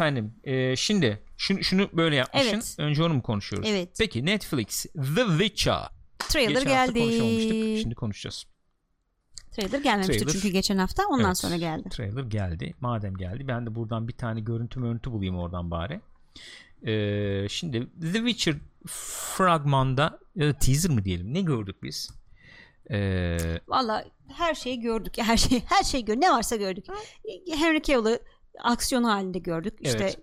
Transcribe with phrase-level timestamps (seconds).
[0.00, 2.50] efendim e, şimdi şunu, şunu böyle yapmışsın.
[2.54, 2.74] Evet.
[2.78, 3.68] Önce onu mu konuşuyoruz?
[3.70, 3.88] Evet.
[3.98, 4.82] Peki Netflix
[5.16, 5.88] The Witcher.
[6.18, 7.00] Trailer Geçen hafta geldi.
[7.00, 7.82] konuşamamıştık.
[7.82, 8.46] Şimdi konuşacağız.
[9.52, 11.88] Trailer gelmemişti Trailer- çünkü geçen hafta ondan Evet, sonra geldi.
[11.88, 12.74] Trailer geldi.
[12.80, 16.00] Madem geldi ben de buradan bir tane görüntü görüntü bulayım oradan bari.
[16.86, 18.54] Ee, şimdi The Witcher
[19.36, 22.10] fragmanda ya da teaser mı diyelim ne gördük biz?
[22.90, 23.36] Ee,
[23.68, 24.04] Valla
[24.36, 25.14] her şeyi gördük.
[25.18, 26.20] Her şey her şey gör.
[26.20, 26.84] Ne varsa gördük.
[27.52, 28.20] Henry Cavill'ı
[28.58, 29.74] aksiyon halinde gördük.
[29.80, 30.14] İşte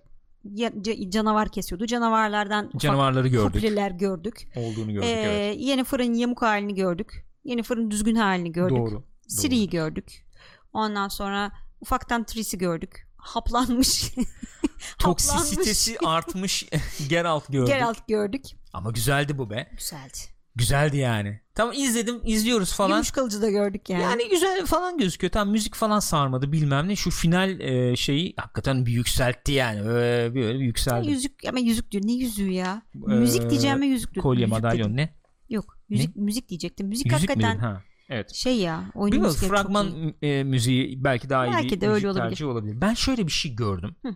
[0.56, 1.12] Evet.
[1.12, 1.86] canavar kesiyordu.
[1.86, 3.52] Canavarlardan canavarları gördük.
[3.52, 4.48] kupleler gördük.
[4.56, 5.56] Olduğunu gördük Ee, evet.
[5.60, 7.26] Yennefer'ın yamuk halini gördük.
[7.44, 8.76] Yennefer'ın düzgün halini gördük.
[8.78, 9.04] Doğru.
[9.40, 10.26] Ciri'yi gördük.
[10.72, 13.08] Ondan sonra ufaktan Triss'i gördük.
[13.16, 14.14] Haplanmış.
[14.98, 16.66] Toksisitesi artmış
[17.08, 17.68] Geralt gördük.
[17.68, 18.44] Geralt gördük.
[18.72, 19.70] Ama güzeldi bu be.
[19.72, 20.18] Güzeldi.
[20.58, 21.40] Güzeldi yani.
[21.54, 22.90] Tamam izledim izliyoruz falan.
[22.92, 24.02] Gümüş kılıcı da gördük yani.
[24.02, 25.30] Yani güzel falan gözüküyor.
[25.32, 26.96] Tam müzik falan sarmadı bilmem ne.
[26.96, 29.84] Şu final e, şeyi hakikaten bir yükseltti yani.
[29.84, 31.10] Böyle, böyle bir yükseldi.
[31.10, 32.02] Yüzük ama yüzük diyor.
[32.06, 32.82] Ne yüzüğü ya?
[32.94, 34.22] Ee, müzik diyeceğime yüzük diyor.
[34.22, 34.96] Kolye Müzik madalyon dedim.
[34.96, 35.14] ne?
[35.48, 35.78] Yok.
[35.88, 36.88] Müzik müzik diyecektim.
[36.88, 37.66] Müzik, Yüzük mü hakikaten dedin?
[37.66, 37.82] Ha.
[38.08, 38.34] Evet.
[38.34, 38.84] şey ya.
[38.94, 39.48] Oyunun Bilmiyorum iyi.
[39.48, 42.30] fragman e, müziği belki daha iyi Belki bir de öyle müzik olabilir.
[42.30, 42.80] tercihi olabilir.
[42.80, 43.96] Ben şöyle bir şey gördüm.
[44.02, 44.14] Hı.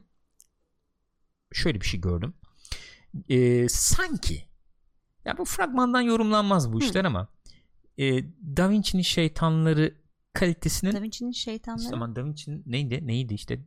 [1.52, 2.34] Şöyle bir şey gördüm.
[3.28, 4.44] E, sanki
[5.24, 6.84] ya bu fragmandan yorumlanmaz bu Hı.
[6.84, 7.28] işler ama
[7.98, 8.24] e,
[8.56, 9.94] Da Vinci'nin şeytanları
[10.32, 11.88] kalitesinin Da Vinci'nin şeytanları.
[11.88, 13.06] Zaman Da Vinci'nin neydi?
[13.06, 13.64] Neydi işte?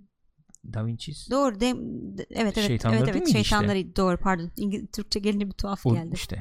[0.74, 1.60] Da Vinci Doğru.
[1.60, 1.74] De,
[2.18, 2.68] de- evet evet.
[2.68, 3.28] Şeytanları evet evet.
[3.28, 3.44] miydi işte?
[3.44, 4.52] Şeytanları doğru pardon.
[4.58, 6.14] İngiliz, Türkçe gelince bir tuhaf o geldi.
[6.14, 6.36] işte.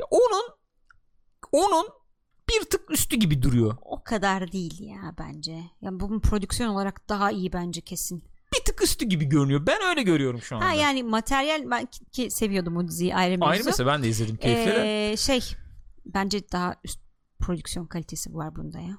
[0.00, 0.56] Ya onun
[1.52, 1.86] onun
[2.48, 3.76] bir tık üstü gibi duruyor.
[3.82, 5.62] O kadar değil ya bence.
[5.80, 8.24] Yani bu prodüksiyon olarak daha iyi bence kesin.
[8.66, 9.66] Tık üstü gibi görünüyor.
[9.66, 10.66] Ben öyle görüyorum şu anda.
[10.68, 13.44] Ha yani materyal ben ki, seviyordum o diziyi ayrı mevzu.
[13.50, 15.10] Ayrı mesela ben de izledim keyifle.
[15.12, 15.40] Ee, şey
[16.06, 17.00] bence daha üst
[17.40, 18.98] prodüksiyon kalitesi var bunda ya.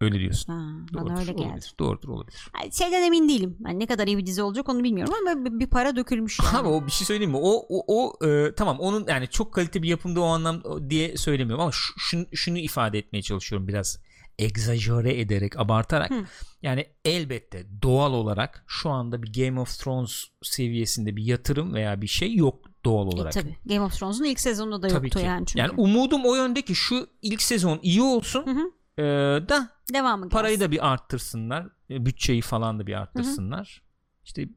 [0.00, 0.52] Öyle diyorsun.
[0.52, 1.42] Ha, Doğrudur, bana öyle geldi.
[1.42, 1.74] olabilir.
[1.78, 2.48] Doğrudur olabilir.
[2.62, 3.56] Yani şeyden emin değilim.
[3.66, 6.56] Yani ne kadar iyi bir dizi olacak onu bilmiyorum ama bir, bir para dökülmüş yani.
[6.58, 7.36] Abi o bir şey söyleyeyim mi?
[7.42, 11.62] O o, o e, tamam onun yani çok kalite bir yapımda o anlam diye söylemiyorum
[11.62, 13.98] ama şu- şunu, şunu ifade etmeye çalışıyorum biraz
[14.38, 16.10] egzajere ederek abartarak.
[16.10, 16.24] Hı.
[16.62, 22.06] Yani elbette doğal olarak şu anda bir Game of Thrones seviyesinde bir yatırım veya bir
[22.06, 23.32] şey yok doğal E, olarak.
[23.32, 23.56] tabii.
[23.66, 25.24] Game of Thrones'un ilk sezonunda da Tabii yoktu ki.
[25.26, 25.58] yani çünkü.
[25.58, 28.46] Yani umudum o yönde ki şu ilk sezon iyi olsun.
[28.46, 28.70] Hı hı.
[29.02, 30.28] e, da Devamı gelsin.
[30.36, 31.66] parayı da bir arttırsınlar.
[31.90, 33.82] e, Bütçeyi falan da bir arttırsınlar.
[34.24, 34.48] İşte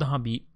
[0.00, 0.49] daha bir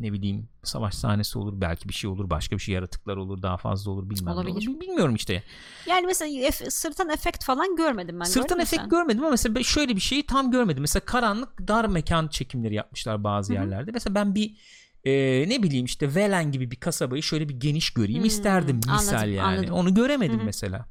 [0.00, 3.56] ne bileyim savaş sahnesi olur belki bir şey olur başka bir şey yaratıklar olur daha
[3.56, 4.68] fazla olur bilmem Olabilir.
[4.68, 4.80] olur.
[4.80, 5.42] bilmiyorum işte
[5.88, 8.26] Yani mesela ef- sırtan efekt falan görmedim ben.
[8.26, 8.88] mü efekt sen?
[8.90, 13.52] görmedim ama mesela şöyle bir şeyi tam görmedim mesela karanlık dar mekan çekimleri yapmışlar bazı
[13.52, 13.60] Hı hı.
[13.60, 14.56] yerlerde mesela ben bir
[15.04, 15.12] e,
[15.48, 19.34] ne bileyim işte Velen gibi bir kasabayı şöyle bir geniş göreyim Hmm, isterdim misal anladım,
[19.34, 19.74] yani anladım.
[19.74, 20.46] onu göremedim Hı hı.
[20.46, 20.86] mesela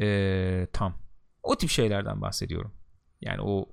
[0.00, 0.94] E, tam
[1.42, 2.74] o tip şeylerden bahsediyorum
[3.20, 3.68] yani o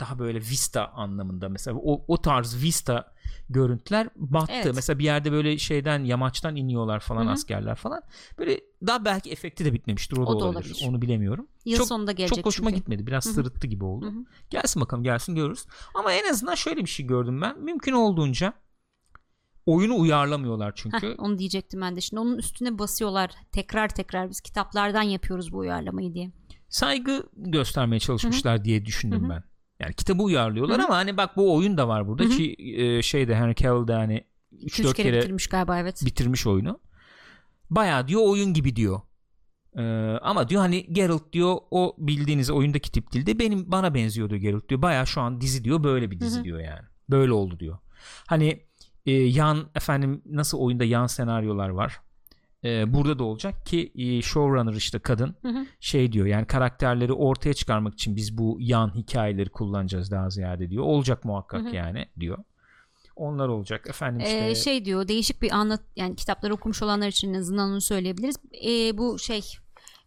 [0.00, 3.13] daha böyle vista anlamında mesela o, o tarz vista
[3.48, 4.52] görüntüler battı.
[4.52, 4.72] Evet.
[4.74, 7.32] Mesela bir yerde böyle şeyden yamaçtan iniyorlar falan Hı hı.
[7.32, 8.02] askerler falan.
[8.38, 10.16] Böyle daha belki efekti de bitmemiştir.
[10.16, 10.70] O, O da olabilir.
[10.70, 10.84] olabilir.
[10.88, 11.48] Onu bilemiyorum.
[11.64, 12.80] Yıl Çok- sonunda gelecek Çok hoşuma çünkü.
[12.80, 13.06] gitmedi.
[13.06, 13.34] Biraz Hı hı.
[13.34, 14.06] sırıttı gibi oldu.
[14.06, 14.24] Hı hı.
[14.50, 15.64] Gelsin bakalım gelsin görürüz.
[15.94, 17.60] Ama en azından şöyle bir şey gördüm ben.
[17.64, 18.52] Mümkün olduğunca
[19.66, 21.06] oyunu uyarlamıyorlar çünkü.
[21.06, 22.00] Heh, onu diyecektim ben de.
[22.00, 23.30] Şimdi onun üstüne basıyorlar.
[23.52, 26.30] Tekrar tekrar biz kitaplardan yapıyoruz bu uyarlamayı diye.
[26.68, 29.30] Saygı göstermeye çalışmışlar diye düşündüm Hı hı.
[29.30, 29.44] ben.
[29.84, 30.86] Yani kitabı uyarlıyorlar Hı hı.
[30.86, 32.30] ama hani bak bu oyun da var burada Hı hı.
[32.30, 36.02] ki e, şeyde Henry Cavill de hani 2-3 3-4 kere, kere bitirmiş galiba evet.
[36.06, 36.80] bitirmiş oyunu.
[37.70, 39.00] Bayağı diyor oyun gibi diyor.
[39.76, 39.82] Ee,
[40.22, 44.68] ama diyor hani Geralt diyor o bildiğiniz oyundaki tip dilde benim bana benziyor diyor Geralt
[44.68, 44.82] diyor.
[44.82, 46.44] Bayağı şu an dizi diyor böyle bir dizi Hı hı.
[46.44, 46.82] diyor yani.
[47.10, 47.78] Böyle oldu diyor.
[48.26, 48.66] Hani
[49.06, 52.00] e, yan efendim nasıl oyunda yan senaryolar var.
[52.64, 55.66] E, burada da olacak ki e, showrunner işte kadın Hı hı.
[55.80, 60.84] şey diyor yani karakterleri ortaya çıkarmak için biz bu yan hikayeleri kullanacağız daha ziyade diyor.
[60.84, 61.74] Olacak muhakkak Hı hı.
[61.76, 62.38] yani diyor.
[63.16, 64.64] Onlar olacak efendim Ee, işte.
[64.64, 68.36] şey diyor değişik bir anlat yani kitapları okumuş olanlar için en azından onu söyleyebiliriz.
[68.66, 69.42] Ee, bu şey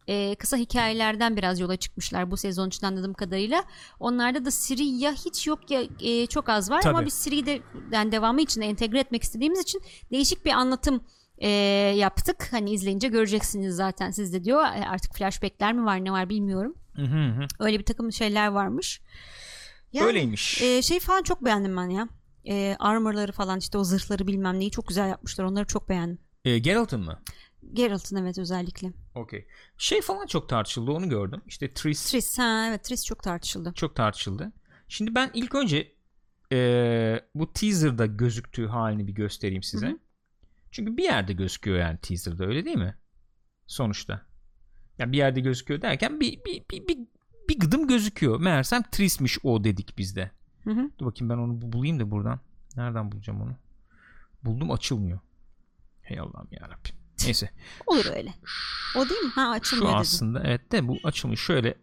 [0.08, 3.64] e, kısa hikayelerden biraz yola çıkmışlar bu sezon için anladığım kadarıyla.
[4.00, 7.06] Onlarda da Siri ya hiç yok ya e, çok az var ama Tabii.
[7.06, 7.60] biz Siri'yi de
[7.92, 9.82] yani devamı için entegre etmek istediğimiz için
[10.12, 11.02] değişik bir anlatım
[11.38, 11.50] e,
[11.98, 12.48] yaptık.
[12.52, 14.62] Hani izleyince göreceksiniz zaten siz de diyor.
[14.64, 16.76] E, Artık flashbackler mi var ne var bilmiyorum.
[16.96, 17.46] Hı hı.
[17.60, 19.02] Öyle bir takım şeyler varmış.
[19.94, 20.62] Yani, Öyleymiş.
[20.62, 22.10] e, şey falan çok beğendim ben ya.
[22.46, 25.44] E, armorları falan işte o zırhları bilmem neyi çok güzel yapmışlar.
[25.46, 26.20] Onları çok beğendim.
[26.46, 27.20] E, Geralt'ın mı?
[27.74, 28.94] Geralt'ın evet özellikle.
[29.16, 29.48] Okey.
[29.78, 31.42] Şey falan çok tartışıldı onu gördüm.
[31.48, 33.74] İşte Triss Triss ha evet Triss çok tartışıldı.
[33.76, 34.52] çok tartışıldı.
[34.88, 35.92] Şimdi ben ilk önce
[36.52, 39.88] e, bu teaser'da gözüktüğü halini bir göstereyim size.
[39.88, 39.98] Hı hı.
[40.72, 42.98] Çünkü bir yerde gözüküyor yani teaser'da öyle değil mi?
[43.68, 44.26] Sonuçta.
[44.98, 46.98] Yani bir yerde gözüküyor derken bir bir bir bir,
[47.50, 48.40] bir gıdım gözüküyor.
[48.40, 50.32] Meğersem Triss'miş o dedik biz de.
[50.64, 50.90] Hı hı.
[51.00, 52.40] Dur bakayım ben onu bu- bulayım da buradan.
[52.76, 53.56] Nereden bulacağım onu?
[54.44, 55.20] Buldum açılmıyor.
[56.02, 56.96] Hey Allah'ım yarabbim.
[57.24, 57.50] Neyse.
[57.88, 58.34] Olur öyle.
[58.96, 59.30] O değil mi?
[59.36, 60.00] Ha Şu açılmıyor dedin.
[60.00, 61.40] aslında evet de bu açılmış.
[61.42, 61.76] Şöyle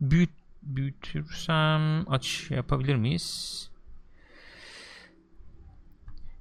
[0.00, 0.30] büyüt,
[0.62, 3.67] büyütürsem aç yapabilir miyiz?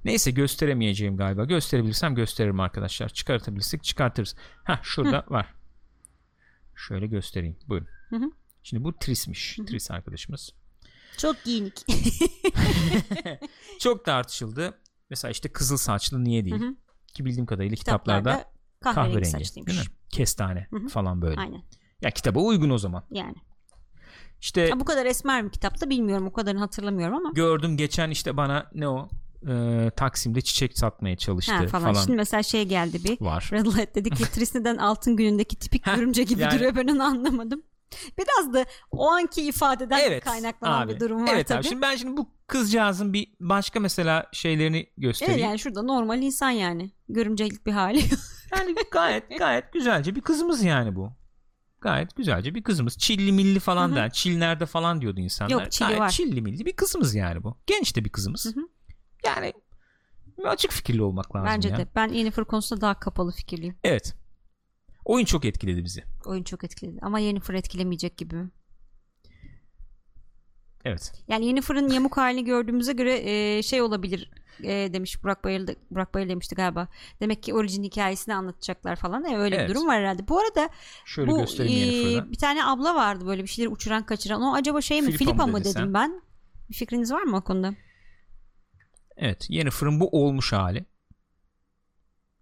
[0.07, 1.45] Neyse gösteremeyeceğim galiba.
[1.45, 3.09] Gösterebilirsem gösteririm arkadaşlar.
[3.09, 4.35] Çıkartabilirsek çıkartırız.
[4.63, 5.53] Ha şurada var.
[6.75, 7.57] Şöyle göstereyim.
[7.67, 7.87] Buyurun.
[8.09, 8.31] Hı hı.
[8.63, 9.55] Şimdi bu Tris'miş.
[9.67, 10.53] Tris arkadaşımız.
[11.17, 11.73] Çok giyinik.
[13.79, 14.77] Çok tartışıldı.
[15.09, 16.55] Mesela işte kızıl saçlı niye değil?
[16.61, 16.75] Hı hı.
[17.13, 19.45] Ki bildiğim kadarıyla kitaplarda, Kitaplarda kahverengi, kahverengi.
[19.45, 19.73] saçlıymış.
[19.73, 19.95] Değil mi?
[20.09, 20.87] Kestane Hı hı.
[20.87, 21.39] falan böyle.
[21.41, 21.63] Aynen.
[22.01, 23.03] Ya kitaba uygun o zaman.
[23.11, 23.35] Yani.
[24.41, 26.27] İşte Ha, bu kadar esmer mi kitapta bilmiyorum.
[26.27, 27.31] O kadarını hatırlamıyorum ama.
[27.35, 29.09] gördüm geçen işte bana ne o
[29.47, 32.05] e, Taksim'de çiçek satmaya çalıştı Ha, falan, falan.
[32.05, 33.21] Şimdi mesela şey geldi bir.
[33.25, 33.49] var.
[33.53, 37.63] Red Light dedi ki Trisne'den altın günündeki tipik görümce gibi yani- duruyor ben onu anlamadım.
[38.17, 40.95] Biraz da o anki ifadeden Evet kaynaklanan abi.
[40.95, 41.59] bir durum var evet tabii.
[41.59, 41.67] abi.
[41.67, 45.39] Şimdi ben şimdi bu kızcağızın bir başka mesela şeylerini Evet göstereyim.
[45.41, 46.91] yani şurada normal insan yani.
[47.09, 48.01] Görümcelik bir hali.
[48.57, 51.11] Yani gayet gayet güzelce bir kızımız yani bu.
[51.81, 52.97] Gayet güzelce bir kızımız.
[52.97, 53.95] Çilli milli falan Hı hı.
[53.95, 54.09] der.
[54.11, 55.51] Çil nerede falan diyordu insanlar.
[55.51, 56.09] Yok, çili Gayet var.
[56.09, 57.57] çilli milli bir kızımız yani bu.
[57.67, 58.45] Genç de bir kızımız.
[58.45, 58.67] Hı hı.
[59.25, 59.53] Yani
[60.45, 61.77] açık fikirli olmak lazım Bence ya.
[61.77, 61.87] de.
[61.95, 63.75] Ben Yennefer konusunda daha kapalı fikirliyim.
[63.83, 64.15] Evet.
[65.05, 66.03] Oyun çok etkiledi bizi.
[66.25, 66.99] Oyun çok etkiledi.
[67.01, 68.35] Ama Yennefer etkilemeyecek gibi?
[70.85, 71.11] Evet.
[71.27, 74.31] Yani Yennefer'ın yamuk halini gördüğümüze göre e, şey olabilir
[74.63, 76.87] e, demiş Burak Bayıl Burak Bayıl demişti galiba.
[77.19, 79.25] Demek ki orijin hikayesini anlatacaklar falan.
[79.25, 79.69] E, öyle Evet.
[79.69, 80.27] bir durum var herhalde.
[80.27, 80.69] Bu arada
[81.05, 84.41] Şöyle bu e, bir tane abla vardı böyle bir şeyleri uçuran kaçıran.
[84.41, 85.05] O acaba şey mi?
[85.11, 85.93] Filipa Filipa, mı dedim sen?
[85.93, 86.21] ben.
[86.69, 87.73] Bir fikriniz var mı o konuda?
[89.17, 89.45] Evet.
[89.49, 90.85] Yennefer'ın bu olmuş hali.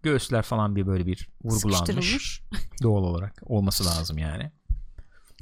[0.04, 2.42] Göğüsler falan bir böyle bir vurgulanmış.
[2.83, 4.51] Doğal olarak olması lazım yani.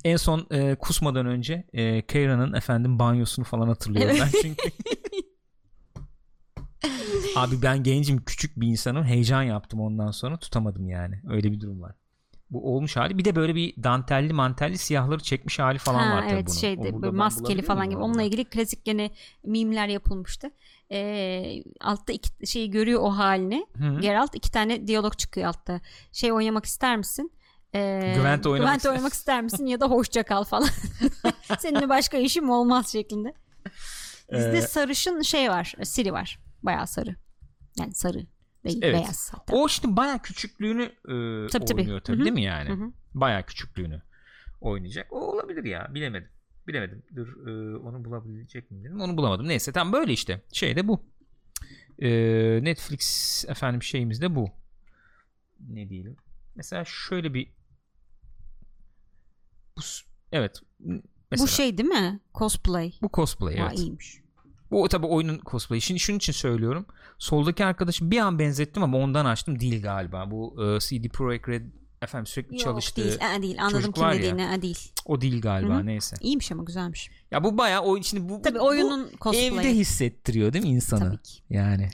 [0.04, 4.34] En son e, kusmadan önce e, Keira'nın efendim banyosunu falan hatırlıyorum Evet.
[4.34, 4.72] ben çünkü.
[7.36, 11.82] Abi ben gencim küçük bir insanım heyecan yaptım ondan sonra tutamadım yani öyle bir durum
[11.82, 11.96] var.
[12.50, 16.22] Bu olmuş hali bir de böyle bir dantelli mantelli siyahları çekmiş hali falan ha, var
[16.22, 16.56] tabii evet bunun.
[16.56, 18.00] O şeydi böyle maskeli falan gibi.
[18.00, 19.12] Onunla ilgili klasik gene
[19.46, 20.52] mimler yapılmıştı.
[20.94, 23.68] Ee, altta iki şeyi görüyor o halini.
[23.78, 24.00] Hı.
[24.02, 25.82] Geralt iki tane diyalog çıkıyor altta.
[26.12, 27.32] Şey oynamak ister misin?
[27.76, 30.70] Ee, Gwent oynamak ister- oynamak ister misin ya da hoşça kal falan.
[31.60, 33.34] Seninle başka işim olmaz şeklinde.
[34.32, 35.74] Bizde Ee, sarışın şey var.
[35.84, 36.40] Siri var.
[36.64, 37.16] Bayağı sarı.
[37.80, 38.26] Yani sarı
[38.66, 38.94] değil Evet.
[39.02, 39.56] beyaz hatta.
[39.56, 41.82] O şimdi baya küçüklüğünü e, Tabii, tabii.
[41.82, 42.24] oynuyor tabii hı.
[42.24, 42.70] değil mi yani?
[42.70, 42.92] Hı hı.
[43.14, 44.02] Baya küçüklüğünü
[44.62, 45.14] oynayacak.
[45.14, 46.30] O olabilir ya bilemedim.
[46.68, 47.04] Bilemedim.
[47.16, 49.02] Dur e, onu bulabilecek miyim dedim.
[49.02, 49.48] Onu bulamadım.
[49.48, 50.42] Neyse tam böyle işte.
[50.54, 51.02] Şey de bu.
[52.00, 52.10] E,
[52.64, 54.50] Netflix efendim şeyimiz de bu.
[55.70, 56.18] Ne diyelim.
[56.56, 57.48] Mesela şöyle bir
[59.78, 59.82] bu,
[60.32, 60.62] evet.
[61.32, 62.20] Mesela Bu şey değil mi?
[62.36, 62.94] Cosplay.
[63.02, 63.80] bu cosplay evet.
[63.80, 64.24] iyiymiş.
[64.72, 65.82] Bu tabi oyunun cosplay'i.
[65.82, 66.86] Şimdi şunun için söylüyorum.
[67.18, 70.32] Soldaki arkadaşı bir an benzettim ama ondan açtım değil galiba.
[70.32, 71.66] Bu e, CD Projekt Red
[72.04, 73.20] efendim sürekli Yok çalıştığı değil.
[73.36, 73.58] Aa, değil.
[73.62, 74.20] Anladım çocuk kim var ya.
[74.20, 74.48] dediğini.
[74.50, 74.92] Aa, değil.
[75.06, 75.86] o değil galiba Hı hı.
[75.86, 76.16] neyse.
[76.22, 77.10] İyiymiş ama güzelmiş.
[77.32, 81.00] Ya bu bayağı oyun şimdi bu, Tabii bu- oyunun bu evde hissettiriyor değil mi insanı?
[81.00, 81.34] Tabii ki.
[81.50, 81.90] Yani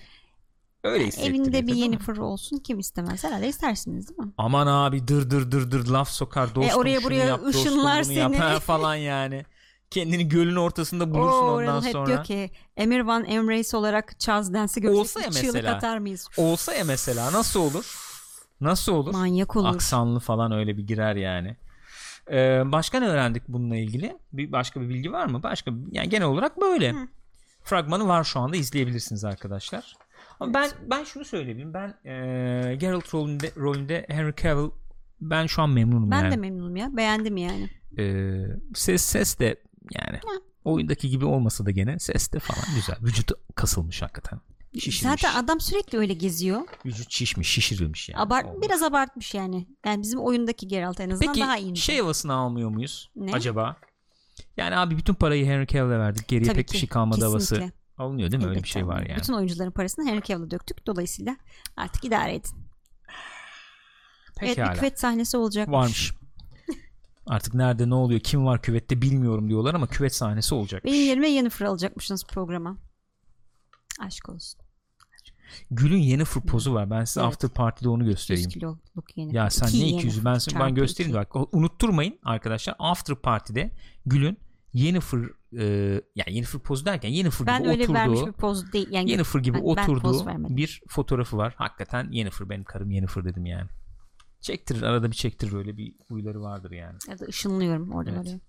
[0.83, 1.45] öyle hissettiriyor.
[1.45, 4.31] Evinde bir ama- Yennefer olsun kim istemez herhalde istersiniz değil mi?
[4.37, 7.95] Aman abi dır dır dır dır laf sokar dostum E, oraya buraya yap, dostum ışınlar
[7.97, 8.37] yap seni.
[8.37, 9.45] ha, falan yani.
[9.91, 12.07] Kendini gölün ortasında bulursun Oo, ondan hep sonra.
[12.07, 15.75] diyor ki Emir Van Emrace olarak Charles Dance'i görsek Olsa ya mesela.
[15.75, 16.27] atar mıyız?
[16.37, 18.08] Olsa ya mesela nasıl olur?
[18.61, 19.11] Nasıl olur?
[19.13, 19.69] Manyak olur.
[19.75, 21.55] aksanlı falan öyle bir girer yani.
[22.31, 24.17] Ee, başka ne öğrendik bununla ilgili?
[24.33, 25.43] Bir başka bir bilgi var mı?
[25.43, 26.95] Başka yani genel olarak böyle.
[27.63, 29.95] Fragmanı var şu anda izleyebilirsiniz arkadaşlar.
[30.39, 31.73] Ama ben ben şunu söyleyebilirim.
[31.73, 34.71] Ben e, Geralt rolünde rolünde Henry Cavill
[35.21, 36.31] ben şu an memnunum Ben yani.
[36.31, 36.97] de memnunum ya.
[36.97, 37.69] Beğendim yani.
[37.97, 39.55] Ee, ses ses de
[39.95, 40.19] yani
[40.65, 42.95] oyundaki gibi olmasa da gene ses de falan güzel.
[43.01, 44.39] Vücudu kasılmış hakikaten.
[44.73, 45.01] Şişirmiş.
[45.21, 46.61] Zaten adam sürekli öyle geziyor.
[46.85, 48.21] Vücut şişmiş, şişirilmiş yani.
[48.21, 48.65] Abart Olmuş.
[48.67, 49.67] biraz abartmış yani.
[49.85, 51.77] Yani bizim oyundaki Geralt en azından Peki daha iyi.
[51.77, 53.33] şey havasını almıyor muyuz Ne?
[53.33, 53.75] acaba?
[54.57, 56.27] Yani abi bütün parayı Henry Cavill'e verdik.
[56.27, 57.55] Geriye Tabii pek ki, bir şey kalmadı havası.
[57.55, 57.79] kesinlikle.
[57.97, 58.49] Alınıyor değil mi?
[58.49, 59.17] Öyle bir şey var yani.
[59.19, 60.87] Bütün oyuncuların parasını Henry Cavill'a döktük.
[60.87, 61.37] Dolayısıyla
[61.77, 62.51] artık idare edin.
[64.41, 64.71] Evet Pekala.
[64.73, 65.71] bir küvet sahnesi olacak.
[65.71, 66.13] Varmış.
[67.27, 70.93] Artık nerede ne oluyor kim var küvette bilmiyorum diyorlar ama küvet sahnesi olacakmış.
[70.93, 72.77] Benim yerime Yennefer alacakmışsınız programa.
[73.99, 74.61] Aşk olsun.
[75.71, 76.89] Gül'ün yeni fır pozu var.
[76.89, 77.27] Ben size Evet.
[77.33, 78.49] after party'de onu 100 göstereyim.
[78.49, 79.37] kiloluk Yennefer.
[79.39, 81.29] Ya sen İki ne 200'ü ben, ben göstereyim iki.
[81.35, 83.71] bak unutturmayın arkadaşlar after party'de
[84.05, 84.37] Gül'ün
[84.73, 85.65] yeni fır e,
[86.15, 88.87] yani yeni fır pozu derken yeni fır Ben gibi öyle vermiş bir oturduğu poz değil.
[88.91, 90.57] Yani Yennefer gibi Ben- ben oturduğu vermedim.
[90.57, 91.53] bir fotoğrafı var.
[91.57, 93.69] Hakikaten Yennefer benim karım Yennefer dedim yani.
[94.41, 96.97] Çektirir arada bir çektirir öyle bir huyları vardır yani.
[97.09, 98.27] ya da ışınlıyorum oradan Evet.
[98.27, 98.39] oraya.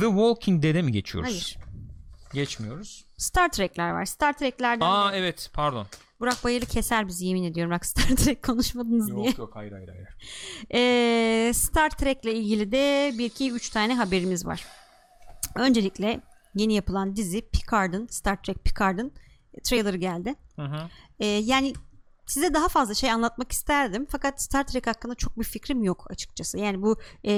[0.00, 1.30] The Walking Dead'e mi geçiyoruz?
[1.30, 1.56] Hayır.
[2.32, 3.04] Geçmiyoruz.
[3.16, 4.04] Star Trek'ler var.
[4.04, 5.86] Star Trek'lerden Aa de- evet pardon.
[6.20, 7.72] Burak Bayır'ı keser bizi yemin ediyorum.
[7.72, 9.26] Bak Star Trek konuşmadınız diye.
[9.26, 10.08] Yok yok hayır hayır hayır.
[10.74, 14.64] Ee, Star Trek'le ilgili de 1 2 3 tane haberimiz var.
[15.54, 16.20] Öncelikle
[16.54, 19.12] yeni yapılan dizi Picard'ın Star Trek Picard'ın
[19.64, 20.34] trailerı geldi.
[20.56, 20.88] Hı hı.
[21.20, 21.72] Ee, yani
[22.28, 26.58] size daha fazla şey anlatmak isterdim fakat Star Trek hakkında çok bir fikrim yok açıkçası.
[26.58, 27.32] Yani bu e,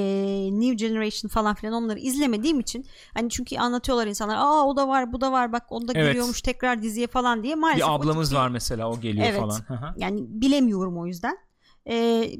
[0.52, 5.12] New Generation falan filan onları izlemediğim için hani çünkü anlatıyorlar insanlar aa o da var
[5.12, 6.09] bu da var bak onu da Evet.
[6.09, 9.40] giriyormuş tekrar diziye falan diye maalesef Bir o ablamız bir- var mesela o geliyor Evet.
[9.40, 9.94] falan.
[9.97, 11.37] Yani bilemiyorum o yüzden.
[11.90, 12.30] Ee,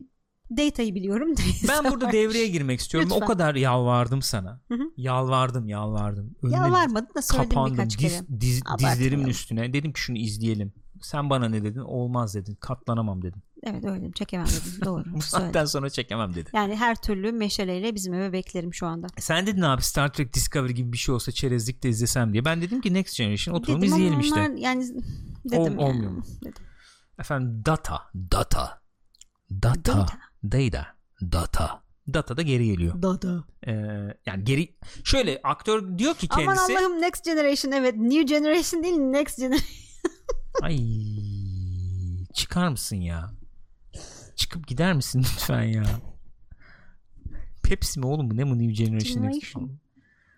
[0.57, 1.35] Data'yı biliyorum.
[1.69, 3.09] Ben burada devreye girmek istiyorum.
[3.13, 3.27] O Lütfen.
[3.29, 4.61] kadar yalvardım sana.
[4.69, 4.83] Hı hı.
[4.97, 6.35] Yalvardım, yalvardım.
[6.43, 8.41] Önüne Yalvarmadın da söyledim kapandım birkaç diz, kere.
[8.41, 8.99] diz- Abartmayalım.
[9.01, 9.73] dizlerimin üstüne.
[9.73, 10.73] Dedim ki şunu izleyelim.
[11.01, 11.81] Sen bana ne dedin?
[11.81, 12.55] Olmaz dedin.
[12.61, 13.43] Katlanamam dedin.
[13.63, 14.13] Evet öyle dedim.
[14.13, 14.81] Çekemem dedim.
[14.85, 15.05] Doğru.
[15.15, 16.51] Bu saatten sonra çekemem dedin.
[16.55, 19.07] Yani her türlü meşaleyle bizim eve beklerim şu anda.
[19.19, 22.45] Sen dedin abi Star Trek Discovery gibi bir şey olsa çerezlik de izlesem diye.
[22.45, 24.41] Ben dedim ki Next Generation oturalım Dedim ama işte.
[24.41, 24.85] onlar yani
[25.45, 25.81] dedim Ol- yani.
[25.81, 26.23] olmuyor mu?
[26.45, 26.65] Dedim.
[27.19, 28.81] Efendim data, data,
[29.63, 30.07] data, Data.
[30.45, 30.87] data,
[31.33, 31.83] data.
[32.15, 33.03] Data da geri geliyor.
[33.03, 33.45] Dada.
[33.67, 33.73] Ee,
[34.27, 37.97] yani geri şöyle aktör diyor ki Aman kendisi Allah'ım Next Generation evet.
[37.97, 39.67] New Generation değil Next Generation.
[40.63, 40.79] ay
[42.35, 43.31] çıkar mısın ya?
[44.37, 45.85] Çıkıp gider misin lütfen ya?
[47.63, 49.23] Pepsi mi oğlum bu ne bu New Generation?
[49.25, 49.69] Next-.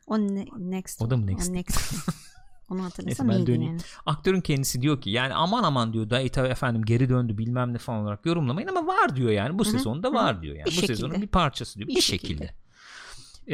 [0.07, 1.03] O ne, Next.
[1.03, 1.51] O da mı Next?
[1.51, 1.95] O next.
[2.71, 3.73] Onu hatırlasam Neyse ben döneyim.
[3.73, 3.81] yani.
[4.07, 8.03] Aktörün kendisi diyor ki yani aman aman diyor data efendim geri döndü bilmem ne falan
[8.03, 10.65] olarak yorumlamayın ama var diyor yani bu Hı hı, sezonda var diyor yani.
[10.67, 10.95] Bir bu şekilde.
[10.97, 11.89] sezonun bir parçası diyor.
[11.89, 12.29] Bir, Bir şekilde.
[12.45, 12.55] şekilde.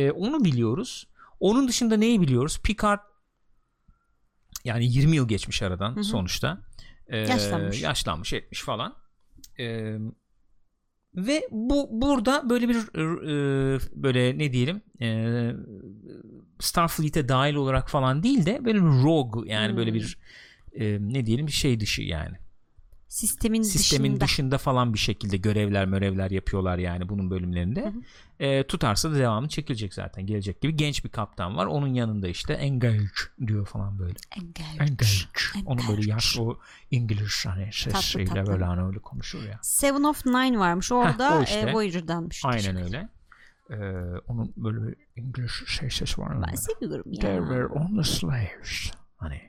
[0.07, 1.07] Ee, onu biliyoruz.
[1.41, 2.59] Onun dışında neyi biliyoruz?
[2.63, 3.01] Picard
[4.69, 6.05] yani 20 yıl geçmiş aradan Hı hı.
[6.05, 6.59] sonuçta.
[7.07, 7.83] Ee, Yaşlanmış.
[7.83, 8.95] Yaşlanmış etmiş falan.
[9.61, 9.97] Ee,
[11.17, 15.09] ve bu burada böyle bir e, böyle ne diyelim e,
[16.61, 19.77] Starfleet'e dahil olarak falan değil de böyle bir rogue yani Hmm.
[19.77, 20.19] böyle bir
[20.73, 22.37] e, ne diyelim bir şey dışı yani
[23.09, 24.25] Sistemin, sistemin dışında.
[24.25, 27.83] dışında falan bir şekilde görevler mörevler yapıyorlar yani bunun bölümlerinde.
[27.83, 28.03] Hı hı.
[28.45, 31.67] E, tutarsa da devamı çekilecek zaten gelecek gibi genç bir kaptan var.
[31.67, 33.05] Onun yanında işte engage
[33.47, 34.15] diyor falan böyle.
[34.37, 34.85] Engage.
[34.93, 35.67] Engage.
[35.67, 36.11] Onu böyle Engage.
[36.11, 36.59] yaşlı o
[36.91, 38.53] İngiliz hani sesiyle tatlı.
[38.53, 39.59] böyle hani öyle konuşur ya.
[39.63, 40.93] Seven of Nine varmış.
[40.93, 41.59] Orada o işte.
[41.59, 42.43] e, Voyager'danmış.
[42.45, 43.09] Aynen öyle.
[43.71, 43.75] Ee,
[44.27, 46.35] onun böyle İngiliz şey sesi var.
[46.35, 46.57] Ben böyle.
[46.57, 47.39] seviyorum They ya.
[47.41, 48.93] were on the slaves.
[49.17, 49.41] Hani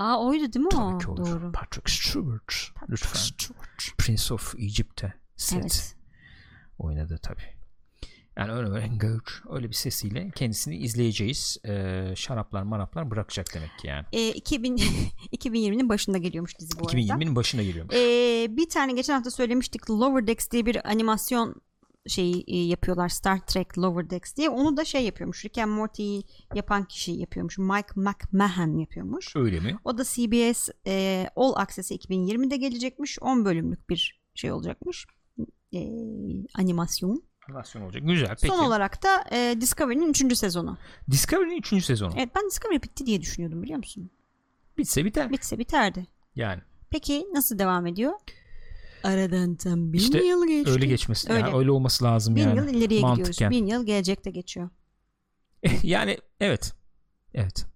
[0.00, 0.68] Aa oydu değil mi o?
[0.70, 1.26] tabii ki olur.
[1.26, 1.52] Doğru.
[1.52, 2.54] Patrick Stewart.
[2.88, 3.20] Lütfen.
[3.20, 3.98] Stewart.
[3.98, 5.96] Prince of Egypt'te set Evet.
[6.78, 7.60] oynadı tabii.
[8.36, 11.58] Yani öyle böyle engage öyle bir sesiyle kendisini izleyeceğiz.
[11.64, 14.06] Ee, şaraplar maraplar bırakacak demek ki yani.
[14.12, 14.76] E, 2000
[15.32, 16.96] 2020'nin başında geliyormuş dizi bu arada.
[16.98, 17.94] 2020'nin başına geliyormuş.
[17.94, 21.54] Ee, bir tane geçen hafta söylemiştik Lower Decks diye bir animasyon
[22.06, 26.22] şeyi e, yapıyorlar Star Trek Lower Decks diye onu da şey yapıyormuş Rick and Morty'yi
[26.54, 29.76] yapan kişi yapıyormuş Mike McMahon yapıyormuş Öyle mi?
[29.84, 35.06] o da CBS e, All Access'e 2020'de gelecekmiş 10 bölümlük bir şey olacakmış
[35.74, 35.78] E,
[36.54, 38.02] animasyon Animasyon olacak.
[38.06, 38.28] Güzel.
[38.28, 38.46] Peki.
[38.46, 40.36] son olarak da e, Discovery'nin 3.
[40.38, 40.78] sezonu
[41.10, 41.84] Discovery'nin 3.
[41.84, 42.12] sezonu.
[42.16, 44.10] evet ben Discovery bitti diye düşünüyordum biliyor musun
[44.78, 45.30] Bitse biter.
[45.30, 48.12] bitse biterdi Yani peki nasıl devam ediyor
[49.04, 51.40] aradan tam bir İşte yıl geçti öyle geçmesi Öyle.
[51.40, 52.56] yani öyle olması lazım Bin yani.
[52.56, 53.18] yıl ileriye gidiyoruz.
[53.18, 53.50] Mantıken.
[53.50, 54.70] Bin yıl gelecekte geçiyor.
[55.82, 56.72] yani evet.
[57.34, 57.66] Evet.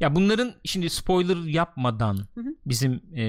[0.00, 2.54] Ya bunların şimdi spoiler yapmadan Hı hı.
[2.66, 3.24] bizim e,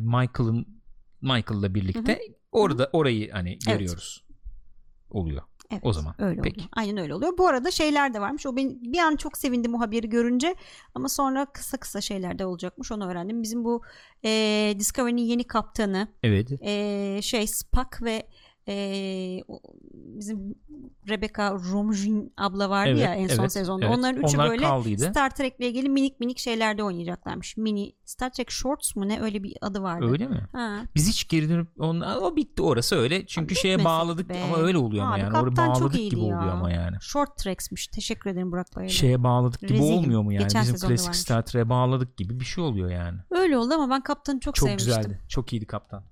[0.00, 0.82] Michael'ın
[1.20, 2.20] Michael'la birlikte
[2.52, 4.24] orada orayı hani görüyoruz.
[5.10, 5.42] Oluyor.
[5.70, 6.14] Evet, O zaman.
[6.18, 6.54] öyle Peki.
[6.56, 6.68] oluyor.
[6.76, 7.38] Aynen öyle oluyor.
[7.38, 8.46] Bu arada şeyler de varmış.
[8.46, 10.54] O ben bir an çok sevindim o haberi görünce
[10.94, 12.92] ama sonra kısa kısa şeyler de olacakmış.
[12.92, 13.42] Onu öğrendim.
[13.42, 13.82] Bizim bu
[14.24, 16.48] e, Discovery'nin yeni kaptanı Evet.
[16.62, 18.28] e, şey Spock ve
[18.68, 18.74] e,
[19.92, 20.54] bizim
[21.08, 23.86] Rebecca Romijn abla vardı Evet, ya en son evet, sezonda.
[23.86, 23.98] evet.
[23.98, 25.04] Onların üçü Onlar böyle kaldıydı.
[25.10, 27.56] Star Trek'le ilgili minik minik şeylerde oynayacaklarmış.
[27.56, 30.06] Mini Star Trek Shorts mu ne öyle bir adı vardı.
[30.10, 30.46] Öyle mi?
[30.52, 30.76] Ha.
[30.94, 33.26] Biz hiç geri dönüp on, o bitti orası öyle.
[33.26, 34.42] Çünkü Abi şeye bağladık be.
[34.44, 35.38] ama öyle oluyor ama Abi yani.
[35.38, 36.24] Oraya çok bağladık gibi ya.
[36.24, 36.96] oluyor ama yani.
[37.00, 37.86] Short Tracks'miş.
[37.86, 38.94] Teşekkür ederim Burak Bayırlı.
[38.94, 39.94] Şeye bağladık gibi Rezilim.
[39.98, 40.42] olmuyor mu yani?
[40.42, 41.18] Geçen Bizim klasik varmış.
[41.18, 43.18] Star Trek'e bağladık gibi bir şey oluyor yani.
[43.30, 44.96] Öyle oldu ama ben kaptanı çok, Çok sevmiştim.
[44.96, 45.20] güzeldi.
[45.28, 46.04] Çok iyiydi kaptan.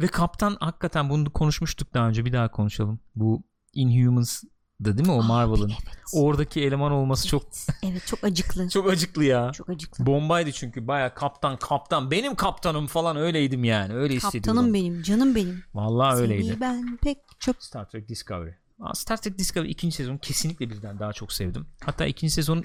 [0.00, 3.00] Ve kaptan hakikaten bunu konuşmuştuk daha önce bir daha konuşalım.
[3.14, 3.42] Bu
[3.74, 5.68] Inhumans'dı değil mi o Aa, Marvel'ın?
[5.68, 5.94] Evet.
[6.14, 7.42] Oradaki eleman olması çok
[7.82, 8.68] Evet çok acıklı.
[8.72, 9.52] çok acıklı ya.
[9.52, 10.06] Çok acıklı.
[10.06, 14.54] Bombaydı çünkü baya kaptan kaptan benim kaptanım falan öyleydim yani öyle hissediyordum.
[14.54, 15.62] Kaptanım benim, canım benim.
[15.74, 16.46] Vallahi öyleydi.
[16.46, 18.50] Seni ben pek çok Star Trek Discovery.
[18.94, 21.66] Star Trek Discovery ikinci sezonu kesinlikle birden daha çok sevdim.
[21.84, 22.64] Hatta ikinci sezon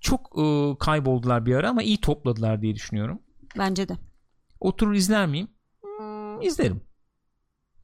[0.00, 3.22] çok ıı, kayboldular bir ara ama iyi topladılar diye düşünüyorum.
[3.58, 3.96] bence de.
[4.60, 5.48] Oturur izler miyim?
[6.40, 6.80] Hmm, izlerim.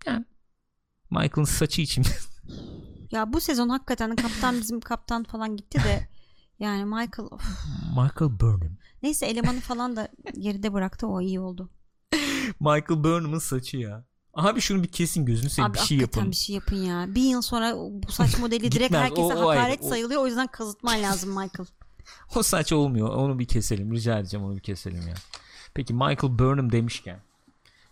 [0.07, 0.25] Yani
[1.11, 2.05] Michael'ın saçı için
[3.11, 6.09] Ya bu sezon hakikaten kaptan bizim kaptan falan gitti de
[6.59, 7.43] Yani Michael of.
[7.91, 8.77] Michael Burnham.
[9.03, 10.09] Neyse elemanı falan da
[10.39, 11.71] geride bıraktı o iyi oldu.
[12.61, 14.05] Michael Burnham'ın saçı ya.
[14.35, 16.31] Abi şunu bir kesin gözünü seveyim bir şey yapın.
[16.31, 17.15] bir şey yapın ya.
[17.15, 20.23] Bir yıl sonra bu saç modeli direkt herkese o- o ayrı, hakaret o- sayılıyor.
[20.23, 21.69] O yüzden kazıtman lazım Michael.
[22.37, 23.09] O saç olmuyor.
[23.09, 23.93] Onu bir keselim.
[23.93, 25.15] Rica edeceğim onu bir keselim ya.
[25.75, 27.21] Peki Michael Burnham demişken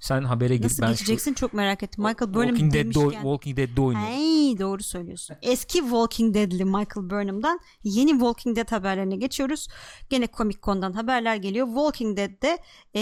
[0.05, 2.05] sen habere gir Nasıl ben geçeceksin çok merak ettim.
[2.05, 3.21] şu Michael Burnham Walking Dead'de, demişken.
[3.23, 4.07] Walking Dead'de oynuyor.
[4.07, 5.37] Ay doğru söylüyorsun.
[5.43, 9.69] Eski Walking Dead'li Michael Burnham'dan yeni Walking Dead haberlerine geçiyoruz.
[10.11, 11.67] Gene Comic Con'dan haberler geliyor.
[11.67, 12.59] Walking Dead'de
[12.95, 13.01] eee,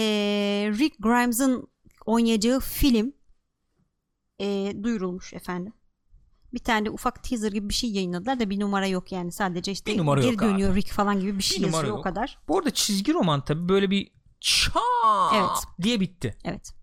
[0.79, 1.67] Rick Grimes'ın
[2.05, 3.13] oynayacağı film
[4.39, 5.73] eee, duyurulmuş efendim.
[6.53, 9.31] Bir tane de ufak teaser gibi bir şey yayınladılar da bir numara yok yani.
[9.31, 12.39] Sadece işte Bir geri dönüyor Rick falan gibi bir şey Bir yazıyor o kadar.
[12.47, 14.73] Bu arada çizgi roman tabi böyle bir çat
[15.35, 15.83] Evet.
[15.83, 16.37] diye bitti.
[16.43, 16.82] Evet.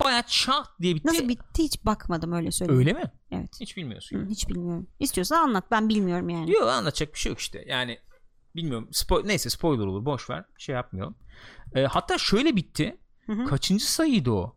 [0.00, 1.08] Baya çat diye bitti.
[1.08, 2.78] Nasıl bitti hiç bakmadım öyle söyleyeyim.
[2.78, 3.12] Öyle mi?
[3.30, 3.50] Evet.
[3.60, 4.18] Hiç bilmiyorsun.
[4.18, 4.86] Hı, hiç bilmiyorum.
[5.00, 6.50] İstiyorsan anlat ben bilmiyorum yani.
[6.52, 7.64] Yok anlatacak bir şey yok işte.
[7.68, 7.98] Yani
[8.56, 8.88] bilmiyorum.
[8.92, 10.04] Spo- neyse spoiler olur.
[10.04, 10.44] Boş ver.
[10.58, 11.16] Şey yapmayalım.
[11.74, 12.96] Ee, hatta şöyle bitti.
[13.26, 13.44] Hı hı.
[13.44, 14.56] Kaçıncı sayıydı o?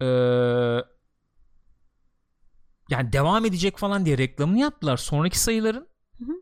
[0.00, 0.06] Ee,
[2.90, 4.96] yani devam edecek falan diye reklamını yaptılar.
[4.96, 6.32] Sonraki sayıların Hı hı.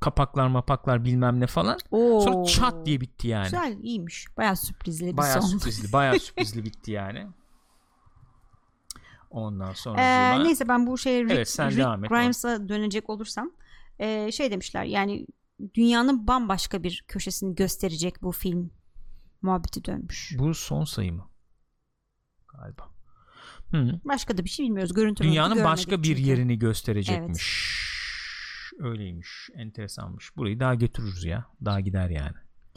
[0.00, 1.78] kapaklar mapaklar bilmem ne falan.
[1.90, 2.20] Oo.
[2.20, 3.44] Sonra çat diye bitti yani.
[3.44, 4.26] Güzel iyiymiş.
[4.36, 5.48] Bayağı sürprizli bir Bayağı son.
[5.48, 5.92] sürprizli.
[5.92, 7.26] Bayağı sürprizli bitti yani.
[9.36, 12.10] Ondan sonra Ee, neyse ben bu şey Rick, Evet, sen Rick devam et.
[12.10, 13.50] Grimes'a dönecek olursam
[13.98, 15.26] e, şey demişler yani
[15.74, 18.70] dünyanın bambaşka bir köşesini gösterecek bu film
[19.42, 20.34] muhabbeti dönmüş.
[20.38, 21.28] bu son sayı mı?
[22.48, 22.88] Galiba.
[23.70, 24.00] Hı.
[24.04, 24.94] Başka da bir şey bilmiyoruz.
[24.94, 26.22] Görüntü Dünyanın başka bir çünkü.
[26.30, 27.76] yerini gösterecekmiş.
[28.78, 29.48] Öyleymiş.
[29.54, 30.36] Enteresanmış.
[30.36, 31.46] Burayı daha götürürüz ya.
[31.64, 32.36] Daha gider yani.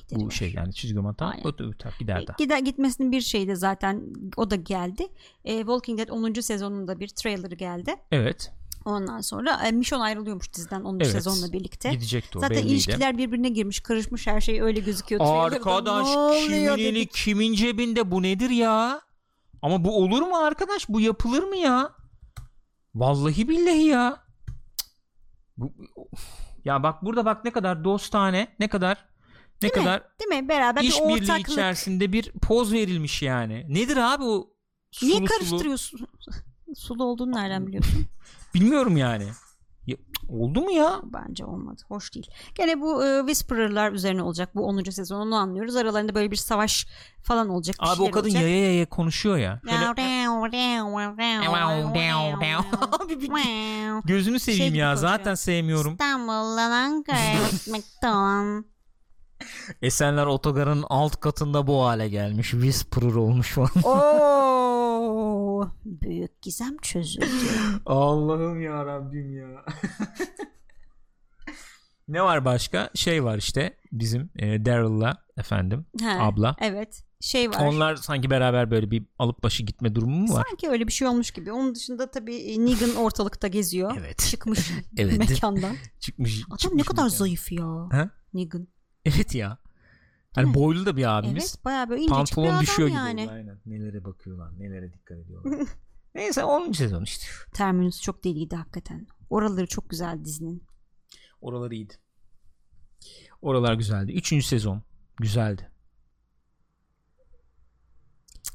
[0.09, 2.35] Gideri Bu şey yani çizgi roman öbür taraf gider daha.
[2.37, 4.03] Gider gitmesinin bir şeyi de zaten
[4.37, 5.07] o da geldi.
[5.45, 6.33] E, Walking Dead 10.
[6.41, 7.95] sezonunda bir trailerı geldi.
[8.11, 8.51] Evet.
[8.85, 10.95] Ondan sonra e, Michonne ayrılıyormuş diziden 10.
[10.95, 11.11] Evet.
[11.11, 11.91] sezonla birlikte.
[11.91, 12.73] Gidecekti o Zaten belliydi.
[12.73, 15.21] ilişkiler birbirine girmiş, karışmış her şey öyle gözüküyor.
[15.23, 16.07] Arkadaş
[16.47, 19.01] kimin eli kimin cebinde bu nedir ya?
[19.61, 20.89] Ama bu olur mu arkadaş?
[20.89, 21.91] Bu yapılır mı ya?
[22.95, 24.23] Vallahi billahi ya.
[25.57, 25.73] Bu,
[26.65, 29.05] ya bak burada bak ne kadar dostane, ne kadar
[29.61, 29.83] ne Değil mi?
[29.85, 30.49] kadar Değil mi?
[30.49, 31.49] Beraber bir işbirliği ortaklık.
[31.49, 33.65] içerisinde bir poz verilmiş yani.
[33.69, 34.49] Nedir abi o
[34.91, 35.27] sulu Niye sulu?
[35.27, 36.07] karıştırıyorsun?
[36.75, 38.05] Sulu olduğunu nereden biliyorsun?
[38.53, 39.27] Bilmiyorum yani.
[39.87, 39.95] Ya,
[40.29, 40.99] oldu mu ya?
[41.03, 41.81] Bence olmadı.
[41.87, 42.27] Hoş değil.
[42.55, 44.55] Gene bu e, Whisperer'lar üzerine olacak.
[44.55, 44.83] Bu 10.
[44.83, 45.75] sezon onu anlıyoruz.
[45.75, 46.87] Aralarında böyle bir savaş
[47.23, 47.75] falan olacak.
[47.81, 48.41] bir Abi o kadın olacak.
[48.43, 49.61] yaya yaya konuşuyor ya.
[49.63, 49.69] Bir
[54.05, 54.95] gözünü seveyim gibi ya.
[54.95, 55.91] Zaten sevmiyorum.
[55.91, 58.65] İstanbul'dan Ankara'ya gitmekten.
[59.81, 62.49] Esenler Otogar'ın alt katında bu hale gelmiş.
[62.51, 63.69] Whisperer olmuş falan.
[63.83, 67.25] Oo, büyük gizem çözüldü.
[67.85, 69.47] Allah'ım ya Rabbim ya.
[72.07, 72.89] ne var başka?
[72.95, 76.55] Şey var işte bizim e, Daryl'la efendim He, abla.
[76.61, 77.03] Evet.
[77.21, 77.67] Şey var.
[77.67, 80.45] Onlar sanki beraber böyle bir alıp başı gitme durumu mu var?
[80.49, 81.51] Sanki öyle bir şey olmuş gibi.
[81.51, 83.95] Onun dışında tabii e, Negan ortalıkta geziyor.
[83.99, 84.19] Evet.
[84.19, 85.17] Çıkmış Evet.
[85.29, 85.75] mekandan.
[85.99, 86.43] Çıkmış.
[86.47, 87.17] Adam çıkmış ne kadar mekan.
[87.17, 87.87] zayıf ya.
[87.91, 88.09] He?
[88.33, 88.67] Negan.
[89.05, 89.57] Evet ya.
[90.35, 91.43] Hani boylu da bir abimiz.
[91.55, 93.21] Evet bayağı böyle incecik bir Pantolon adam düşüyor yani.
[93.21, 93.31] gibi.
[93.31, 93.59] Aynen.
[93.65, 95.67] Nelere bakıyorlar, nelere dikkat ediyorlar.
[96.15, 96.71] Neyse 10.
[96.71, 97.25] sezon işte.
[97.53, 99.07] Terminus çok deliydi hakikaten.
[99.29, 100.63] Oraları çok güzel dizinin.
[101.41, 101.93] Oralar iyiydi.
[103.41, 104.11] Oralar güzeldi.
[104.11, 104.83] Üçüncü sezon
[105.17, 105.71] güzeldi.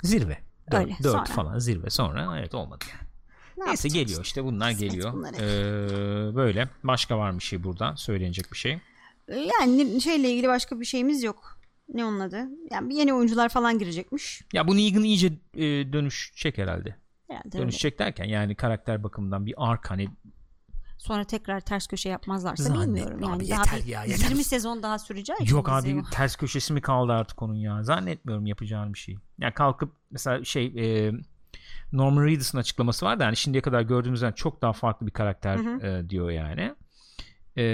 [0.02, 0.38] Zirve.
[0.70, 1.24] Dört, Öyle, dört sonra.
[1.24, 3.08] falan zirve sonra evet olmadı yani.
[3.56, 5.12] Ne Neyse geliyor işte bunlar Kısmet geliyor.
[5.34, 8.80] Ee, böyle başka var mı bir şey burada söylenecek bir şey.
[9.28, 11.58] Yani şeyle ilgili başka bir şeyimiz yok.
[11.88, 12.48] Ne onun adı?
[12.70, 14.42] Yani yeni oyuncular falan girecekmiş.
[14.52, 16.96] Ya bu Negan iyice e, dönüşecek herhalde.
[17.28, 17.58] Herhalde.
[17.58, 20.08] Dönüşecek derken yani karakter bakımından bir ark hani
[20.98, 23.20] Sonra tekrar ters köşe yapmazlarsa Zannetmiyorum bilmiyorum.
[23.22, 24.28] Yani abi, daha yeter bir ya, yeter.
[24.28, 26.10] 20 sezon daha süreceği için Yok abi o.
[26.10, 27.82] ters köşesi mi kaldı artık onun ya.
[27.82, 29.16] Zannetmiyorum yapacağın bir şey.
[29.38, 31.12] Yani kalkıp mesela şey e,
[31.92, 35.74] Norman Reedus'un açıklaması var da yani şimdiye kadar gördüğümüzden çok daha farklı bir karakter Hı
[35.74, 35.86] hı.
[35.86, 36.74] e, diyor yani.
[37.58, 37.64] E,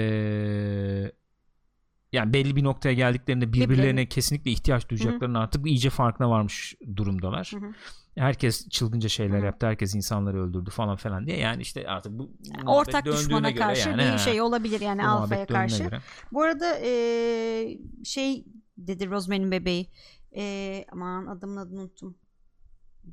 [2.11, 7.51] yani belli bir noktaya geldiklerinde birbirlerine kesinlikle ihtiyaç duyacaklarının artık iyice farkına varmış durumdalar.
[7.55, 7.71] Hı hı.
[8.15, 9.65] Herkes çılgınca şeyler Hı yaptı.
[9.67, 11.37] Herkes insanları öldürdü falan falan diye.
[11.37, 15.01] Yani işte artık bu muhabbet Ortak döndüğüne düşmana göre karşı yani, bir şey olabilir yani
[15.01, 15.83] bu muhabbet Alfa'ya döndüğüne karşı.
[15.83, 16.01] göre.
[16.31, 18.45] Bu arada eee, şey
[18.77, 19.87] dedi Rosemary'nin bebeği.
[20.31, 22.17] Eee, aman adamın adını unuttum.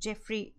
[0.00, 0.54] Jeffrey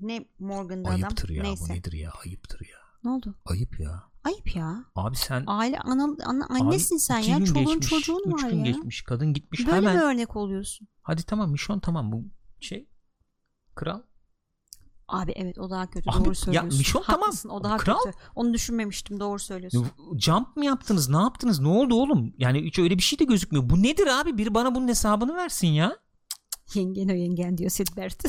[0.00, 1.02] ne Morgan'da adam.
[1.02, 1.64] Ayıptır ya Neyse.
[1.68, 2.78] bu nedir ya ayıptır ya.
[3.04, 3.34] Ne oldu?
[3.44, 4.09] Ayıp ya.
[4.24, 4.84] Ayıp ya.
[4.94, 7.44] Abi sen Aile ana, ana Abi annesin sen iki ya.
[7.44, 8.64] Çoluğun geçmiş, çocuğun üç var gün ya.
[8.64, 9.96] geçmiş kadın gitmiş Böyle hemen.
[9.96, 10.88] mi örnek oluyorsun?
[11.02, 12.24] Hadi tamam Mişon tamam bu
[12.60, 12.88] şey
[13.74, 14.00] kral.
[15.08, 16.78] Abi evet o daha kötü Abi, doğru ya söylüyorsun.
[16.78, 17.20] Michonne tamam.
[17.22, 17.98] Haklısın, o daha Kral.
[18.04, 18.18] kötü.
[18.34, 19.86] Onu düşünmemiştim doğru söylüyorsun.
[20.18, 21.08] Jump mı yaptınız?
[21.08, 21.60] Ne yaptınız?
[21.60, 22.34] Ne oldu oğlum?
[22.38, 23.70] Yani hiç öyle bir şey de gözükmüyor.
[23.70, 24.38] Bu nedir abi?
[24.38, 25.96] Biri bana bunun hesabını versin ya.
[26.74, 28.24] Yengen o yengen diyor Sidbert.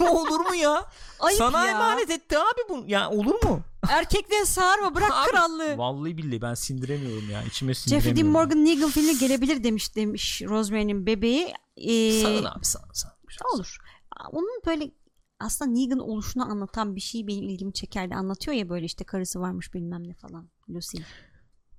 [0.00, 0.86] ne olur mu ya?
[1.20, 1.70] Ayıp Sana ya.
[1.72, 2.84] emanet etti abi bu.
[2.86, 3.60] Ya olur mu?
[3.88, 5.78] Erkekten sağırma bırak Abi, krallığı.
[5.78, 7.42] Vallahi billahi ben sindiremiyorum ya.
[7.42, 8.34] İçime Jeffrey sindiremiyorum.
[8.34, 11.54] Dean Morgan Negan gelebilir demiş demiş Rosemary'nin bebeği.
[11.76, 13.14] Ee, Sağın abi sağın sağın.
[13.54, 13.76] olur.
[14.32, 14.90] Onun böyle
[15.40, 18.14] aslında Negan oluşunu anlatan bir şey benim ilgimi çekerdi.
[18.14, 20.48] Anlatıyor ya böyle işte karısı varmış bilmem ne falan.
[20.68, 20.98] Lucy.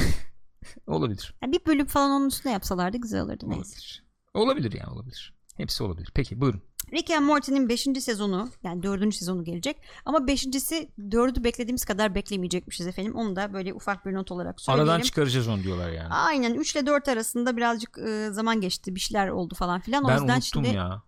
[0.87, 1.35] Olabilir.
[1.43, 3.59] Yani bir bölüm falan onun üstüne yapsalardı güzel olurdu neyse.
[3.75, 4.05] Olabilir.
[4.35, 5.35] Olabilir yani olabilir.
[5.59, 6.11] Hepsi olabilir.
[6.15, 6.63] Peki buyurun.
[6.93, 7.83] Rick and Morty'nin 5.
[8.01, 9.15] sezonu yani 4.
[9.15, 13.15] sezonu gelecek ama 5.si 4'ü beklediğimiz kadar beklemeyecekmişiz efendim.
[13.15, 14.91] Onu da böyle ufak bir not olarak söyleyelim.
[14.91, 16.09] Aradan çıkaracağız onu diyorlar yani.
[16.09, 18.95] Aynen 3 ile 4 arasında birazcık e, zaman geçti.
[18.95, 20.05] Bir şeyler oldu falan filan.
[20.05, 21.03] O ben yüzden unuttum şimdi ya.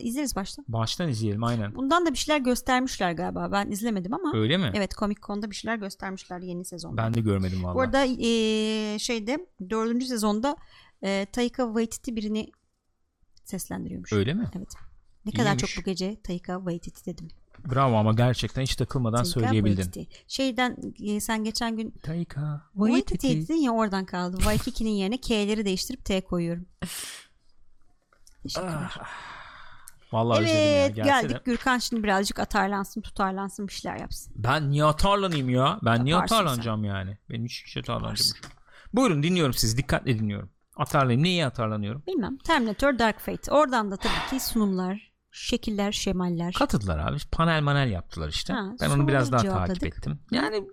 [0.00, 0.64] İzleriz baştan.
[0.68, 1.74] Baştan izleyelim aynen.
[1.74, 3.52] Bundan da bir şeyler göstermişler galiba.
[3.52, 4.38] Ben izlemedim ama.
[4.38, 4.70] Öyle mi?
[4.74, 6.96] Evet Comic Con'da bir şeyler göstermişler yeni sezonda.
[6.96, 7.84] Ben de görmedim Bu vallahi.
[7.84, 10.56] arada e, şeyde dördüncü sezonda
[11.02, 12.50] e, Taika Waititi birini
[13.44, 14.12] seslendiriyormuş.
[14.12, 14.50] Öyle mi?
[14.56, 14.72] Evet.
[15.26, 15.74] Ne kadar İyiymiş.
[15.74, 17.28] çok bu gece Taika Waititi dedim.
[17.70, 19.82] Bravo ama gerçekten hiç takılmadan Taika söyleyebildin.
[19.82, 20.24] Waititi.
[20.28, 23.48] Şeyden e, sen geçen gün Taika Waititi Waititi.
[23.48, 24.36] dedin ya oradan kaldı.
[24.36, 26.66] Waikiki'nin yerine K'leri değiştirip T koyuyorum.
[28.42, 28.72] Teşekkürler.
[29.00, 29.08] Ah,
[30.12, 30.50] Vallahi ya.
[30.50, 31.30] evet Gelse geldik.
[31.36, 34.32] de- Gürkan şimdi birazcık atarlansın tutarlansın bir şeyler yapsın.
[34.36, 35.78] Ben niye atarlanayım ya?
[35.84, 37.18] Ben niye Yaparsın atarlanacağım yani?
[37.30, 38.32] Benim hiç hiç atarlanacağım.
[38.92, 39.76] Buyurun dinliyorum sizi.
[39.76, 40.50] Dikkatle dinliyorum.
[40.76, 41.22] Atarlayayım.
[41.22, 42.02] Niye atarlanıyorum?
[42.06, 42.38] Bilmem.
[42.38, 43.52] Terminator Dark Fate.
[43.52, 46.52] Oradan da tabii ki sunumlar, şekiller, şemaller.
[46.54, 47.18] Katıldılar abi.
[47.32, 48.52] Panel manel yaptılar işte.
[48.52, 49.80] Ha, ben onu biraz daha cevapladık.
[49.80, 50.18] takip ettim.
[50.30, 50.66] Yani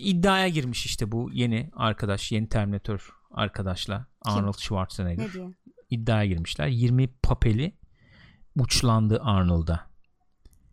[0.00, 5.28] iddiaya girmiş işte bu yeni arkadaş, yeni Terminator arkadaşla Arnold Schwarzenegger.
[5.28, 5.50] ne diye?
[5.90, 6.66] iddiaya girmişler.
[6.66, 7.76] 20 papeli
[8.56, 9.90] uçlandı Arnold'a.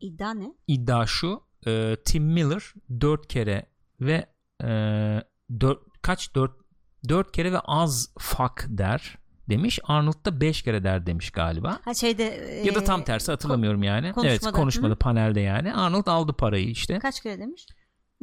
[0.02, 0.54] İddia ne?
[0.68, 1.42] İddia şu.
[1.68, 3.66] e, Tim Miller 4 kere
[4.02, 4.26] ve
[4.64, 4.68] e,
[5.60, 6.52] 4 kaç 4
[7.10, 9.18] 4 kere ve az fuck der
[9.50, 9.80] demiş.
[9.84, 11.80] Arnold da 5 kere der demiş galiba.
[11.86, 12.24] Ha şeyde
[12.66, 14.06] Ya da e, tam tersi hatırlamıyorum yani.
[14.08, 14.52] Evet konuşmada.
[14.58, 14.98] konuşmada Hı.
[14.98, 15.74] panelde yani.
[15.74, 17.00] Arnold aldı parayı işte.
[17.00, 17.66] kaç kere demiş?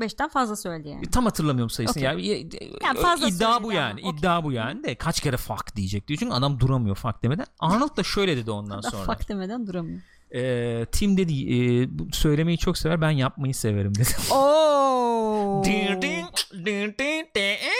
[0.00, 1.10] Beşten fazla söyledi yani.
[1.10, 2.02] Tam hatırlamıyorum sayısını.
[2.12, 2.26] Okey.
[2.26, 2.48] Yani,
[2.84, 4.00] Yani fazla iddia bu yani.
[4.00, 4.18] ama, okey.
[4.20, 6.18] İddia bu yani de kaç kere fuck diyecek diyor.
[6.18, 7.46] Çünkü adam duramıyor fuck demeden.
[7.60, 9.12] Arnold da şöyle dedi ondan Da sonra.
[9.14, 10.00] fuck demeden duramıyor.
[10.34, 14.08] Ee, Tim dedi e, söylemeyi çok sever ben yapmayı severim dedi.
[14.34, 15.62] Oo.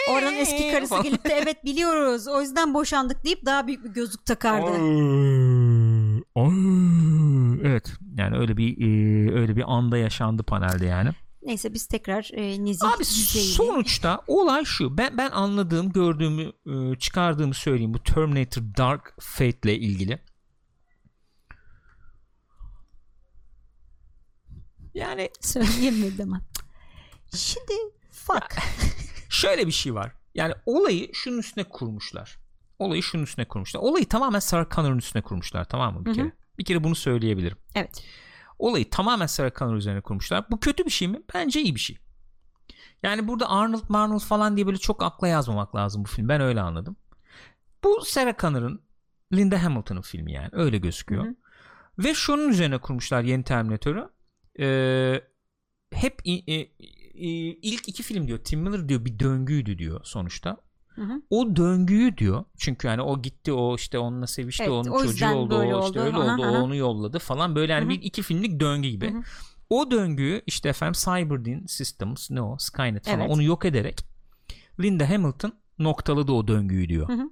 [0.09, 1.03] Oradan eski karısı Falan.
[1.03, 4.71] gelip de evet biliyoruz o yüzden boşandık deyip daha büyük bir gözlük takardı.
[7.63, 11.09] Evet yani öyle bir e, öyle bir anda yaşandı panelde yani.
[11.41, 14.97] Neyse biz tekrar e, nezih Abi sonuçta olay şu.
[14.97, 20.19] Ben ben anladığım, gördüğümü, e, çıkardığımı söyleyeyim bu Terminator Dark Fate ile ilgili.
[24.93, 26.41] Yani Söyleyemedim ama.
[27.35, 27.73] Şimdi
[28.11, 28.55] fuck.
[29.29, 30.11] Şöyle bir şey var.
[30.35, 32.37] Yani olayı şunun üstüne kurmuşlar.
[32.79, 33.81] Olayı şunun üstüne kurmuşlar.
[33.81, 36.15] Olayı tamamen Sarah Connor'ın üstüne kurmuşlar tamam mı bir Hı hı.
[36.15, 36.31] kere?
[36.59, 37.57] Bir kere bunu söyleyebilirim.
[37.75, 38.03] Evet.
[38.59, 40.51] Olayı tamamen Sarah Connor üzerine kurmuşlar.
[40.51, 41.21] Bu kötü bir şey mi?
[41.33, 41.97] Bence iyi bir şey.
[43.03, 46.29] Yani burada Arnold Marnold falan diye böyle çok akla yazmamak lazım bu film.
[46.29, 46.95] Ben öyle anladım.
[47.83, 48.81] Bu Sarah Connor'ın
[49.33, 50.49] Linda Hamilton'ın filmi yani.
[50.51, 51.23] Öyle gözüküyor.
[51.23, 51.35] Hı hı.
[51.99, 54.09] Ve şunun üzerine kurmuşlar yeni Terminator'ı.
[54.59, 55.21] Ee,
[55.93, 56.21] hep
[57.61, 58.39] ilk iki film diyor.
[58.39, 60.57] Tim Miller diyor bir döngüydü diyor sonuçta.
[60.87, 61.21] Hı hı.
[61.29, 62.43] O döngüyü diyor.
[62.57, 65.75] Çünkü yani o gitti o işte onunla sevişti Evet, onun o çocuğu oldu o işte
[65.75, 65.99] oldu.
[65.99, 66.51] öyle Aha, oldu aha.
[66.51, 67.89] o onu yolladı falan böyle yani Hı hı.
[67.89, 69.13] bir iki filmlik döngü gibi.
[69.13, 69.21] Hı hı.
[69.69, 73.31] O döngüyü işte efendim Cyberdin Systems ne o Skynet falan Evet.
[73.31, 73.99] onu yok ederek
[74.79, 77.09] Linda Hamilton noktaladı o döngüyü diyor.
[77.09, 77.29] Hı hı.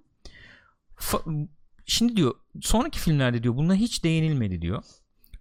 [0.98, 1.48] Fa-
[1.86, 4.84] şimdi diyor sonraki filmlerde diyor buna hiç değinilmedi diyor.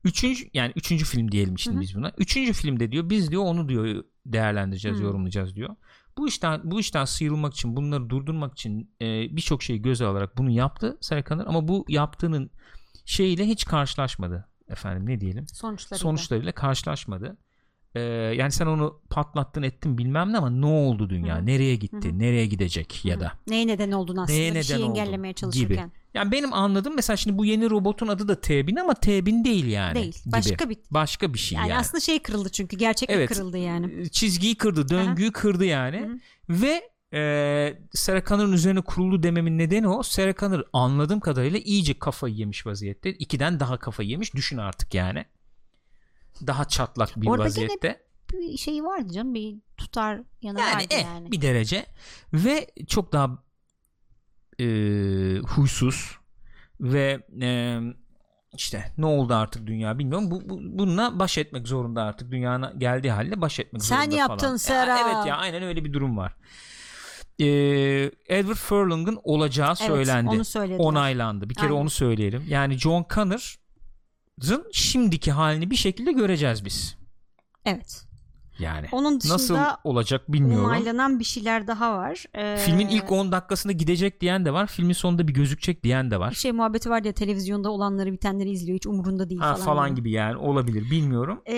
[0.04, 1.82] Üçüncü yani üçüncü film diyelim şimdi Hı hı.
[1.82, 2.12] biz buna.
[2.18, 5.02] Üçüncü filmde diyor biz diyor onu diyor değerlendireceğiz, Hı.
[5.02, 5.76] yorumlayacağız diyor.
[6.18, 10.50] Bu işten bu işten sıyrılmak için, bunları durdurmak için e, birçok şeyi göze alarak bunu
[10.50, 12.50] yaptı Connor ama bu yaptığının
[13.04, 14.48] şeyiyle hiç karşılaşmadı.
[14.68, 15.46] Efendim ne diyelim?
[15.48, 16.02] Sonuçlarıyla.
[16.02, 17.36] Sonuçlarıyla karşılaşmadı.
[17.94, 18.00] E,
[18.36, 21.38] yani sen onu patlattın ettin bilmem ne ama ne oldu dünya?
[21.38, 21.46] Hı.
[21.46, 22.08] Nereye gitti?
[22.08, 22.18] Hı.
[22.18, 23.32] Nereye gidecek ya da?
[23.48, 25.40] Neye neden oldun aslında Neye bir neden oldun engellemeye gibi.
[25.40, 25.92] çalışırken.
[26.14, 29.94] Yani benim anladığım mesela şimdi bu yeni robotun adı da T-1000 ama T-1000 değil yani.
[29.94, 30.22] Değil.
[30.24, 30.32] gibi.
[30.32, 31.78] Başka bir Başka bir şey yani, yani.
[31.80, 33.28] aslında şey kırıldı çünkü gerçeklik Evet.
[33.28, 34.10] kırıldı yani.
[34.10, 36.00] Çizgiyi kırdı, döngüyü kırdı yani.
[36.00, 36.18] Hı.
[36.48, 40.02] Ve e, Sarah Connor'ın üzerine kurulu dememin nedeni o.
[40.02, 43.10] Sarah Connor anladığım kadarıyla iyice kafayı yemiş vaziyette.
[43.12, 44.34] İkiden daha kafayı yemiş.
[44.34, 45.24] Düşün artık yani.
[46.46, 48.04] Daha çatlak bir Orada gene vaziyette.
[48.32, 51.32] Bir şey vardı canım bir tutar yanı Yani, vardı eh, yani.
[51.32, 51.86] bir derece.
[52.32, 53.38] Ve çok daha
[54.60, 54.64] e,
[55.38, 56.18] huysuz
[56.80, 57.78] ve e,
[58.56, 60.30] işte ne oldu artık dünya bilmiyorum.
[60.30, 64.46] Bu, bu bununla baş etmek zorunda artık dünyanın geldiği halde baş etmek Sen zorunda yaptın
[64.46, 64.56] falan.
[64.56, 64.98] Sera.
[64.98, 66.36] Ya, evet ya aynen öyle bir durum var.
[67.40, 67.44] Ee,
[68.28, 70.30] Edward Furlong'un olacağı Evet, söylendi.
[70.30, 70.78] onu söylediler.
[70.78, 71.50] Onaylandı.
[71.50, 71.80] Bir kere Aynen.
[71.80, 72.44] onu söyleyelim.
[72.48, 73.40] Yani John Connor'ın
[74.72, 76.96] şimdiki halini bir şekilde göreceğiz biz.
[77.64, 78.04] Evet.
[78.58, 80.66] Yani Onun dışında nasıl olacak bilmiyorum.
[80.66, 82.24] onaylanan bir şeyler daha var.
[82.34, 84.66] Ee, Filmin ilk 10 dakikasında gidecek diyen de var.
[84.66, 86.32] Filmin sonunda bir gözükecek diyen de bir var.
[86.32, 89.64] şey muhabbeti var ya televizyonda olanları bitenleri izliyor hiç umurunda değil Ha, falan.
[89.66, 89.96] falan gibi.
[90.00, 91.42] gibi yani olabilir bilmiyorum.
[91.46, 91.54] Ee,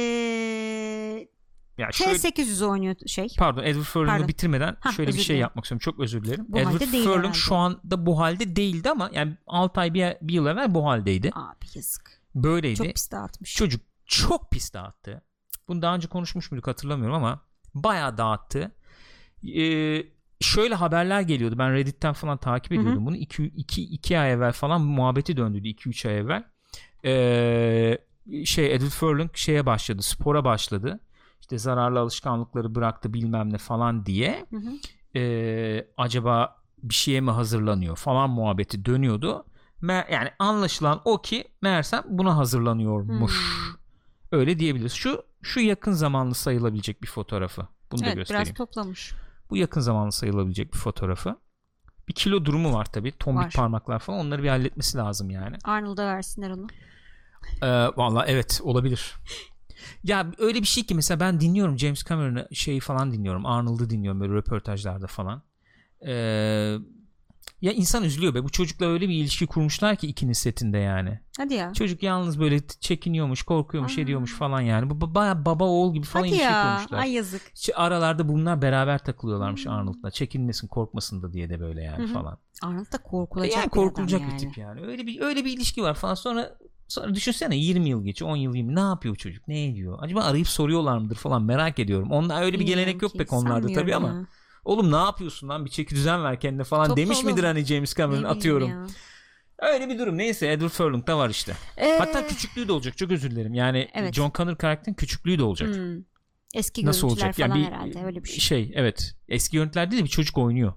[1.79, 3.29] Ya şöyle T800 oynuyor şey.
[3.39, 5.41] pardon Edward Furlong'u bitirmeden Hah, şöyle bir şey dilerim.
[5.41, 5.83] yapmak istiyorum.
[5.85, 6.45] Çok özür dilerim.
[6.49, 10.47] Bu Edward Furlong şu anda bu halde değildi ama yani 6 ay bir, bir yıl
[10.47, 11.31] evvel bu haldeydi.
[11.35, 12.17] Abi yazık.
[12.37, 12.77] Böyleydi.
[12.77, 13.55] Çok pis dağıtmış.
[13.55, 15.23] Çocuk çok pis dağıttı.
[15.69, 17.41] Bunu daha önce konuşmuş muyduk hatırlamıyorum ama
[17.75, 18.73] bayağı dağıttı.
[19.57, 20.03] Ee,
[20.41, 21.59] şöyle haberler geliyordu.
[21.59, 23.17] Ben Reddit'ten falan takip ediyordum bunu.
[23.17, 26.45] 2 2 2 ay evvel falan muhabbeti döndüydü 2 3 ay evvel.
[27.05, 27.99] Ee,
[28.45, 30.03] şey Edward Furlong şeye başladı.
[30.03, 31.01] Spora başladı.
[31.41, 34.47] İşte zararlı alışkanlıkları bıraktı bilmem ne falan diye.
[34.51, 34.71] Hı hı.
[35.19, 39.45] Ee, acaba bir şeye mi hazırlanıyor falan muhabbeti dönüyordu.
[39.83, 43.33] Yani anlaşılan o ki meğersem buna hazırlanıyormuş.
[43.33, 43.77] Hmm.
[44.39, 44.93] Öyle diyebiliriz.
[44.93, 47.69] Şu şu yakın zamanlı sayılabilecek bir fotoğrafı.
[47.93, 48.45] Bunu da Evet göstereyim.
[48.45, 49.13] biraz toplamış.
[49.51, 51.37] Bu yakın zamanlı sayılabilecek bir fotoğrafı.
[52.09, 53.13] Bir kilo durumu var tabii.
[53.13, 53.53] Tombik Var.
[53.57, 54.19] parmaklar falan.
[54.21, 55.57] Onları bir halletmesi lazım yani.
[55.65, 56.67] Arnold'a versinler onu.
[57.63, 59.15] Ee, Valla evet olabilir.
[60.05, 63.47] Ya öyle bir şey ki mesela ben dinliyorum James Cameron'ı şeyi falan dinliyorum.
[63.47, 65.43] Arnold'u dinliyorum böyle röportajlarda falan.
[66.07, 66.77] Ee,
[67.67, 68.45] ya insan üzülüyor be.
[68.45, 71.21] Bu çocukla öyle bir ilişki kurmuşlar ki ikinin setinde yani.
[71.39, 71.73] Hadi ya.
[71.73, 74.01] Çocuk yalnız böyle çekiniyormuş, korkuyormuş, Aa.
[74.01, 74.91] ediyormuş falan yani.
[74.91, 76.77] Bu ba- baya baba oğul gibi falan Hadi ilişki ya.
[76.77, 76.99] kurmuşlar.
[76.99, 77.43] Ay yazık.
[77.55, 79.73] İşte aralarda bunlar beraber takılıyorlarmış Hmm.
[79.73, 80.11] Arnold'la.
[80.11, 82.13] Çekinmesin, korkmasın da diye de böyle yani Hı hı.
[82.13, 82.39] falan.
[82.63, 84.41] Arnold da korkulacak yani bir korkulacak adam bir yani.
[84.41, 84.81] tip yani.
[84.81, 86.15] Öyle bir öyle bir ilişki var falan.
[86.15, 89.49] Sonra sonra düşünsene 20 yıl geçiyor, 10 yıl 20 ne yapıyor bu çocuk?
[89.49, 89.99] Ne ediyor?
[90.01, 92.11] Acaba arayıp soruyorlar mıdır falan merak ediyorum.
[92.11, 94.27] Onlar öyle bir gelenek yok pek onlarda tabii ama.
[94.67, 95.65] Oğlum ne yapıyorsun lan?
[95.65, 97.27] Bir çeki düzen ver kendine falan Topla demiş oğlum.
[97.31, 98.69] midir hani James Ne Cameron bileyim atıyorum.
[98.71, 98.87] ya.
[99.59, 100.19] Öyle bir durum.
[100.19, 101.57] Neyse Edward Furlong da var işte.
[101.77, 102.97] Ee, Hatta küçüklüğü de olacak.
[102.99, 103.55] Çok özür dilerim.
[103.55, 104.15] Yani Evet.
[104.15, 105.77] John Connor karakterin küçüklüğü de olacak.
[105.77, 106.03] hmm.
[106.55, 107.47] Eski Nasıl görüntüler olacak?
[107.49, 108.39] falan Yani bir herhalde öyle bir şey.
[108.39, 109.15] şey evet.
[109.29, 110.73] Eski görüntüler değil de bir çocuk oynuyor.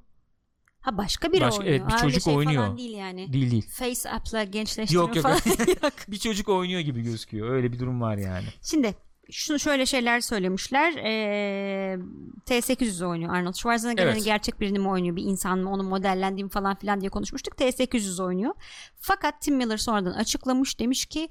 [0.81, 1.79] Ha başka biri Başka- oynuyor.
[1.81, 2.63] evet, bir çocuk şey oynuyor.
[2.65, 3.33] Falan değil yani.
[3.33, 3.67] Değil değil.
[3.69, 5.23] Face app'la gençleştirme Yok yok.
[5.23, 5.39] falan.
[6.07, 7.49] bir çocuk oynuyor gibi gözüküyor.
[7.49, 8.45] Öyle bir durum var yani.
[8.61, 8.95] Şimdi
[9.31, 10.93] şunu şöyle şeyler söylemişler.
[10.93, 11.97] Ee,
[12.45, 14.15] T800 oynuyor Arnold Schwarzenegger Evet.
[14.15, 17.53] hani gerçek birini mi oynuyor bir insan mı onun modellendiği mi falan filan diye konuşmuştuk.
[17.53, 18.53] T800 oynuyor.
[18.95, 21.29] Fakat Tim Miller sonradan açıklamış demiş ki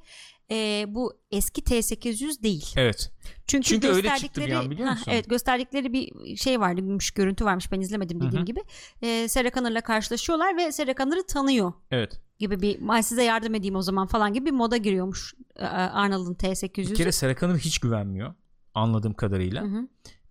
[0.51, 2.73] ee, bu eski T800 değil.
[2.77, 3.11] Evet.
[3.47, 5.05] Çünkü, Çünkü öyle çıktı gösterdikleri bir an, biliyor musun?
[5.11, 7.73] evet gösterdikleri bir şey vardı, bir görüntü varmış.
[7.73, 8.45] Ben izlemedim dediğim Hı hı.
[8.45, 8.61] gibi.
[9.03, 12.21] Ee, Sarah Connor'la karşılaşıyorlar ve Sarah Connor'ı tanıyor Evet.
[12.39, 16.35] Gibi bir "Ay, size yardım edeyim o zaman falan gibi bir moda giriyormuş e, Arnold'un
[16.35, 16.95] Bir T800'ü.
[16.95, 18.35] kere Sarah Connor hiç güvenmiyor.
[18.75, 19.63] Anladığım kadarıyla.
[19.63, 19.89] Hı hı.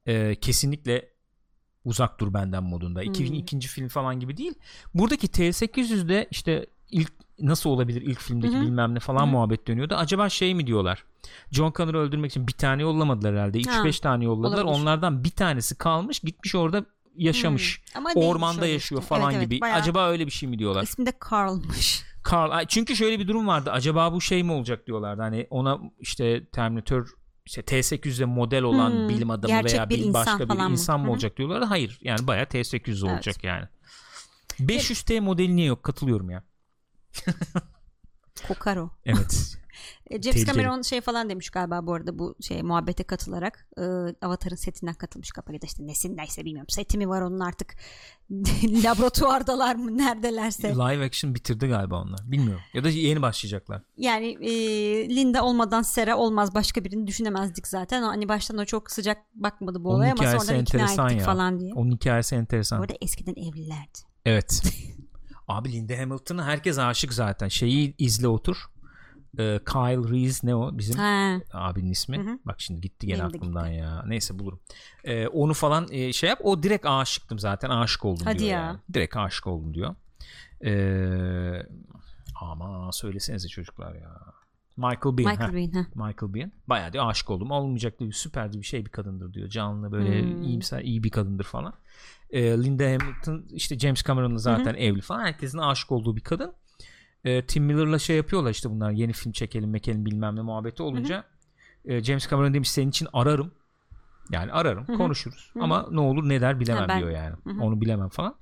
[0.07, 1.09] Ee, kesinlikle
[1.85, 3.01] uzak dur benden modunda.
[3.01, 3.09] Hmm.
[3.09, 3.59] 2002.
[3.67, 4.53] film falan gibi değil.
[4.93, 8.61] Buradaki T800'de işte ilk nasıl olabilir ilk filmdeki Hı hı.
[8.61, 9.31] bilmem ne falan Hı hı.
[9.31, 9.95] muhabbet dönüyordu.
[9.95, 11.03] Acaba şey mi diyorlar?
[11.51, 13.59] John Connor'ı öldürmek için bir tane yollamadılar herhalde.
[13.59, 14.63] 3-5 tane yolladılar.
[14.63, 14.81] olabilir.
[14.81, 16.85] Onlardan bir tanesi kalmış gitmiş orada
[17.17, 17.81] yaşamış.
[17.93, 17.97] Hmm.
[17.97, 19.09] Ama Ormanda yaşıyor işte.
[19.15, 19.61] falan Evet, evet, gibi.
[19.61, 20.83] bayağı- Acaba öyle bir şey mi diyorlar?
[20.83, 22.03] İsmi de Carl'mış.
[22.31, 23.71] Carl çünkü şöyle bir durum vardı.
[23.71, 25.21] Acaba bu şey mi olacak diyorlardı.
[25.21, 27.07] Hani ona işte Terminator
[27.45, 30.67] işte T800'de model olan Hmm, bilim adamı gerçek veya bir başka bir mı?
[30.71, 31.65] insan mı olacak diyorlardı.
[31.65, 31.99] Hayır.
[32.01, 33.13] Yani bayağı T800 Evet.
[33.15, 33.65] olacak yani.
[34.59, 35.83] 500T modeli niye yok?
[35.83, 36.43] Katılıyorum ya.
[38.47, 38.89] Kokar o.
[39.05, 39.57] Evet.
[40.09, 40.45] E, James.
[40.45, 43.81] Cameron şey falan demiş galiba bu arada bu şey muhabbete katılarak e,
[44.25, 47.75] Avatar'ın setinden katılmış kapalı ya da işte nesindeyse bilmiyorum seti mi var onun artık
[48.63, 52.19] laboratuvardalar mı neredelerse Live action bitirdi galiba onlar.
[52.31, 52.61] Bilmiyorum.
[52.73, 53.81] Ya da yeni başlayacaklar.
[53.97, 54.51] yani e,
[55.15, 59.89] Linda olmadan Sera olmaz başka birini düşünemezdik zaten hani baştan o çok sıcak bakmadı bu
[59.89, 61.25] olaya ama sonradan ikna ettik ya.
[61.25, 61.73] falan diye.
[61.73, 62.79] Onun hikayesi enteresan.
[62.79, 63.99] Bu arada eskiden evlilerdi.
[64.25, 64.61] Evet.
[65.47, 67.47] Abi Linda Hamilton'a herkes aşık zaten.
[67.47, 68.57] Şeyi izle otur.
[69.39, 71.37] Ee, Kyle Reese ne o bizim Ha.
[71.53, 72.17] abinin ismi.
[72.17, 72.39] Hı hı.
[72.45, 74.03] Bak şimdi gitti gene Benim de aklımdan ya.
[74.07, 74.59] Neyse bulurum.
[75.03, 76.39] Ee, onu falan e, şey yap.
[76.43, 77.69] O direkt aşıktım zaten.
[77.69, 78.59] Aşık oldum Hadi diyor ya.
[78.59, 78.79] yani.
[78.93, 79.95] Direkt aşık oldum diyor.
[80.65, 81.63] Ee,
[82.41, 84.19] ama söylesenize çocuklar ya.
[84.77, 85.31] Michael Bean.
[85.31, 85.53] Michael heh.
[85.55, 85.83] Bean.
[85.83, 85.87] Ha.
[86.07, 86.51] Michael Bean.
[86.67, 87.51] Bayağı diyor aşık oldum.
[87.51, 88.11] Olmayacak diyor.
[88.11, 89.49] Süper bir şey bir kadındır diyor.
[89.49, 90.43] Canlı böyle Hmm.
[90.43, 91.73] iyimser iyi bir kadındır falan.
[92.29, 95.19] Ee, Linda Hamilton işte James Cameron'la zaten evli falan.
[95.25, 96.53] Herkesin aşık olduğu bir kadın.
[97.23, 101.23] Ee, Tim Miller'la şey yapıyorlar işte bunlar yeni film çekelim mekelim bilmem ne muhabbeti olunca
[101.85, 103.51] e, James Cameron demiş senin için ararım.
[104.31, 104.97] Yani ararım Hı hı.
[104.97, 105.63] konuşuruz Hı hı.
[105.63, 107.35] ama ne olur ne der bilemem Ha, ben- diyor yani.
[107.43, 107.61] Hı hı.
[107.63, 108.35] Onu bilemem falan.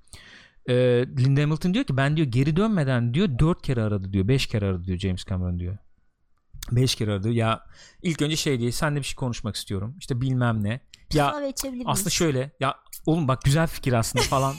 [0.70, 0.74] Ee,
[1.20, 4.66] Linda Hamilton diyor ki ben diyor geri dönmeden diyor dört kere aradı diyor beş kere
[4.66, 5.78] aradı diyor James Cameron diyor.
[6.72, 7.32] Beş kere aradı.
[7.32, 7.64] Ya
[8.02, 9.96] ilk önce şey diye senle bir şey konuşmak istiyorum.
[10.00, 10.80] İşte bilmem ne.
[11.14, 11.36] Ya
[11.86, 14.56] aslında şöyle ya oğlum bak güzel fikir aslında falan.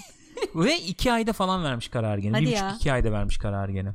[0.55, 2.33] Ve iki ayda falan vermiş karar gene.
[2.33, 2.67] Hadi bir ya.
[2.67, 3.95] buçuk iki ayda vermiş karar gene.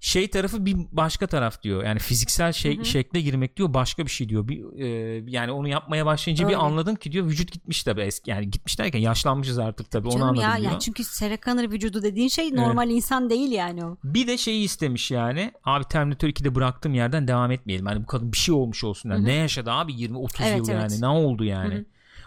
[0.00, 1.84] Şey tarafı bir başka taraf diyor.
[1.84, 2.84] Yani fiziksel şey Hı hı.
[2.84, 4.48] şekle girmek diyor başka bir şey diyor.
[4.48, 4.86] Bir, e,
[5.30, 6.56] yani onu yapmaya başlayınca Öyle.
[6.56, 8.30] bir anladım ki diyor vücut gitmiş tabii eski.
[8.30, 10.70] Yani gitmiş derken yaşlanmışız artık tabii onu Canım anladım ya, diyor.
[10.70, 11.02] yani çünkü
[11.44, 13.96] Connor vücudu dediğin şey normal insan değil yani o.
[14.04, 15.52] Bir de şeyi istemiş yani.
[15.64, 17.86] Abi Terminator 2'de bıraktığım yerden devam etmeyelim.
[17.86, 19.10] Hani bu kadın bir şey olmuş olsun.
[19.10, 19.26] Yani Hı hı.
[19.26, 20.90] ne yaşadı abi 20-30 Evet, yıl evet.
[20.90, 21.00] yani.
[21.00, 21.74] Ne oldu yani?
[21.74, 21.84] Hı hı.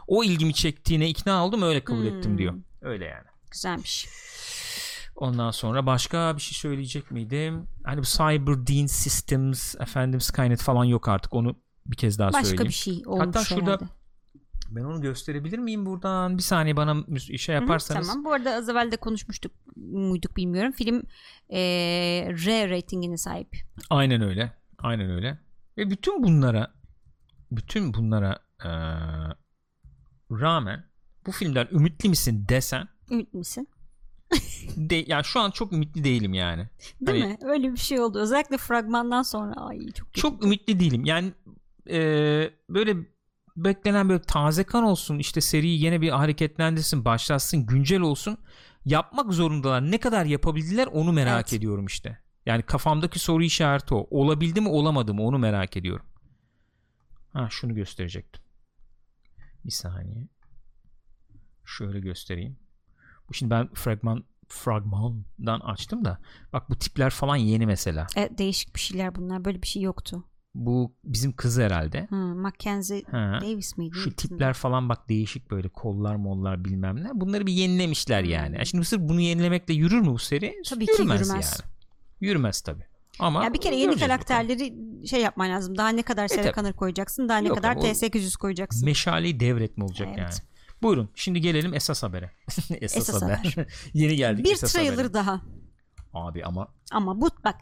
[0.08, 2.18] O ilgimi çektiğine ikna oldum öyle kabul Hmm.
[2.18, 2.54] ettim diyor.
[2.82, 3.26] Öyle yani.
[3.52, 4.08] Güzelmiş.
[5.22, 7.68] Ondan sonra başka bir şey söyleyecek miydim?
[7.84, 11.34] Hani bu Cyber Dean Systems, efendim Skynet falan yok artık.
[11.34, 11.56] Onu
[11.86, 12.68] bir kez daha Başka söyleyeyim.
[12.70, 13.86] bir şey olmuş Hatta şurada herhalde.
[14.70, 16.38] Ben onu gösterebilir miyim buradan?
[16.38, 18.08] Bir saniye bana şey Hı hı, yaparsanız.
[18.08, 18.26] Tamam.
[18.26, 20.72] Bu arada az evvel de konuşmuştuk muyduk bilmiyorum.
[20.72, 21.04] Film
[21.50, 21.60] e,
[22.46, 23.58] R ratingine sahip.
[23.90, 24.54] Aynen öyle.
[24.80, 25.40] Aynen öyle.
[25.78, 26.74] Ve bütün bunlara
[27.52, 28.72] bütün bunlara eee,
[30.32, 30.86] rağmen
[31.26, 33.68] bu filmden ümitli misin desen Ümit misin?
[34.76, 36.70] De, yani şu an çok ümitli değilim yani.
[37.02, 37.38] Değil Hani- mi?
[37.42, 38.20] Öyle bir şey oldu.
[38.20, 39.54] Özellikle fragmandan sonra.
[39.54, 40.22] Ay çok kötü.
[40.22, 41.06] Çok ümitli değilim.
[41.06, 41.34] Yani
[41.88, 42.96] eee, böyle
[43.58, 48.38] beklenen böyle taze kan olsun işte seriyi yine bir hareketlendirsin başlatsın güncel olsun
[48.86, 51.54] yapmak zorundalar ne kadar yapabildiler onu merak Evet.
[51.54, 56.06] ediyorum işte yani kafamdaki soru işareti o olabildi mi olamadı mı onu merak ediyorum
[57.34, 58.44] ha şunu gösterecektim
[59.66, 60.28] bir saniye
[61.66, 62.58] şöyle göstereyim
[63.34, 66.18] şimdi ben fragman fragmandan açtım da
[66.54, 69.46] bak bu tipler falan yeni mesela E, değişik bir şeyler bunlar.
[69.46, 70.24] Böyle bir şey yoktu.
[70.56, 73.40] bu bizim kız herhalde Hı, Mackenzie ha.
[73.42, 73.96] Davis miydi?
[74.04, 77.10] Şu tipler falan bak değişik böyle kollar mollar bilmem ne.
[77.14, 78.58] Bunları bir yenilemişler yani.
[78.58, 78.66] Hmm.
[78.66, 80.56] Şimdi sırf bunu yenilemekle yürür mü bu seri?
[80.70, 81.60] Tabii ki yürümez, yürümez.
[81.62, 81.72] yani.
[82.22, 82.86] Yürümez tabii.
[83.20, 84.08] Ama Ya bir kere yeni bakalım.
[84.08, 84.74] karakterleri
[85.08, 85.78] şey yapman lazım.
[85.78, 86.56] Daha ne kadar Sarah tabii.
[86.56, 88.86] Connor koyacaksın, daha ne Yok kadar ama o- T800 koyacaksın.
[88.86, 90.18] Meşaleyi devretme olacak Evet.
[90.20, 90.32] yani.
[90.82, 92.32] Buyurun şimdi gelelim esas habere.
[92.82, 93.56] esas, Esas haber.
[93.94, 95.14] Yeni geldik bir esas trailer habere.
[95.14, 95.42] daha.
[96.14, 97.56] Abi ama Ama bu bak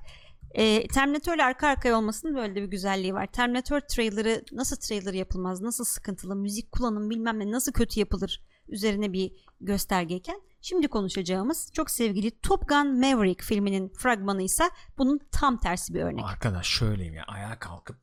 [0.51, 3.27] e, Terminator'la arka arkaya olmasının böyle bir güzelliği var.
[3.27, 9.13] Terminator trailer'ı nasıl trailer yapılmaz, nasıl sıkıntılı, müzik kullanım bilmem ne nasıl kötü yapılır üzerine
[9.13, 14.63] bir göstergeyken şimdi konuşacağımız çok sevgili Top Gun Maverick filminin fragmanı ise
[14.97, 16.25] bunun tam tersi bir örnek.
[16.25, 17.97] arkadaş şöyleyim ya ayağa kalkıp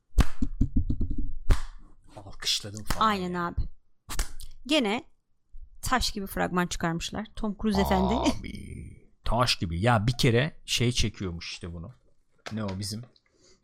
[2.16, 3.06] alkışladım falan.
[3.08, 3.46] Aynen ya.
[3.46, 3.60] abi.
[4.66, 5.04] Gene
[5.82, 7.26] taş gibi fragman çıkarmışlar.
[7.36, 8.14] Tom Cruise efendi.
[8.14, 8.86] Abi
[9.24, 9.80] taş gibi.
[9.80, 11.90] Ya bir kere şey çekiyormuş işte bunu.
[12.52, 13.02] Ne o bizim?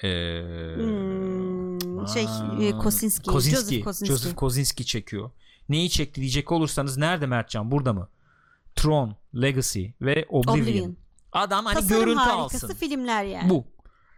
[0.05, 0.09] Ee,
[0.77, 2.25] Hmm, şey
[2.69, 3.61] e, Kosinski, Kosinski.
[3.61, 4.13] Joseph Kosinski.
[4.13, 5.31] Joseph Kosinski çekiyor.
[5.69, 7.71] Neyi çekti diyecek olursanız nerede Mertcan?
[7.71, 8.09] Burada mı?
[8.77, 10.63] Tron, Legacy ve Oblivion.
[10.63, 10.97] Oblivion.
[11.33, 12.79] Adam hani Tasarım görüntü harikası alsın.
[12.79, 13.51] filmler yani.
[13.51, 13.65] Bu.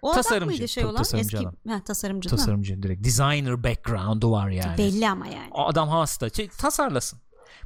[0.05, 0.47] O Tasarımcı.
[0.47, 0.97] mıydı şey olan?
[0.97, 1.55] tasarımcı Eski adam.
[1.69, 2.29] ha, tasarımcı?
[2.29, 3.05] Tasarımcı direkt.
[3.05, 4.79] Designer background'u var yani.
[4.79, 5.49] Belli ama yani.
[5.53, 6.31] Adam hasta.
[6.31, 7.19] Şey, tasarlasın.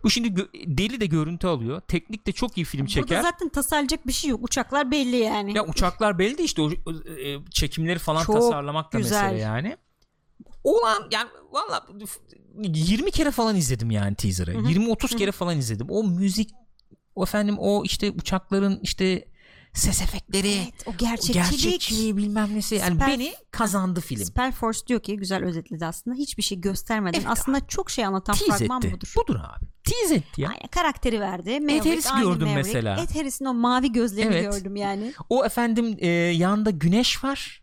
[0.05, 1.81] Bu şimdi deli de görüntü alıyor.
[1.81, 3.23] Teknik de çok iyi film Burada çeker.
[3.23, 4.41] zaten tasarlayacak bir şey yok.
[4.45, 5.57] Uçaklar belli yani.
[5.57, 6.77] Ya uçaklar belli de işte o, e,
[7.51, 9.23] çekimleri falan Çok tasarlamak da güzel.
[9.25, 9.77] mesele yani.
[10.65, 11.87] Olan yani valla
[12.63, 14.55] 20 kere falan izledim yani teaser'ı.
[14.55, 14.63] Hı hı.
[14.71, 15.19] 20-30 Hı hı.
[15.19, 15.87] kere falan izledim.
[15.91, 16.51] O müzik
[17.15, 19.25] o efendim o işte uçakların işte
[19.79, 21.35] ses efektleri Evet, o o gerçekçilik.
[21.35, 24.25] gerçekçiliği bilmem nesi yani Süper- beni kazandı film.
[24.25, 26.17] Spellforce diyor ki güzel özetledi aslında.
[26.17, 28.93] Hiçbir şey göstermeden Evet aslında çok şey anlatan Tease fragman etti.
[28.93, 29.13] budur.
[29.17, 29.67] Budur abi.
[29.85, 30.49] Tease etti ya.
[30.49, 31.61] Aynen, karakteri verdi.
[31.61, 32.69] Maverick, Harris'i aynı gördüm Maverick.
[32.75, 33.03] mesela.
[33.03, 34.53] Ed Harris'in o mavi gözlerini Evet.
[34.53, 35.13] gördüm yani.
[35.29, 37.63] O efendim e, yanında güneş var.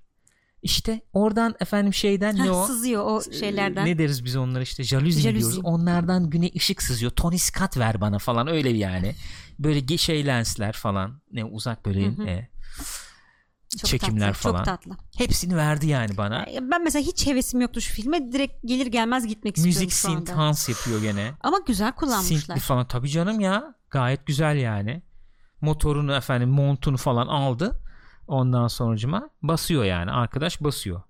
[0.62, 2.68] İşte oradan efendim şeyden ne o?
[2.68, 3.86] Sızıyor o şeylerden.
[3.86, 5.40] Ne deriz biz onlara işte jaluzi, Jaluzi.
[5.40, 5.60] diyoruz.
[5.64, 7.12] Onlardan güne ışık sızıyor.
[7.12, 9.16] Tony Scott ver bana falan öyle yani.
[9.60, 11.22] Böyle şey lensler falan.
[11.32, 12.24] Ne uzak böyle Hı hı.
[12.28, 12.50] e,
[13.78, 14.58] Çok çekimler tatlı, falan.
[14.58, 14.98] Çok tatlı.
[15.18, 16.46] hepsini verdi yani bana.
[16.62, 18.32] Ben mesela hiç hevesim yoktu şu filme.
[18.32, 20.18] Direkt gelir gelmez gitmek istiyorum Müzik şu anda.
[20.20, 21.32] synth hans yapıyor gene.
[21.42, 22.38] Ama güzel kullanmışlar.
[22.40, 23.76] Synthli falan tabii canım ya.
[23.90, 25.02] Gayet güzel yani.
[25.62, 27.82] Motorunu efendim montunu falan aldı.
[28.28, 30.12] Ondan sonucuma basıyor yani.
[30.12, 31.02] Arkadaş basıyor.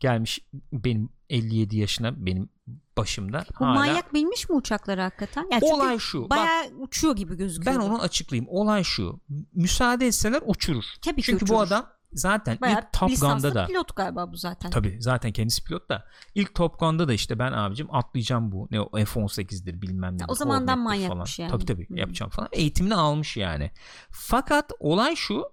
[0.00, 0.40] Gelmiş
[0.72, 2.48] benim 57 yaşına benim
[2.96, 3.44] başımda.
[3.60, 3.74] Bu hala.
[3.74, 5.46] manyak bilmiş mi uçakları hakikaten?
[5.52, 6.22] Yani Olay şu.
[6.22, 7.76] Bak, bayağı uçuyor gibi gözüküyor.
[7.76, 8.46] ben onu açıklayayım.
[8.50, 9.20] Olay şu.
[9.54, 10.84] Müsaade etseler uçurur.
[11.02, 11.66] Tabii Çünkü bu uçurur.
[11.66, 14.70] adam zaten bayağı ilk Top Gun'da da pilot galiba bu zaten.
[14.70, 18.80] Tabii zaten kendisi pilot da ilk Top Gun'da da işte ben abicim atlayacağım bu ne
[18.80, 20.24] o F-18'dir bilmem ne.
[20.28, 21.48] o zamandan manyakmış falan.
[21.48, 21.56] yani.
[21.58, 21.96] Tabii tabii Hmm.
[21.96, 22.48] yapacağım falan.
[22.52, 23.70] Eğitimini almış yani.
[24.10, 25.44] Fakat olay şu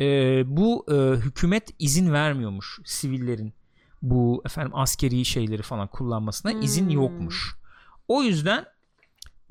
[0.00, 0.06] e,
[0.56, 3.54] bu e, hükümet izin vermiyormuş sivillerin
[4.10, 6.90] bu efendim askeri şeyleri falan kullanmasına izin Hmm.
[6.94, 7.56] yokmuş.
[8.08, 8.66] O yüzden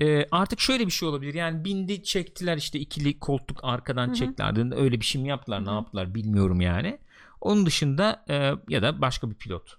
[0.02, 1.34] e, artık şöyle bir şey olabilir.
[1.34, 4.14] Yani bindi çektiler işte ikili koltuk arkadan Hı hı.
[4.14, 4.76] çektiler.
[4.76, 5.74] Öyle bir şey mi yaptılar ne Hı hı.
[5.74, 6.98] yaptılar bilmiyorum yani.
[7.40, 8.34] Onun dışında e,
[8.68, 9.76] ya da başka bir pilot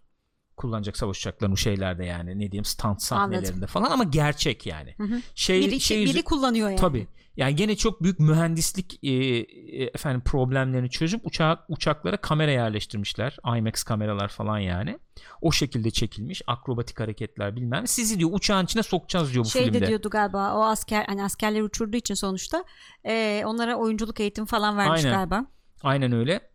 [0.58, 3.68] kullanacak savaş uçaklarını o şeylerde yani ne diyeyim stunt sahnelerinde Anladım.
[3.68, 4.94] falan ama gerçek yani.
[4.98, 5.22] Hı hı.
[5.36, 6.80] Şey Biri, şey biri yüzü- kullanıyor yani.
[6.80, 7.08] Tabii.
[7.38, 13.38] Yani gene çok büyük mühendislik e, e, efendim problemlerini çözüp uçak uçaklara kamera yerleştirmişler.
[13.58, 15.00] IMAX kameralar falan yani.
[15.42, 16.42] O şekilde çekilmiş.
[16.48, 17.88] Akrobatik hareketler bilmem.
[17.88, 19.82] Sizi diyor uçağın içine sokacağız diyor bu şey filmde.
[19.82, 22.64] de diyordu galiba o asker hani askerler uçurduğu için sonuçta
[23.06, 25.18] e, onlara oyunculuk eğitimi falan vermiş Aynen.
[25.18, 25.46] galiba.
[25.84, 26.55] Aynen öyle.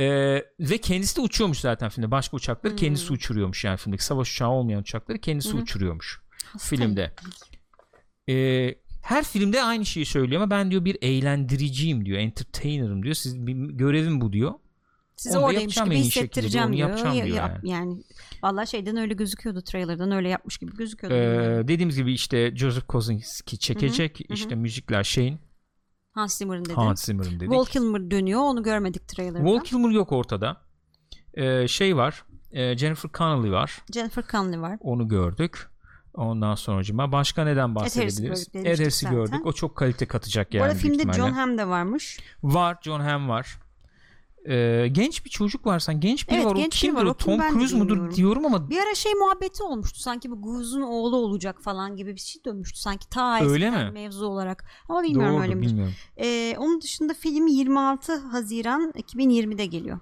[0.00, 2.10] Ee, ve kendisi de uçuyormuş zaten filmde.
[2.10, 2.78] Başka uçakları Hmm.
[2.78, 5.56] kendisi uçuruyormuş yani filmdeki savaş uçağı olmayan uçakları kendisi hı.
[5.56, 7.12] uçuruyormuş Hasta filmde.
[8.28, 12.18] Ee, her filmde aynı şeyi söylüyor ama ben diyor bir eğlendiriciyim diyor.
[12.18, 13.14] Entertainer'ım diyor.
[13.14, 14.52] Siz bir görevim bu diyor.
[15.16, 16.88] Size Onu da oradaymış gibi hissettireceğim diyor.
[16.88, 17.70] yapacağım Ya- diyor yap- yani.
[17.70, 18.02] yani.
[18.42, 21.16] Vallahi şeyden öyle gözüküyordu trailer'dan öyle yapmış gibi gözüküyordu.
[21.16, 24.20] Ee, dediğimiz gibi işte Joseph Kosinski çekecek.
[24.28, 24.34] hı.
[24.34, 25.38] İşte müzikler şeyin
[26.12, 26.74] Hans Zimmer'ın dedi.
[26.74, 27.50] Hans Zimmer'ın dedik.
[27.50, 29.44] Val Kilmer dönüyor onu görmedik trailer'da.
[29.44, 30.56] Val Kilmer yok ortada.
[31.34, 32.24] Ee, şey var.
[32.52, 33.82] e, Jennifer Connelly var.
[33.94, 34.76] Jennifer Connelly var.
[34.80, 35.70] Onu gördük.
[36.14, 38.48] Ondan sonracıma başka neden bahsedebiliriz?
[38.54, 39.46] Ed Harris'i gördük.
[39.46, 41.12] O çok kalite katacak Bu yani arada büyük filmde.
[41.16, 42.18] John Hamm de varmış.
[42.42, 42.78] var.
[42.82, 43.58] John Hamm var.
[44.48, 46.00] Ee, genç bir çocuk var sen.
[46.00, 46.50] Genç biri Evet, var.
[46.50, 46.96] O genç biri kimdir?
[47.02, 47.06] var.
[47.06, 47.10] o?
[47.10, 50.00] O Tom Cruise mudur diyorum ama Bir ara şey muhabbeti olmuştu.
[50.00, 52.80] Sanki bu Goose'un oğlu olacak falan gibi bir şey dönmüştü.
[52.80, 53.90] Sanki ta Öyle mi?
[53.92, 54.64] mevzu olarak.
[54.88, 55.68] Ama bilmiyorum doğrudur öyle midir.
[55.68, 55.94] bilmiyorum.
[56.16, 60.00] Ee, onun dışında film 26 Haziran 2020'de geliyor.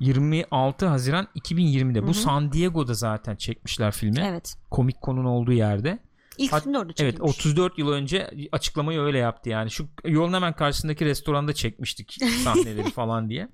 [0.00, 1.98] 26 Haziran 2020'de.
[1.98, 2.06] Hı hı.
[2.06, 4.20] Bu San Diego'da zaten çekmişler filmi.
[4.24, 4.56] Evet.
[4.72, 5.98] Comic Con'un olduğu yerde.
[6.38, 7.36] İlk Hat- film de orada Evet çekilmiş.
[7.38, 9.70] 34 yıl önce açıklamayı öyle yaptı yani.
[9.70, 13.48] Şu yolun hemen karşısındaki restoranda çekmiştik sahneleri falan diye.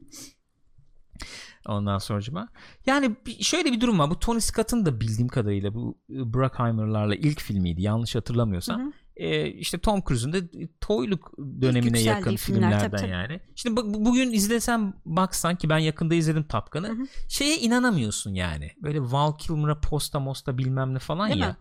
[1.66, 2.49] Ondan sonracıma.
[2.87, 4.11] Yani şöyle bir durum var.
[4.11, 7.83] Bu Tony Scott'ın da bildiğim kadarıyla bu e, Bruckheimer'larla ilk filmiydi.
[7.83, 8.80] Yanlış hatırlamıyorsam.
[8.80, 8.93] Hı hı.
[9.16, 10.37] E, işte Tom Cruise'un da
[10.80, 13.11] toyluk dönemine yakın filmler, filmlerden tabii, tabii.
[13.11, 13.41] yani.
[13.55, 17.07] Şimdi bu- bu- bugün izlesen baksan ki ben yakında izledim Tapkan'ı.
[17.28, 18.70] Şeye inanamıyorsun yani.
[18.83, 21.49] Böyle Val Kilmer'a posta mosta bilmem ne falan Değil ya.
[21.49, 21.57] mi?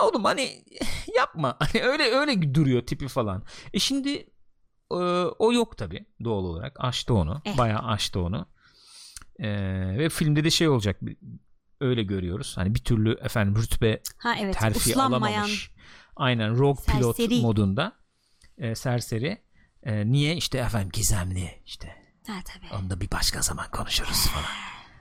[0.00, 0.64] Oğlum hani
[1.16, 1.56] yapma.
[1.72, 3.42] Hani öyle öyle duruyor tipi falan.
[3.74, 4.10] E şimdi
[4.92, 4.94] e,
[5.38, 6.76] o yok tabi doğal olarak.
[6.78, 7.42] Aştı onu.
[7.44, 7.58] Eh.
[7.58, 8.46] Bayağı aştı onu.
[9.38, 9.48] E,
[9.98, 11.00] ve filmde de şey olacak.
[11.80, 12.56] Öyle görüyoruz.
[12.56, 14.58] Hani bir türlü efendim rütbe Ha evet.
[14.58, 15.70] terfi alamamış.
[16.16, 17.40] Aynen rogue pilot Serseri.
[17.40, 17.92] modunda.
[18.58, 19.42] E, serseri.
[19.82, 20.36] E, niye?
[20.36, 21.88] işte efendim gizemli işte.
[22.26, 22.80] Ha tabii.
[22.80, 24.46] Onu da bir başka zaman konuşuruz falan.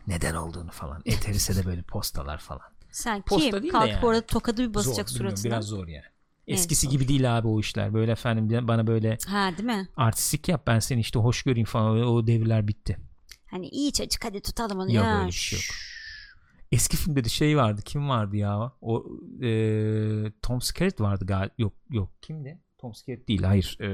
[0.08, 1.02] Neden olduğunu falan.
[1.06, 2.72] Eteris'e de böyle postalar falan.
[2.92, 3.54] Sen Posta kim?
[3.54, 4.06] değil de Kalkıp yani.
[4.06, 5.44] orada tokadı bir basacak zor, suratına.
[5.46, 6.06] biraz zor yani.
[6.48, 6.92] Eskisi zor.
[6.92, 7.94] gibi değil abi o işler.
[7.94, 9.88] Böyle efendim bana böyle Ha değil mi?
[9.98, 12.04] artistik yap ben seni işte hoş göreyim falan.
[12.04, 12.98] O, devirler bitti.
[13.52, 14.92] Hani iyi çocuk hadi tutalım onu.
[14.94, 15.18] Yok ya.
[15.18, 15.66] öyle bir şey yok.
[16.72, 17.82] Eski filmde de şey vardı.
[17.86, 18.72] Kim vardı ya?
[18.82, 19.06] O
[19.44, 19.52] e,
[20.42, 21.54] Tom Skerritt vardı galiba.
[21.58, 22.60] Yok yok kimdi?
[22.78, 23.78] Tom Skerritt değil hayır.
[23.82, 23.90] E,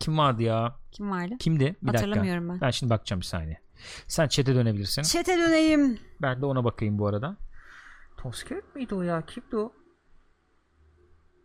[0.00, 0.76] kim vardı ya?
[0.92, 1.34] Kim vardı?
[1.38, 1.60] Kimdi?
[1.64, 1.92] Bir dakika.
[1.98, 2.60] Hatırlamıyorum ben.
[2.60, 3.60] Ben şimdi bakacağım bir saniye.
[4.06, 5.02] Sen chat'e dönebilirsin.
[5.02, 5.98] Çete döneyim.
[6.22, 7.36] Ben de ona bakayım bu arada.
[8.16, 9.22] Tom Skerritt miydi o ya?
[9.26, 9.72] Kimdi o?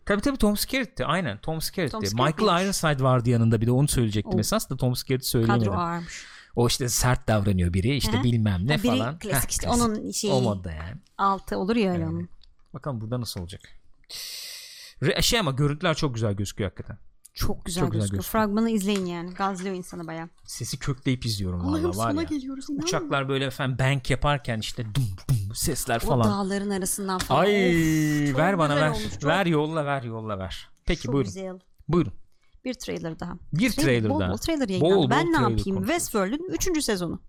[0.05, 1.05] Tabii tabii Tom Skerritt'ti.
[1.05, 1.91] Aynen Tom Skerritt'ti.
[1.91, 2.63] Tom Skerritt Michael miymiş?
[2.83, 4.39] Ironside vardı yanında bir de onu söyleyecektim O.
[4.39, 5.67] esas da Tom Skerritt söyleyemedim.
[5.71, 6.25] Kadro ağırmış.
[6.55, 9.19] O işte sert davranıyor biri işte Hı bilmem ne Ha, biri falan.
[9.19, 9.83] klasik Heh, işte klasik.
[9.85, 10.95] onun şeyi O modda yani.
[11.17, 12.11] altı olur ya öyle Evet.
[12.13, 12.29] onun.
[12.73, 13.61] Bakalım burada nasıl olacak.
[15.01, 16.97] Re- şey ama görüntüler çok güzel gözüküyor hakikaten.
[17.35, 18.23] Çok güzel Çok güzel gözüküyor.
[18.23, 18.23] gözüküyor.
[18.23, 19.33] Fragmanı izleyin yani.
[19.33, 20.29] Gazlıyor insanı baya.
[20.43, 22.27] Sesi kökleyip izliyorum Allah'ım valla var sona ya.
[22.27, 22.69] geliyoruz.
[22.69, 22.79] inan.
[22.83, 26.29] Uçaklar böyle efendim bank yaparken işte dum dum sesler O falan.
[26.31, 27.41] dağların arasından falan.
[27.41, 27.51] Ay
[28.23, 28.89] Of, çok ver bana güzel ver.
[28.95, 30.69] olmuş, çok- Ver yolla ver yolla ver.
[30.85, 31.27] Peki çok buyurun.
[31.33, 31.59] güzel.
[31.87, 32.13] Buyurun.
[32.65, 33.33] Bir trailer daha.
[33.53, 34.31] Bir trailer bol daha.
[34.31, 34.95] Bol trailer Bol yayınlandı.
[34.95, 35.57] bol ben ne trailer yapayım?
[35.77, 35.87] konuşuruz.
[35.87, 36.81] Westworld'ün 3.
[36.81, 37.21] sezonu.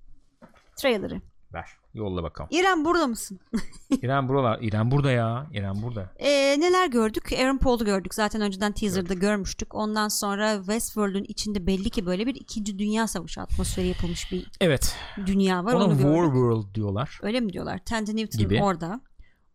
[0.77, 1.21] Trailer'ı.
[1.55, 1.69] Ver.
[1.97, 2.51] Yolla bakalım.
[2.53, 3.41] İrem burada mısın?
[4.03, 4.59] İrem buralar.
[4.63, 5.47] İrem burada ya.
[5.53, 6.11] İrem burada.
[6.19, 7.33] Ee, neler gördük?
[7.33, 8.15] Aaron Paul'u gördük.
[8.15, 9.75] Zaten önceden teaser'da görmüştük.
[9.75, 14.97] Ondan sonra Westworld'ün içinde belli ki böyle bir ikinci dünya savaşı atmosferi yapılmış bir Evet.
[15.27, 15.73] dünya var.
[15.75, 16.33] Ona Onu War gördük.
[16.35, 17.19] World diyorlar.
[17.23, 17.79] Öyle mi diyorlar?
[17.85, 18.63] Tandy Newton Gibi.
[18.63, 19.01] orada.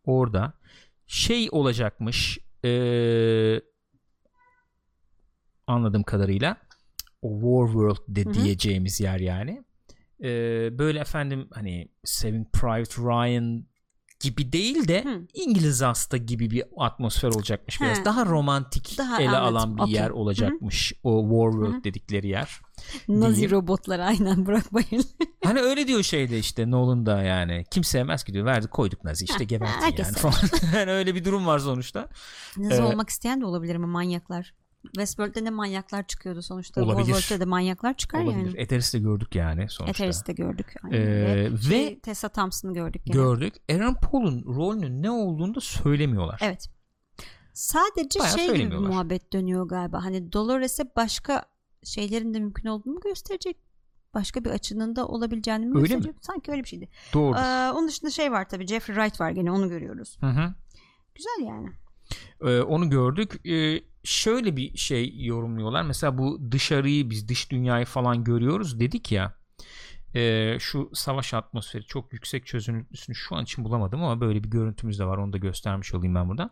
[0.05, 0.53] Orada
[1.07, 2.39] şey olacakmış.
[2.65, 3.61] Ee,
[5.67, 6.57] anladığım kadarıyla
[7.21, 8.33] o War World de Hı hı.
[8.33, 9.63] diyeceğimiz yer yani.
[10.23, 13.65] Ee, böyle efendim hani Saving Private Ryan
[14.19, 15.27] gibi değil de Hı.
[15.33, 17.99] İngiliz hasta gibi bir atmosfer olacakmış biraz.
[17.99, 18.05] He.
[18.05, 19.55] Daha romantik Daha ele anladım.
[19.57, 19.93] alan bir Okey.
[19.93, 20.13] yer Hı hı.
[20.17, 20.93] olacakmış.
[21.03, 22.59] O War World Hı dedikleri yer.
[23.07, 23.51] Nazi Diyeyim.
[23.51, 25.05] robotlar aynen Burak Bayır.
[25.43, 27.63] Hani öyle diyor şeyde işte Nolan da yani.
[27.71, 28.45] Kim sevmez ki diyor.
[28.45, 30.33] Verdik koyduk Nazi işte gebertin yani falan.
[30.75, 32.09] yani öyle bir durum var sonuçta.
[32.57, 34.53] Nazi Ee, olmak isteyen de olabilir ama manyaklar.
[34.83, 36.81] Westworld'de de manyaklar çıkıyordu sonuçta.
[36.83, 37.05] Olabilir.
[37.05, 38.45] Warworld'de de manyaklar çıkar Olabilir.
[38.45, 38.61] yani.
[38.61, 40.03] Eteris'i de gördük yani sonuçta.
[40.03, 40.75] Eteris'i de gördük.
[40.83, 40.97] Aynen.
[40.97, 43.01] Ee, Şey, ve Tessa Thompson'ı gördük.
[43.05, 43.15] Gene.
[43.15, 43.53] gördük.
[43.71, 46.39] Aaron Paul'un rolünün ne olduğunu da söylemiyorlar.
[46.43, 46.69] Evet.
[47.53, 50.03] Sadece Bayağı şey gibi muhabbet dönüyor galiba.
[50.03, 51.45] Hani Dolores'e başka
[51.83, 53.57] şeylerin de mümkün olduğunu gösterecek
[54.13, 56.15] başka bir açının da olabileceğini mi Öyle gösteriyor?
[56.21, 56.89] Sanki öyle bir şeydi.
[57.13, 57.37] Doğru.
[57.37, 60.17] Ee, onun dışında şey var tabii Jeffrey Wright var gene onu görüyoruz.
[60.19, 60.53] Hı hı.
[61.15, 61.69] Güzel yani.
[62.41, 63.45] Ee, onu gördük.
[63.45, 65.83] Ee, şöyle bir şey yorumluyorlar.
[65.83, 69.33] Mesela bu dışarıyı biz dış dünyayı falan görüyoruz dedik ya.
[70.15, 74.99] e, şu savaş atmosferi çok yüksek çözünürlüsünü şu an için bulamadım ama böyle bir görüntümüz
[74.99, 75.17] de var.
[75.17, 76.49] Onu da göstermiş olayım ben burada.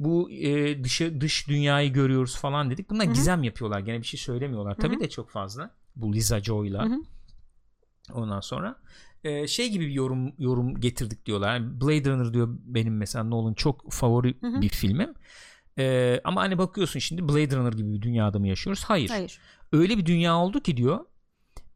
[0.00, 2.90] Bu e, dışı dış dünyayı görüyoruz falan dedik.
[2.90, 3.14] Bunlar Hı hı.
[3.14, 3.80] gizem yapıyorlar.
[3.80, 4.74] Gene bir şey söylemiyorlar.
[4.74, 5.00] Tabii hı.
[5.00, 5.70] de çok fazla.
[5.96, 6.84] Bu Lisa Joy'la.
[6.84, 6.98] Hı hı.
[8.12, 8.76] Ondan sonra
[9.24, 11.80] e, şey gibi bir yorum yorum getirdik diyorlar.
[11.80, 14.60] Blade Runner diyor benim mesela Nolan çok favori Hı hı.
[14.60, 15.14] bir filmim.
[15.80, 18.84] E, ama hani bakıyorsun şimdi Blade Runner gibi bir dünyada mı yaşıyoruz?
[18.84, 19.08] Hayır.
[19.08, 19.38] Hayır.
[19.72, 21.00] Öyle bir dünya oldu ki diyor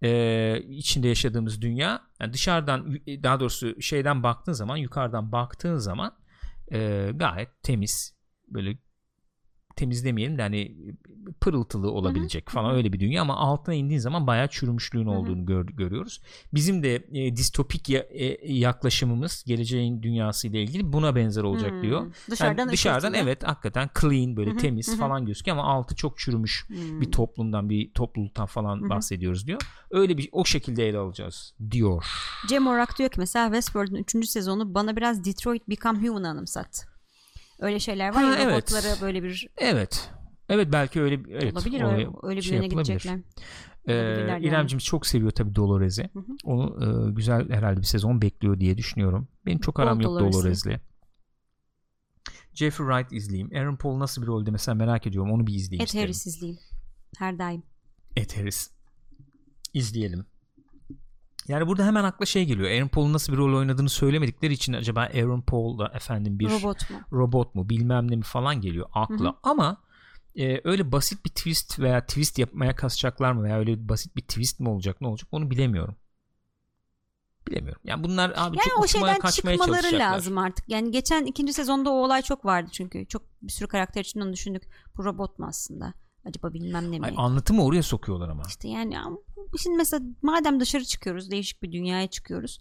[0.03, 6.17] e, içinde yaşadığımız dünya yani dışarıdan daha doğrusu şeyden baktığın zaman yukarıdan baktığın zaman
[6.73, 8.15] e, gayet temiz
[8.49, 8.79] böyle
[9.77, 10.75] temiz demeyelim de hani
[11.41, 16.21] pırıltılı olabilecek falan öyle bir dünya ama altına indiğin zaman bayağı çürümüşlüğün olduğunu gör- görüyoruz.
[16.55, 21.83] Bizim de e, distopik ya- e, yaklaşımımız geleceğin dünyası ile ilgili buna benzer olacak Hmm.
[21.83, 22.07] diyor.
[22.31, 27.01] Dışarıdan Yani dışarıdan evet hakikaten clean böyle temiz falan gözüküyor ama altı çok çürümüş Hmm.
[27.01, 29.61] bir toplumdan bir topluluktan falan bahsediyoruz diyor.
[29.91, 32.05] Öyle bir o şekilde ele alacağız diyor.
[32.49, 34.27] Cem Orak diyor ki mesela Westworld'un 3.
[34.27, 36.94] sezonu bana biraz Detroit Become Human'ı anımsattı.
[37.65, 38.73] Öyle şeyler var Ha, ya evet.
[38.73, 40.11] robotlara böyle bir Evet.
[40.49, 43.15] Evet belki öyle evet, olabilir öyle, öyle bir şey yöne gidecekler.
[43.87, 44.47] Ee, Olabilirler yani.
[44.47, 46.11] İremcim çok seviyor tabii Dolores'i.
[46.13, 46.37] Hı hı.
[46.45, 49.29] Onu e, güzel herhalde bir sezon bekliyor diye düşünüyorum.
[49.47, 50.21] Benim çok Bol aram yok.
[50.21, 50.81] Dolores'le.
[52.55, 53.51] Jeffrey Wright izleyeyim.
[53.57, 55.33] Aaron Paul nasıl bir rolde mesela merak ediyorum.
[55.33, 56.01] Onu bir izleyeyim Ed.
[56.01, 56.61] Harris izleyeyim.
[57.19, 57.63] Her daim.
[58.17, 58.71] Ed Harris.
[59.75, 60.27] İzleyelim.
[61.49, 62.71] Yani burada hemen akla şey geliyor.
[62.71, 66.91] Aaron Paul'un nasıl bir rol oynadığını söylemedikleri için acaba Aaron Paul da efendim bir Robot
[66.91, 66.97] mu?
[67.13, 69.25] robot mu bilmem ne mi falan geliyor akla.
[69.25, 69.35] Hı hı.
[69.43, 69.77] Ama
[70.37, 74.61] e, öyle basit bir twist veya twist yapmaya kasacaklar mı veya öyle basit bir twist
[74.61, 75.97] mi olacak ne olacak onu bilemiyorum.
[77.49, 77.81] Bilemiyorum.
[77.85, 80.13] Yani bunlar abi Yani çok o şeyden kaçmaya çıkmaları çalışacaklar.
[80.15, 80.69] lazım artık.
[80.69, 83.07] Yani geçen ikinci sezonda o olay çok vardı çünkü.
[83.07, 84.63] Çok bir sürü karakter için onu düşündük.
[84.97, 85.95] Bu robot mu aslında?
[86.25, 87.07] Acaba bilmem ne mi?
[87.07, 88.43] Ay, anlatımı oraya sokuyorlar ama.
[88.49, 88.97] İşte yani
[89.59, 92.59] şimdi mesela madem dışarı çıkıyoruz, değişik bir dünyaya çıkıyoruz.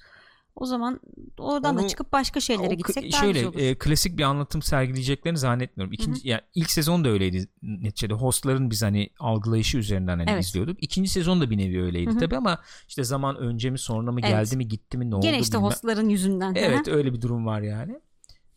[0.55, 0.99] O zaman
[1.37, 3.59] oradan da Onu- çıkıp başka şeylere gitsek daha şöyle güzel olur.
[3.59, 5.93] e, klasik bir anlatım sergileyeceklerini zannetmiyorum.
[5.93, 8.13] İkinci yani ilk sezon da öyleydi neticede.
[8.13, 10.43] Hostların biz hani algılayışı üzerinden hani Evet.
[10.45, 10.83] izliyorduk.
[10.83, 12.19] İkinci sezon da bir nevi öyleydi Hı hı.
[12.19, 14.29] tabii ama işte zaman önce mi sonra mı Evet.
[14.31, 16.55] geldi mi gitti mi ne oldu Gene işte bilmem- hostların yüzünden.
[16.55, 16.95] Evet Aha.
[16.95, 17.99] öyle bir durum var yani.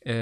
[0.07, 0.13] Ee,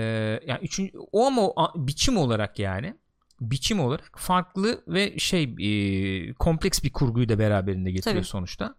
[0.47, 2.95] yani üçüncü, o ama o biçim olarak yani
[3.41, 8.31] biçim olarak farklı ve şey e, kompleks bir kurguyu da beraberinde getiriyor Tabii.
[8.31, 8.75] sonuçta.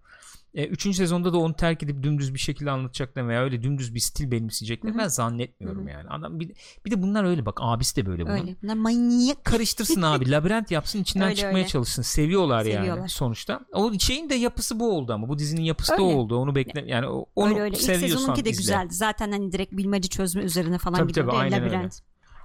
[0.53, 3.99] E, üçüncü sezonda da onu terk edip dümdüz bir şekilde anlatacaklar veya öyle dümdüz bir
[3.99, 5.91] stil benimseyecekler ben zannetmiyorum Hı hı.
[5.93, 6.09] yani.
[6.09, 6.51] Adam bir,
[6.85, 8.33] bir de bunlar öyle bak abisi de böyle bunun.
[8.33, 8.55] Öyle.
[8.63, 9.45] Bunlar manyak.
[9.45, 11.67] Karıştırsın abi labirent yapsın içinden Öyle, çıkmaya öyle.
[11.67, 12.01] çalışsın.
[12.01, 13.07] Seviyorlar, yani Seviyorlar.
[13.07, 13.59] sonuçta.
[13.73, 16.03] O şeyin de yapısı bu oldu ama bu dizinin yapısı da Öyle.
[16.03, 16.37] oldu.
[16.37, 17.75] Onu bekle yani onu öyle öyle.
[17.75, 18.61] İlk seviyorsan sezonunki de izle.
[18.61, 18.93] güzeldi.
[18.93, 21.31] Zaten hani direkt bilmece çözme üzerine falan Tabii, gidiyordu.
[21.31, 21.73] tabii, aynen öyle.
[21.73, 21.99] labirent.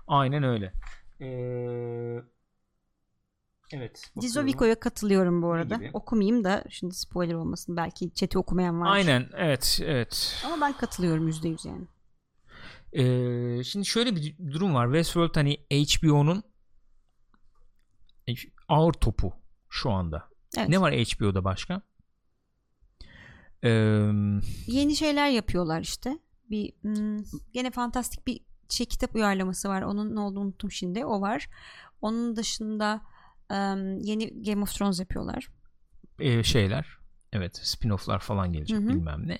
[0.08, 0.72] Aynen öyle.
[1.20, 2.22] Ee,
[3.72, 4.10] evet.
[4.20, 5.76] Dizoviko'ya katılıyorum bu arada.
[5.76, 5.90] gibi?
[5.92, 7.76] Okumayayım da şimdi spoiler olmasın.
[7.76, 8.86] Belki chat'i okumayan var.
[8.90, 10.42] Aynen evet evet.
[10.46, 11.86] Ama ben katılıyorum yüzde yüz yani.
[12.92, 14.86] Ee, şimdi şöyle bir durum var.
[14.86, 16.42] Westworld hani HBO'nun
[18.68, 19.32] ağır topu
[19.68, 20.28] şu anda.
[20.58, 20.68] Evet.
[20.68, 21.82] Ne var HBO'da başka?
[23.64, 23.70] Ee,
[24.66, 26.18] Yeni şeyler yapıyorlar işte.
[26.50, 28.40] Bir hmm, gene fantastik bir
[28.72, 29.82] şey kitap uyarlaması var.
[29.82, 31.04] Onun ne olduğunu unuttum şimdi.
[31.04, 31.48] O var.
[32.02, 33.00] Onun dışında
[33.50, 35.48] em, yeni Game of Thrones yapıyorlar.
[36.18, 36.86] e, şeyler.
[37.32, 38.88] Evet spin-off'lar falan gelecek Hı hı.
[38.88, 39.38] bilmem ne.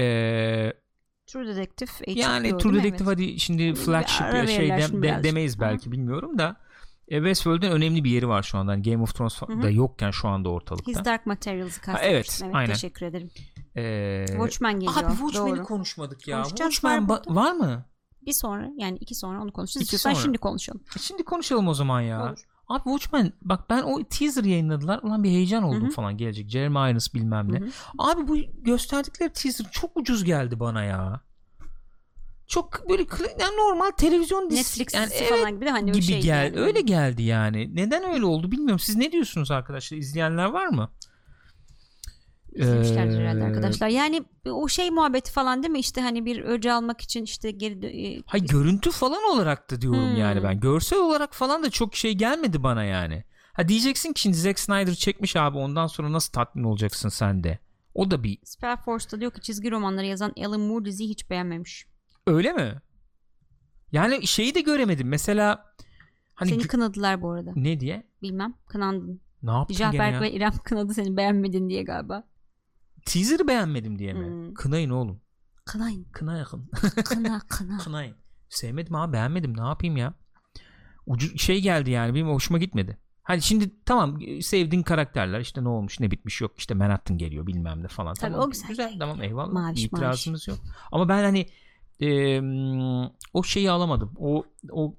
[0.00, 0.72] Ee,
[1.26, 2.74] True Detective HBO yani True?
[2.74, 3.06] Detective Evet.
[3.06, 5.60] hadi şimdi Bir flagship şey de- de- demeyiz Hı.
[5.60, 6.56] belki bilmiyorum da
[7.08, 8.72] e, Westworld'un önemli bir yeri var şu anda.
[8.72, 9.62] Yani Game of Thrones Hı hı.
[9.62, 10.90] da yokken şu anda ortalıkta.
[10.92, 12.46] His Dark Materials'ı evet, kastetmiştim.
[12.46, 12.72] Evet, aynen.
[12.72, 13.30] Teşekkür ederim.
[13.76, 14.96] Ee, Watchmen geliyor.
[15.04, 15.64] Abi Watchmen'i Doğru.
[15.64, 16.44] konuşmadık ya.
[16.44, 17.84] Watchmen var ba- var mı?
[18.26, 19.86] Bir sonra yani iki sonra onu konuşacağız.
[19.86, 20.22] İki İstiyorsan sonra.
[20.22, 20.80] şimdi konuşalım.
[20.96, 22.26] E Şimdi konuşalım o zaman ya.
[22.26, 22.38] Olur.
[22.68, 25.00] Abi Watchmen bak ben o teaser yayınladılar.
[25.02, 25.90] Ulan bir heyecan oldum Hı hı.
[25.90, 26.48] falan gelecek.
[26.50, 27.60] Jeremy Irons bilmem ne.
[27.60, 27.70] Hı hı.
[27.98, 31.20] Abi bu gösterdikleri teaser çok ucuz geldi bana ya.
[32.46, 33.06] Çok böyle
[33.40, 36.44] yani normal televizyon dizisi Netflix yani dizisi evet falan gibi de hani gibi şey gel
[36.44, 36.58] yani.
[36.58, 37.76] öyle geldi yani.
[37.76, 38.78] Neden öyle oldu bilmiyorum.
[38.78, 39.98] Siz ne diyorsunuz arkadaşlar?
[39.98, 40.90] İzleyenler var mı?
[42.54, 43.88] İzlemişlerdir herhalde Ee, arkadaşlar.
[43.88, 45.78] Yani o şey muhabbeti falan değil mi?
[45.78, 47.86] İşte hani bir öcü almak için işte geri
[48.16, 50.16] e, Hay görüntü falan olarak da diyorum Hmm.
[50.16, 50.60] yani ben.
[50.60, 53.24] Görsel olarak falan da çok şey gelmedi bana yani.
[53.52, 57.58] Ha diyeceksin ki şimdi Zack Snyder çekmiş abi ondan sonra nasıl tatmin olacaksın sen de?
[57.94, 61.86] O da bir Spellforce'da diyor ki çizgi romanları yazan Alan Moore diziyi hiç beğenmemiş.
[62.26, 62.74] öyle mi?
[63.92, 65.08] Yani şeyi de göremedim.
[65.08, 65.74] Mesela
[66.34, 67.52] hani Seni kınadılar bu arada.
[67.56, 68.06] ne diye?
[68.22, 68.54] Bilmem.
[68.66, 69.20] Kınandın.
[69.42, 70.20] Ne yaptın gene Cafer ya?
[70.20, 72.24] ve İrem kınadı seni beğenmedin diye galiba.
[73.04, 74.26] Teaser'ı beğenmedim diye mi?
[74.26, 74.54] Hmm.
[74.54, 75.20] Kınayın oğlum.
[75.64, 76.04] Kınayın.
[76.12, 76.70] Kına yakın.
[77.04, 77.78] Kına kına.
[77.84, 78.16] Kınayın.
[78.48, 80.14] Sevmedim abi beğenmedim ne yapayım ya.
[81.06, 82.98] Ucu şey geldi yani benim hoşuma gitmedi.
[83.22, 87.82] Hani şimdi tamam sevdiğin karakterler işte ne olmuş ne bitmiş yok işte Manhattan geliyor bilmem
[87.82, 88.14] ne falan.
[88.14, 88.68] Tabii, tamam, o güzel.
[88.68, 90.58] güzel tamam eyvallah Maviş, itirazımız yok.
[90.92, 91.46] Ama ben hani
[92.00, 92.40] e,
[93.32, 94.12] o şeyi alamadım.
[94.18, 94.96] O o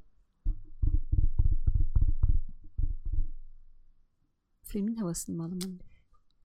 [4.63, 5.81] Filmin havasını mı alamadın?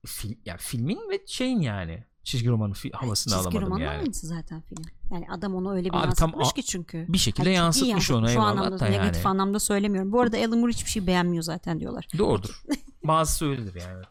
[0.06, 3.98] Fil, ya filmin ve şeyin yani çizgi romanın fi- havasını Çizgi alamadım romanın yani.
[3.98, 4.82] aynısı zaten film.
[5.12, 7.06] Yani adam onu öyle bir Abi tam yansıtmış a- ki çünkü.
[7.08, 8.32] Bir şekilde Hani ciddi yansıtmış onu yansıtmış.
[8.32, 9.30] Şu anlamda, da negatif yani.
[9.30, 10.12] anlamda söylemiyorum.
[10.12, 12.08] Bu arada Alan Moore hiçbir şey beğenmiyor zaten diyorlar.
[12.18, 12.62] Doğrudur.
[13.04, 14.02] Bazısı öyledir yani.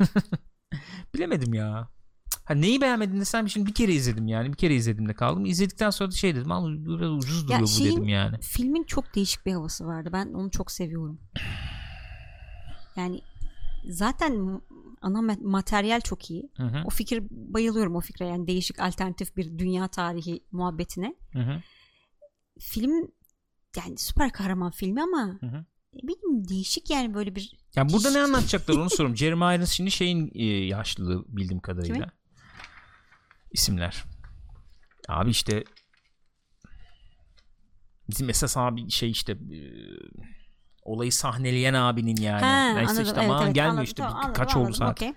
[0.00, 0.12] Evet.
[1.14, 1.88] Bilemedim ya.
[2.44, 4.48] Ha neyi beğenmedin desem şimdi bir kere izledim yani.
[4.52, 5.44] Bir kere izledim de kaldım.
[5.44, 8.36] İzledikten sonra da şey dedim ama biraz ucuz duruyor bu şeyin- dedim yani.
[8.40, 10.10] Filmin çok değişik bir havası vardı.
[10.12, 11.20] Ben onu çok seviyorum.
[12.96, 13.20] Yani
[13.88, 14.60] zaten
[15.02, 16.50] ana ma- materyal çok iyi.
[16.56, 21.14] Hı hı, O fikir bayılıyorum o fikre yani değişik alternatif bir dünya tarihi muhabbetine.
[21.32, 21.62] hı hı,
[22.60, 23.08] Film
[23.76, 25.64] yani süper kahraman filmi ama hı hı.
[25.94, 29.16] ne bileyim değişik yani böyle bir Yani burada ne anlatacaklar onu soruyorum.
[29.16, 31.94] Jeremy Irons şimdi şeyin e, yaşlılığı bildiğim kadarıyla.
[31.94, 32.10] Kimin?
[33.52, 34.04] İsimler.
[35.08, 35.64] Abi işte
[38.10, 39.58] bizim esas abi şey işte e,
[40.82, 42.40] olayı sahneleyen abinin yani.
[42.44, 43.02] Ha, Neyse anladım.
[43.04, 43.84] işte Evet, aman evet, gelmiyor anladım.
[43.84, 44.74] işte Tamam, anladım, kaç oldu anladım.
[44.74, 44.90] saat.
[45.02, 45.12] Okey.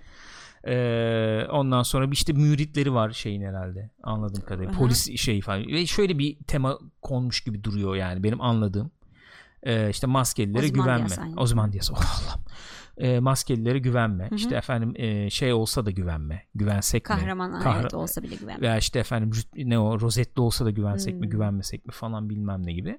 [0.68, 4.78] Ee, ondan sonra bir işte müritleri var şeyin herhalde anladığım kadarıyla Aha.
[4.78, 8.90] polis şey falan ve şöyle bir tema konmuş gibi duruyor yani benim anladığım
[9.62, 11.36] Ee, işte maskelilere güvenme aynen.
[11.36, 12.40] Ozymandias oh Allah'ım
[12.98, 14.34] Ee, maskelilere güvenme hı.
[14.34, 18.60] işte efendim e, şey olsa da güvenme güvensek mi Kahraman Kahra- olsa bile güven.
[18.60, 21.30] veya işte efendim ne o rozetli olsa da güvensek mi Hmm.
[21.30, 22.98] güvenmesek mi falan bilmem ne gibi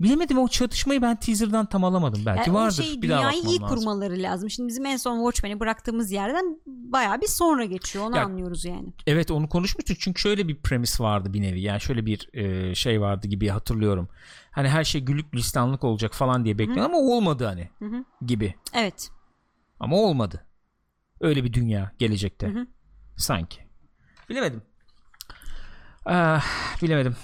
[0.00, 3.60] bilemedim o çatışmayı ben teaser'dan tam alamadım belki Yani vardır şey, bir daha bakmam iyi
[3.60, 3.76] lazım.
[3.76, 4.50] kurmaları lazım.
[4.50, 8.04] Şimdi bizim en son Watchmen'i bıraktığımız yerden bayağı bir sonra geçiyor.
[8.04, 8.92] Onu Ya- anlıyoruz yani.
[9.06, 13.00] Evet onu konuşmuştuk çünkü şöyle bir premis vardı bir nevi yani şöyle bir e, şey
[13.00, 14.08] vardı gibi hatırlıyorum.
[14.50, 18.04] Hani her şey güllük gülistanlık olacak falan diye bekliyorum ama olmadı hani Hı hı.
[18.26, 18.54] gibi.
[18.74, 19.10] Evet.
[19.80, 20.46] Ama olmadı.
[21.20, 22.46] Öyle bir dünya gelecekte.
[22.48, 22.66] Hı hı.
[23.16, 23.60] Sanki.
[24.28, 24.62] Bilemedim.
[26.06, 26.44] Ah,
[26.82, 27.16] bilemedim.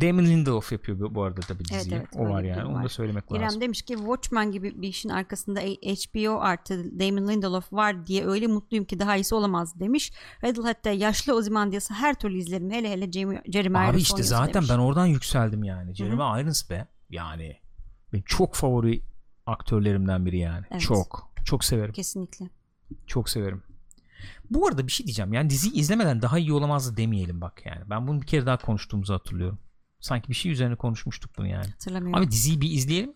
[0.00, 1.94] Damon Lindelof yapıyor bu- arada tabii Evet, diziyi.
[1.94, 2.58] evet, o var yani.
[2.60, 2.88] durum Onu da var.
[2.88, 3.48] söylemek lazım.
[3.48, 8.46] İrem demiş ki Watchmen gibi bir işin arkasında HBO artı Damon Lindelof var diye öyle
[8.46, 10.12] mutluyum ki daha iyisi olamaz demiş.
[10.44, 12.70] Radiohead'de yaşlı Ozymandias'ı her türlü izlerim.
[12.70, 14.70] Hele hele Jeremy, Jeremy Abi Irons işte zaten demiş.
[14.70, 15.94] ben oradan yükseldim yani.
[15.94, 16.88] Jeremy Irons be.
[17.10, 17.56] Yani
[18.12, 19.02] benim çok favori
[19.46, 20.64] aktörlerimden biri yani.
[20.70, 20.80] Evet.
[20.80, 21.30] Çok.
[21.44, 21.92] Çok severim.
[21.92, 22.50] Kesinlikle.
[23.06, 23.62] Çok severim.
[24.50, 25.32] Bu arada bir şey diyeceğim.
[25.32, 27.80] Yani diziyi izlemeden daha iyi olamazdı demeyelim bak yani.
[27.90, 29.58] Ben bunu bir kere daha konuştuğumuzu hatırlıyorum.
[30.06, 31.66] Sanki bir şey üzerine konuşmuştuk bunu yani.
[31.70, 32.22] Hatırlamıyorum.
[32.22, 33.14] Abi diziyi bir izleyelim.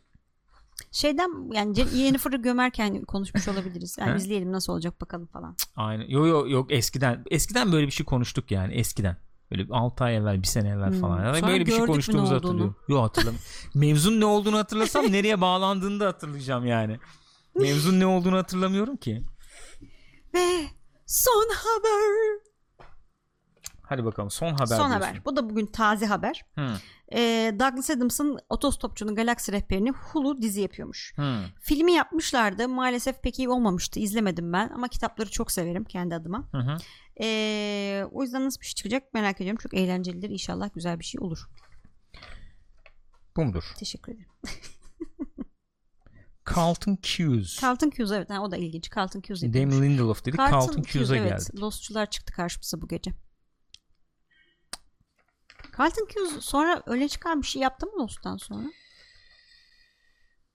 [0.92, 3.96] Şeyden yani Yennefer'ı gömerken konuşmuş olabiliriz.
[4.00, 4.16] Yani He?
[4.16, 5.56] izleyelim nasıl olacak bakalım falan.
[5.76, 6.08] Aynen.
[6.08, 7.24] Yo yo yok eskiden.
[7.30, 9.16] Eskiden böyle bir şey konuştuk yani eskiden.
[9.50, 11.00] Böyle 6 ay evvel, bir sene evvel Hmm.
[11.00, 11.24] falan.
[11.24, 12.76] Yani Sonra böyle bir şey konuştuğumuzu hatırlıyorum.
[12.88, 13.46] Yo hatırlamıyorum.
[13.74, 16.98] Mevzun ne olduğunu hatırlasam nereye bağlandığını da hatırlayacağım yani.
[17.54, 19.22] Mevzun ne olduğunu hatırlamıyorum ki.
[20.34, 20.60] Ve
[21.06, 22.49] son haber.
[23.90, 24.66] Hadi bakalım son haber.
[24.66, 24.90] son diyorsun.
[24.90, 25.24] haber.
[25.24, 26.44] Bu da bugün taze haber.
[26.54, 26.74] Hı.
[27.12, 31.12] Ee, Douglas Adams'ın Otostopçunun Galaksi Rehberini Hulu dizi yapıyormuş.
[31.16, 31.42] Hı.
[31.60, 32.68] Filmi yapmışlardı.
[32.68, 34.00] Maalesef pek iyi olmamıştı.
[34.00, 36.48] İzlemedim ben ama kitapları çok severim kendi adıma.
[36.52, 36.76] Hı hı.
[37.20, 39.58] Ee, o yüzden nasıl bir şey çıkacak merak ediyorum.
[39.62, 40.30] Çok eğlencelidir.
[40.30, 41.48] İnşallah güzel bir şey olur.
[43.36, 43.64] Bu mudur?
[43.78, 44.28] Teşekkür ederim.
[46.56, 47.66] Carlton Cuse.
[47.66, 48.30] Carlton Cuse evet.
[48.30, 48.96] Ha, o da ilginç.
[48.96, 49.52] Carlton Cuse.
[49.52, 50.38] Damon Lindelof dedik.
[50.38, 51.30] Carlton, Cuse'a evet.
[51.30, 51.60] geldik.
[51.60, 53.12] Lostçular çıktı karşımıza bu gece.
[55.80, 58.66] Carlton Cuse sonra öyle çıkan bir şey yaptı mı Lost'tan sonra?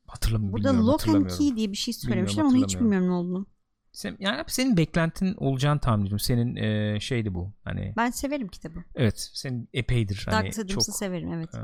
[0.08, 0.64] Hatırlamıyorum.
[0.64, 1.30] Burada Lock and.
[1.30, 3.46] Key diye bir şey söylemişler ama hiç bilmiyorum ne olduğunu.
[3.92, 6.20] Sen, yani hep senin beklentin olacağını tahmin ediyorum.
[6.20, 7.54] Senin e, şeydi bu.
[7.64, 8.84] Hani Ben severim kitabı.
[8.96, 10.26] evet senin epeydir.
[10.30, 11.56] Hani Douglas çok severim evet.
[11.56, 11.60] e,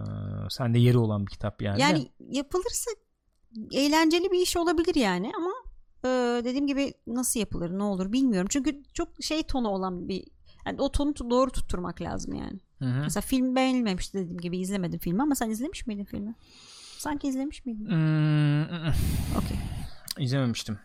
[0.50, 1.82] sende yeri olan bir kitap yani.
[1.82, 2.92] Yani yapılırsa
[3.72, 5.52] eğlenceli bir iş olabilir yani ama
[6.04, 6.08] e,
[6.44, 8.48] dediğim gibi nasıl yapılır ne olur bilmiyorum.
[8.52, 10.28] Çünkü çok şey tonu olan bir
[10.66, 12.60] yani o tonu doğru tutturmak lazım yani.
[12.82, 13.02] Hı hı.
[13.02, 16.36] Mesela film beğenilmemişti dediğim gibi izlemedim filmi ama sen izlemiş miydin filmi?
[16.98, 17.86] Sanki izlemiş miydin?
[17.86, 18.94] Hmm, ı, ı.
[19.38, 19.58] Okey.
[20.20, 20.80] İzlememiştim.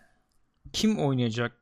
[0.72, 1.52] Kim oynayacak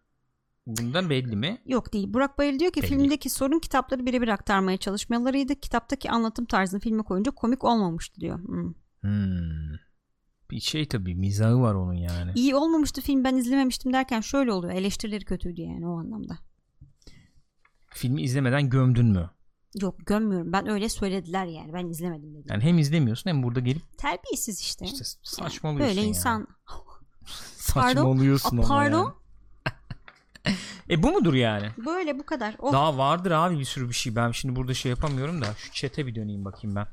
[0.66, 1.58] bundan belli mi?
[1.66, 2.12] Yok değil.
[2.14, 2.88] Burak Bayır diyor ki Belli.
[2.88, 5.54] filmdeki sorun kitapları birebir aktarmaya çalışmalarıydı.
[5.54, 8.38] Kitaptaki anlatım tarzını filme koyunca komik olmamıştı diyor.
[8.38, 8.74] Hmm.
[9.00, 9.76] Hmm.
[10.50, 12.32] Bir şey tabii mizahı var onun yani.
[12.34, 14.74] İyi olmamıştı film ben izlememiştim derken şöyle oluyor.
[14.74, 16.38] Eleştirileri kötüydü yani o anlamda.
[17.94, 19.30] Filmi izlemeden gömdün mü?
[19.80, 20.52] Yok gömmüyorum.
[20.52, 21.72] Ben öyle söylediler yani.
[21.72, 22.44] Ben izlemedim dedim.
[22.50, 24.84] Yani hem izlemiyorsun hem burada gelip Terbiyesiz işte.
[24.84, 26.08] işte saçmalıyorsun böyle yani.
[26.08, 26.46] insan.
[27.56, 29.04] Saçmalıyorsun Aa, ama pardon?
[29.04, 29.14] yani.
[30.90, 31.66] E bu mudur yani?
[31.86, 32.56] Böyle bu kadar.
[32.58, 32.72] Oh.
[32.72, 34.16] Daha vardır abi bir sürü bir şey.
[34.16, 36.86] Ben şimdi burada şey yapamıyorum da şu chat'e bir döneyim bakayım ben.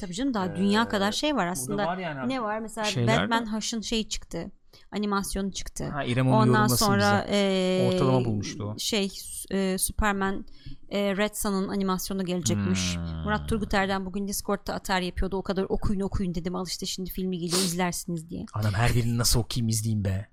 [0.00, 1.82] Tabii canım daha dünya kadar şey var aslında.
[1.82, 3.30] Ee, var yani ne var mesela şeyler.
[3.30, 4.50] Batman Hush'ın şeyi çıktı.
[4.92, 5.88] Animasyonu çıktı.
[5.88, 7.36] Ha İrem onu Ondan sonra bize.
[7.36, 8.78] e, Ortalama bulmuştu o.
[8.78, 9.12] Şey
[9.50, 10.44] e, Superman
[10.90, 12.96] e, Red Sun'ın animasyonu gelecekmiş.
[12.96, 13.02] Hmm.
[13.24, 15.36] Murat Turguter'den bugün Discord'da atar yapıyordu.
[15.36, 16.54] O kadar okuyun okuyun dedim.
[16.54, 18.46] Al işte şimdi filmi geliyor izlersiniz diye.
[18.54, 20.28] Adam her birini nasıl okuyayım izleyeyim be.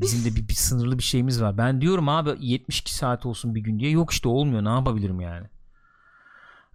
[0.00, 1.58] Bizim de bir, bir sınırlı bir şeyimiz var.
[1.58, 3.90] Ben diyorum abi 72 saat olsun bir gün diye.
[3.90, 4.64] Yok işte olmuyor.
[4.64, 5.46] Ne yapabilirim yani?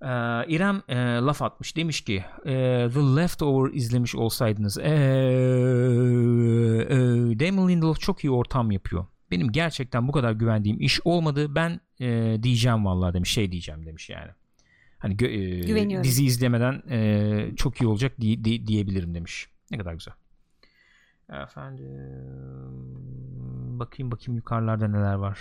[0.02, 0.06] Ee,
[0.48, 1.78] İrem e, laf atmış.
[1.78, 2.54] Demiş ki e,
[2.94, 4.94] The Leftover izlemiş olsaydınız e, e,
[7.40, 9.06] Damon Lindelof çok iyi ortam yapıyor.
[9.32, 11.56] Benim gerçekten bu kadar güvendiğim iş olmadı.
[11.56, 13.32] Ben e, diyeceğim vallahi demiş.
[13.32, 14.32] Şey diyeceğim demiş yani.
[15.00, 15.64] Hani gö- e,
[16.04, 19.48] dizi izlemeden e, çok iyi olacak di- di- diyebilirim demiş.
[19.72, 20.14] Ne kadar güzel.
[21.30, 21.86] Efendim
[23.80, 25.40] bakayım bakayım yukarılarda neler var.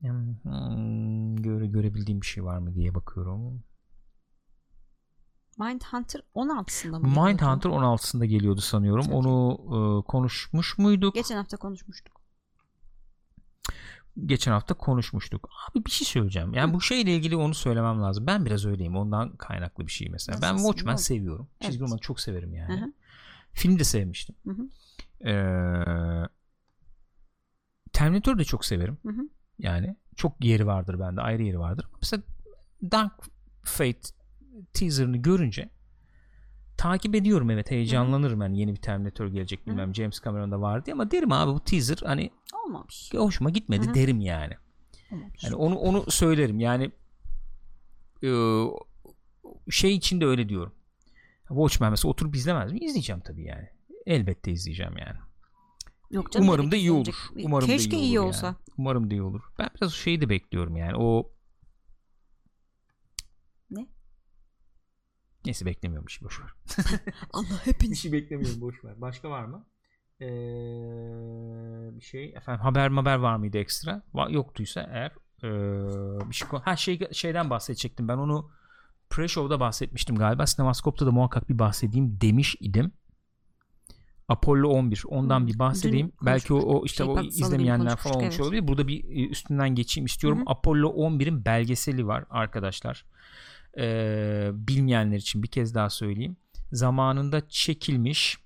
[0.00, 3.62] Hmm, göre görebildiğim bir şey var mı diye bakıyorum.
[5.58, 7.06] Mindhunter 16'sında mı?
[7.06, 9.04] Mindhunter 16'sında geliyordu sanıyorum.
[9.04, 9.58] Çok Onu
[10.00, 11.14] e, konuşmuş muyduk?
[11.14, 12.20] Geçen hafta konuşmuştuk.
[14.26, 15.48] Geçen hafta konuşmuştuk.
[15.70, 16.54] Abi bir şey söyleyeceğim.
[16.54, 18.26] Yani bu şeyle ilgili onu söylemem lazım.
[18.26, 18.96] Ben biraz öyleyim.
[18.96, 20.42] Ondan kaynaklı bir şey mesela.
[20.42, 20.68] ben Nasılsın?
[20.68, 21.00] Watchmen oldu?
[21.02, 21.48] seviyorum.
[21.60, 21.80] Çizgi Evet.
[21.88, 22.80] romanı çok severim yani.
[22.80, 22.92] Hı hı.
[23.52, 24.36] Film de sevmiştim.
[24.44, 24.68] Hı hı.
[25.28, 26.28] Ee,
[27.92, 28.98] Terminator da çok severim.
[29.02, 29.22] Hı hı.
[29.58, 31.20] Yani çok yeri vardır bende.
[31.20, 31.86] Ayrı yeri vardır.
[32.02, 32.22] Mesela
[32.82, 33.12] Dark
[33.62, 34.00] Fate
[34.72, 35.68] teaserını görünce
[36.76, 41.32] takip ediyorum evet heyecanlanırım yani yeni bir Terminator gelecek bilmem James Cameron'da vardı ama derim
[41.32, 42.30] abi bu teaser hani
[42.64, 43.10] Olmamış.
[43.14, 43.94] hoşuma gitmedi Hı hı.
[43.94, 44.54] derim yani.
[45.12, 45.44] Olmamış.
[45.44, 46.90] Yani onu onu söylerim yani
[48.24, 48.30] e,
[49.70, 50.72] şey için de öyle diyorum.
[51.48, 52.78] Watchmen mesela oturup izlemez mi?
[52.78, 53.68] İzleyeceğim tabii yani.
[54.06, 55.18] Elbette izleyeceğim yani.
[56.10, 57.14] Yok canım, Umarım da iyi olur.
[57.42, 58.46] Umarım Keşke da iyi, iyi olur olsa.
[58.46, 58.56] Yani.
[58.78, 59.42] Umarım da iyi olur.
[59.58, 60.96] Ben biraz şeyi de bekliyorum yani.
[60.96, 61.32] O
[63.70, 63.86] Ne?
[65.44, 66.50] Neyse beklemiyorum şey boş ver.
[67.32, 67.98] Allah hepiniz.
[67.98, 69.00] şey beklemiyorum boş ver.
[69.00, 69.66] Başka var mı?
[70.20, 70.26] Ee,
[71.96, 74.02] bir şey efendim haber haber var mıydı ekstra?
[74.14, 78.08] Va- yoktuysa eğer ee, bir şey her şey şeyden bahsedecektim.
[78.08, 78.50] Ben onu
[79.10, 80.46] pre-show'da bahsetmiştim galiba.
[80.46, 82.92] Sinemaskop'ta da muhakkak bir bahsedeyim demiş idim.
[84.28, 86.06] Apollo 11 ondan Hı, bir bahsedeyim.
[86.06, 88.40] dün Belki o, o işte Şey, o izlemeyenler falan olmuş evet.
[88.40, 88.68] olabilir.
[88.68, 90.38] Burada bir e, üstünden geçeyim istiyorum.
[90.38, 90.50] Hı hı.
[90.50, 93.04] Apollo 11'in belgeseli var arkadaşlar.
[93.78, 96.36] Ee, bilmeyenler için bir kez daha söyleyeyim.
[96.72, 98.38] Zamanında çekilmiş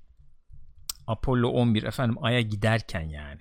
[1.07, 3.41] Apollo 11 efendim Ay'a giderken yani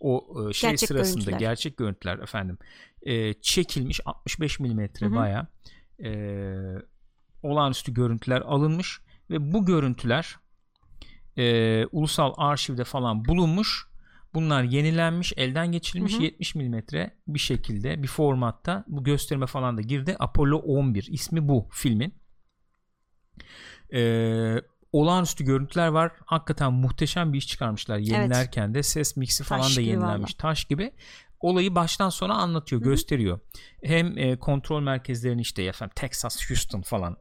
[0.00, 1.38] o e, şey Gerçek sırasında görüntüler.
[1.38, 2.58] gerçek görüntüler efendim
[3.02, 5.46] e, çekilmiş 65 milimetre baya
[6.04, 6.12] e,
[7.42, 10.36] olağanüstü görüntüler alınmış ve bu görüntüler
[11.40, 13.90] e, ulusal arşivde falan bulunmuş.
[14.34, 16.22] Bunlar yenilenmiş, elden geçirilmiş Hı hı.
[16.22, 20.16] 70 milimetre bir şekilde bir formatta bu gösterime falan da girdi.
[20.18, 22.14] Apollo 11 ismi bu filmin.
[23.94, 24.56] Ee,
[24.92, 26.12] olağanüstü görüntüler var.
[26.24, 27.98] Hakikaten muhteşem bir iş çıkarmışlar.
[27.98, 30.34] Yenilerken de ses mixi falan Taş da yenilenmiş.
[30.34, 30.92] Taş gibi.
[31.40, 32.90] Olayı baştan sona anlatıyor, Hı hı.
[32.90, 33.40] gösteriyor.
[33.84, 37.16] Hem e, kontrol merkezlerini işte efendim Texas, Houston falan.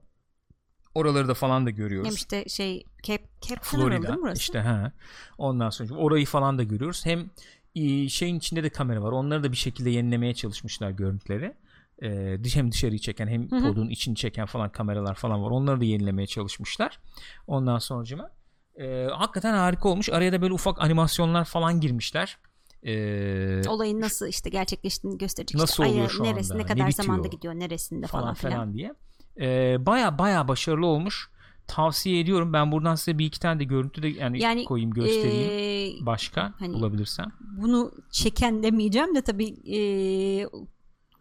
[1.00, 2.08] Oraları da falan da görüyoruz.
[2.10, 4.40] Hem işte şey Canaveral değil Florida burası?
[4.40, 4.92] işte ha.
[5.38, 7.06] Ondan sonra orayı falan da görüyoruz.
[7.06, 7.30] Hem
[7.76, 9.12] e, şeyin içinde de kamera var.
[9.12, 11.54] Onları da bir şekilde yenilemeye çalışmışlar görüntüleri.
[12.04, 15.52] Ee, hem dışarıyı çeken hem podun içini çeken falan kameralar falan var.
[15.52, 17.00] Onları da yenilemeye çalışmışlar.
[17.48, 18.32] Ondan sonracıma
[18.80, 20.10] e, hakikaten harika olmuş.
[20.10, 22.38] Araya da böyle ufak animasyonlar falan girmişler.
[22.84, 25.62] Ee, Olayın nasıl işte gerçekleştiğini gösterecek.
[25.62, 26.64] Nasıl işte oluyor aya şu neresi, anda?
[26.64, 27.06] ne Ne kadar bitiyor?
[27.06, 28.74] zamanda gidiyor, neresinde falan falan, filan.
[28.74, 28.94] diye.
[29.40, 31.30] Ee, baya baya başarılı olmuş.
[31.68, 32.54] Tavsiye ediyorum.
[32.54, 35.52] Ben buradan size bir iki tane de görüntü de yani, Yani koyayım göstereyim.
[36.02, 37.26] Ee, Başka hani- bulabilirsem.
[37.42, 40.48] bunu çeken demeyeceğim de tabii ee,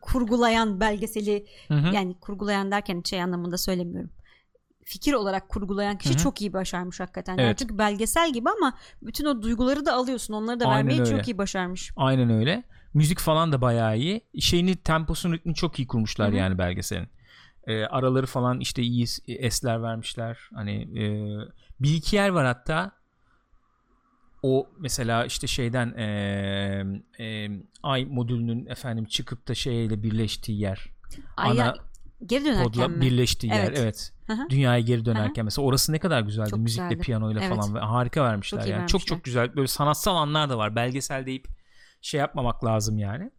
[0.01, 1.95] kurgulayan belgeseli Hı hı.
[1.95, 4.11] yani kurgulayan derken şey anlamında söylemiyorum.
[4.85, 6.23] Fikir olarak kurgulayan kişi Hı hı.
[6.23, 7.39] çok iyi başarmış hakikaten.
[7.39, 7.59] Evet.
[7.59, 10.35] çünkü belgesel gibi ama bütün o duyguları da alıyorsun.
[10.35, 11.11] Onları da Aynen vermeyi öyle.
[11.17, 11.93] çok iyi başarmış.
[11.97, 12.63] Aynen öyle.
[12.95, 14.21] Müzik falan da bayağı iyi.
[14.41, 16.37] Şeyini temposunu ritmini çok iyi kurmuşlar Hı hı.
[16.37, 17.09] yani belgeselin.
[17.69, 20.39] Ee, araları falan işte iyi es- esler vermişler.
[20.55, 21.05] Hani e,
[21.81, 22.93] bir iki yer var hatta.
[24.43, 26.05] O mesela işte şeyden e,
[27.21, 27.49] e,
[27.83, 30.89] ay modülünün efendim çıkıp da şeyle birleştiği yer.
[31.37, 31.75] Aya Ana
[32.27, 33.01] geri dönerken kodla mi?
[33.01, 33.65] birleştiği yer.
[33.69, 33.79] Evet.
[33.79, 34.13] Evet.
[34.27, 34.51] Hı hı.
[34.51, 36.51] Dünyaya geri dönerken mesela orası ne kadar güzeldi.
[36.51, 37.03] Çok Müzikle, güzeldi.
[37.03, 37.57] piyanoyla Evet.
[37.57, 38.87] falan ve harika vermişler Çok yani.
[38.87, 39.17] Çok vermişler.
[39.17, 39.57] çok güzel.
[39.57, 40.77] Böyle sanatsal anlar da var.
[40.77, 41.47] Belgesel deyip
[42.03, 43.31] şey yapmamak lazım yani.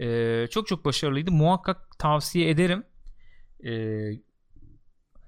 [0.00, 1.32] Ee, çok çok başarılıydı.
[1.32, 2.84] Muhakkak tavsiye ederim.
[3.64, 4.10] Ee,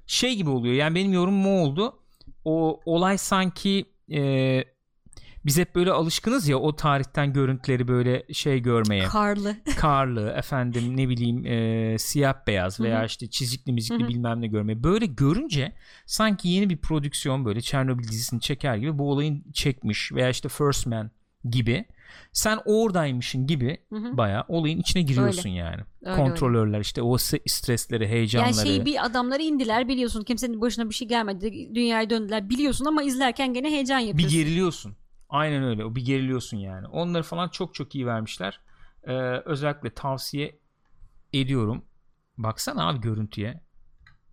[0.07, 0.75] şey gibi oluyor.
[0.75, 1.99] Yani benim yorumum o oldu.
[2.45, 4.65] O olay sanki e,
[5.47, 9.05] biz hep böyle alışkınız ya o tarihten görüntüleri böyle şey görmeye.
[9.05, 9.57] Karlı.
[9.77, 14.09] Karlı efendim ne bileyim e, siyah beyaz veya işte çizikli mizikli Hı hı.
[14.09, 14.85] bilmem ne görmeye.
[14.85, 15.73] Böyle görünce
[16.07, 20.87] sanki yeni bir prodüksiyon böyle Çernobil dizisini çeker gibi bu olayın çekmiş veya işte First
[20.87, 21.11] Man
[21.45, 21.85] gibi
[22.33, 24.17] sen oradaymışın gibi Hı hı.
[24.17, 25.83] bayağı olayın içine giriyorsun yani.
[26.03, 28.57] Öyle, Kontrolörler işte o stresleri, heyecanları.
[28.57, 33.03] Yani şey bir adamları indiler biliyorsun kimsenin başına bir şey gelmedi dünyaya döndüler biliyorsun ama
[33.03, 34.39] izlerken gene heyecan bir yapıyorsun.
[34.39, 34.97] geriliyorsun.
[35.29, 35.85] Aynen öyle.
[35.85, 36.87] O bir geriliyorsun yani.
[36.87, 38.61] Onları falan çok çok iyi vermişler.
[39.05, 39.13] Ee,
[39.45, 40.59] özellikle tavsiye
[41.33, 41.85] ediyorum.
[42.39, 43.61] Baksana abi görüntüye.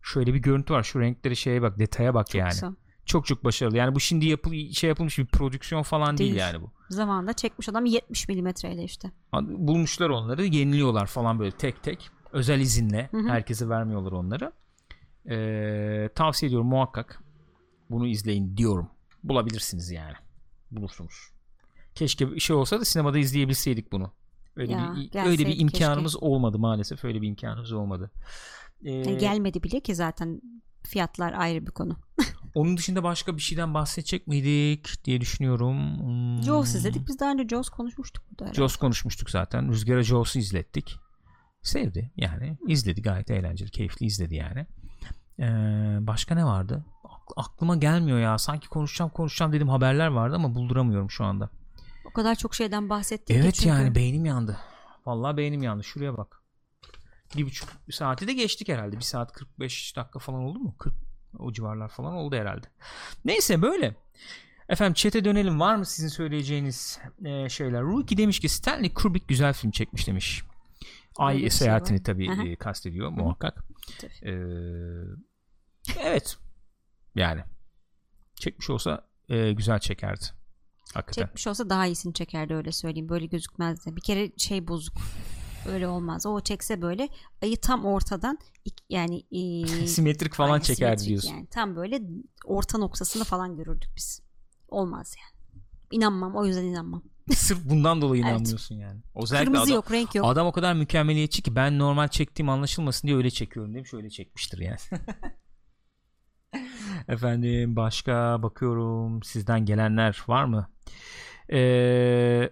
[0.02, 0.84] Şöyle bir görüntü var.
[0.84, 2.50] Şu renkleri şeye bak, detaya bak yani.
[2.50, 2.76] Kısa.
[3.06, 3.78] Çok çok başarılı.
[3.78, 6.40] Yani bu şimdi yapıl şey yapılmış bir prodüksiyon falan değil, Değil.
[6.40, 6.72] yani bu.
[6.90, 9.12] Zamanında çekmiş adam 70 milimetreyle işte.
[9.42, 12.10] Bulmuşlar onları, yeniliyorlar falan böyle tek tek.
[12.32, 13.08] Özel izinle.
[13.12, 13.28] Hı hı.
[13.30, 14.52] Herkese vermiyorlar onları.
[15.30, 17.24] Ee, tavsiye ediyorum muhakkak.
[17.90, 18.90] Bunu izleyin diyorum.
[19.24, 20.14] Bulabilirsiniz yani.
[20.72, 21.14] Bulursunuz.
[21.96, 24.12] Keşke bir şey olsa da sinemada izleyebilseydik bunu.
[24.56, 26.26] Öyle Ya, bir öyle bir imkanımız keşke.
[26.26, 27.06] olmadı maalesef.
[27.06, 28.12] Öyle bir imkanımız olmadı.
[28.86, 30.42] Ee, Yani gelmedi bile ki zaten
[30.88, 31.98] fiyatlar ayrı bir konu.
[32.56, 36.00] onun dışında başka bir şeyden bahsedecek miydik diye düşünüyorum.
[36.00, 36.44] Hmm.
[36.44, 37.08] Jaws izledik.
[37.08, 38.44] Biz daha önce Jaws konuşmuştuk burada.
[38.44, 38.56] herhalde.
[38.58, 39.70] Jaws konuşmuştuk zaten.
[39.70, 40.96] Rüzgar'a Jaws'u izlettik.
[41.62, 42.58] Sevdi yani.
[42.68, 44.66] izledi gayet eğlenceli, keyifli izledi yani.
[45.40, 45.44] Ee,
[46.08, 46.86] başka ne vardı?
[47.04, 48.38] Ak- aklıma gelmiyor ya.
[48.38, 51.50] Sanki konuşacağım konuşacağım dedim haberler vardı ama bulduramıyorum şu anda.
[52.06, 53.70] O kadar çok şeyden bahsettik ki Evet çünkü.
[53.70, 54.58] yani beynim yandı.
[55.06, 55.84] Vallahi beynim yandı.
[55.84, 56.42] Şuraya bak.
[57.36, 58.96] Bir buçuk saati de geçtik herhalde.
[58.98, 60.76] Bir saat 45 dakika falan oldu mu?
[60.78, 60.94] 40
[61.40, 62.68] o civarlar falan oldu herhalde.
[63.26, 63.96] Neyse böyle.
[64.70, 65.60] Efendim chat'e dönelim.
[65.60, 67.82] Var mı sizin söyleyeceğiniz e, şeyler?
[67.82, 70.44] Ruki demiş ki Stanley Kubrick güzel film çekmiş demiş.
[71.18, 72.04] Ay Öyle şey seyahatini var.
[72.04, 72.44] tabii Aha.
[72.44, 73.64] e, kastediyor muhakkak.
[74.02, 74.32] Tabii.
[74.32, 74.34] Ee,
[76.00, 76.38] evet.
[77.16, 77.44] Yani
[78.36, 80.26] çekmiş olsa e, güzel çekerdi.
[80.94, 81.26] Hakikaten.
[81.26, 83.10] Çekmiş olsa daha iyisini çekerdi öyle söyleyeyim.
[83.10, 83.96] Böyle gözükmezdi.
[83.96, 84.94] Bir kere şey bozuk.
[85.66, 86.26] Öyle olmaz.
[86.26, 87.10] O çekse böyle
[87.42, 88.38] ayı tam ortadan
[88.90, 91.30] yani e, Simetrik falan aynen çekerdi diyorsun.
[91.30, 91.48] Yani.
[91.48, 92.02] Tam böyle
[92.46, 94.22] orta noktasını falan görürdük biz.
[94.70, 95.64] Olmaz yani.
[95.92, 96.36] İnanmam.
[96.36, 97.04] O yüzden inanmam.
[97.36, 98.32] Sırf bundan dolayı Evet.
[98.32, 99.02] inanmıyorsun yani.
[99.16, 100.26] Özellikle Kırmızı adam, yok, renk yok.
[100.26, 103.94] adam o kadar mükemmeliyetçi ki ben normal çektiğim anlaşılmasın diye öyle çekiyorum demiş.
[103.94, 104.78] Öyle çekmiştir yani.
[107.08, 110.70] Efendim başka bakıyorum sizden gelenler var mı?
[111.52, 112.50] Ee,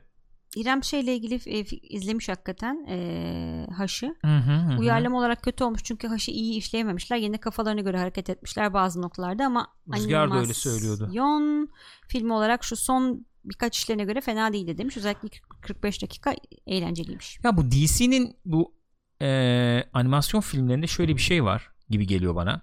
[0.55, 4.15] İrem şeyle ilgili e, izlemiş hakikaten e, Haş'ı.
[4.25, 4.79] hı hı hı.
[4.79, 7.17] Uyarlama olarak kötü olmuş çünkü Haş'ı iyi işleyememişler.
[7.17, 11.09] Yine kafalarına göre hareket etmişler bazı noktalarda ama Rüzgar da öyle söylüyordu.
[11.13, 11.69] animasyon
[12.07, 14.97] filmi olarak şu son birkaç işlerine göre fena değildi demiş.
[14.97, 16.35] Özellikle ilk 45 dakika
[16.67, 17.39] eğlenceliymiş.
[17.43, 18.75] Ya bu DC'nin bu
[19.21, 22.61] e, animasyon filmlerinde şöyle bir şey var gibi geliyor bana.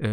[0.00, 0.08] E,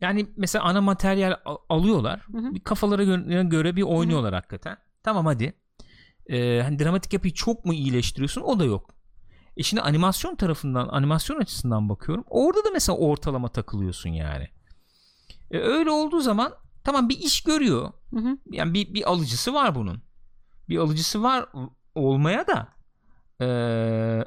[0.00, 2.20] yani mesela ana materyal al- alıyorlar.
[2.32, 2.54] Hı hı.
[2.64, 4.76] Kafalara göre, göre bir oynuyorlar hakikaten.
[5.02, 5.54] Tamam hadi.
[6.26, 8.40] E, hani dramatik yapıyı çok mu iyileştiriyorsun?
[8.40, 8.90] O da yok.
[9.56, 12.24] E şimdi animasyon tarafından, animasyon açısından bakıyorum.
[12.28, 14.48] Orada da mesela ortalama takılıyorsun yani.
[15.50, 16.52] E, öyle olduğu zaman
[16.84, 18.38] tamam bir iş görüyor Hı hı.
[18.50, 20.02] yani bir, bir alıcısı var bunun.
[20.68, 21.46] Bir alıcısı var
[21.94, 22.68] olmaya da
[23.40, 24.24] eee,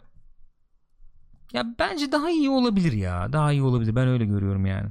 [1.54, 3.34] ya bence daha iyi olabilir ya.
[3.34, 3.96] Daha iyi olabilir.
[3.96, 4.90] Ben öyle görüyorum yani.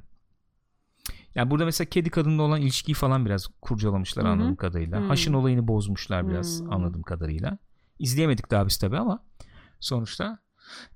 [1.35, 4.33] Ya burada mesela kedi kadınla olan ilişkiyi falan biraz kurcalamışlar Hı hı.
[4.33, 4.99] anladığım kadarıyla.
[5.01, 5.09] Hmm.
[5.09, 6.73] Haşın olayını bozmuşlar biraz Hmm.
[6.73, 7.59] anladığım kadarıyla.
[7.99, 9.25] İzleyemedik daha biz tabi ama
[9.81, 10.39] sonuçta.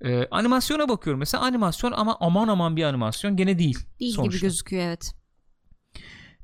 [0.05, 3.79] Eee, animasyona bakıyorum mesela animasyon ama aman aman bir animasyon gene değil.
[4.01, 4.37] Değil sonuçta.
[4.39, 5.15] gibi gözüküyor evet.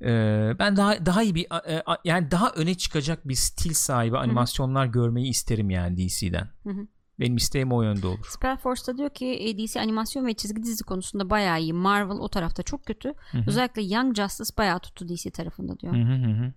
[0.03, 4.87] Ee, ben daha daha iyi bir a- yani daha öne çıkacak bir stil sahibi animasyonlar
[4.87, 6.49] görmeyi isterim yani DC'den.
[6.63, 6.87] Hı hı.
[7.23, 8.27] Benim isteğim o yönde olur.
[8.29, 11.73] Spellforce'da diyor ki DC animasyon ve çizgi dizi konusunda bayağı iyi.
[11.73, 13.09] Marvel o tarafta çok kötü.
[13.09, 13.45] Hı hı.
[13.47, 15.95] Özellikle Young Justice bayağı tuttu DC tarafında diyor.
[15.95, 16.53] Hı hı hı hı.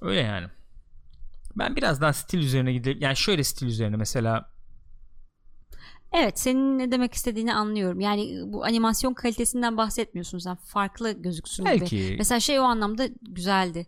[0.00, 0.46] Öyle yani.
[1.56, 2.98] Ben biraz daha stil üzerine gidelim.
[3.00, 4.56] Yani şöyle stil üzerine mesela
[6.12, 8.00] Evet senin ne demek istediğini anlıyorum.
[8.00, 10.56] Yani bu animasyon kalitesinden bahsetmiyorsun sen.
[10.56, 11.80] Farklı gözüksün gibi.
[11.80, 13.86] belki Mesela şey o anlamda güzeldi.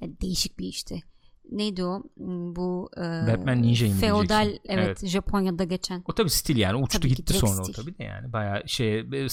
[0.00, 1.02] Yani değişik bir işti.
[1.50, 2.02] Neydi o?
[2.16, 5.06] Hmm, Bu e, Batman Ninja'yı Feodal evet, Evet.
[5.06, 6.04] Japonya'da geçen.
[6.08, 7.72] o tabii stil yani uçtu Tabii gitti sonra o stil.
[7.74, 9.26] tabii de yani bayağı şey e,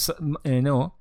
[0.44, 0.92] e, ne o?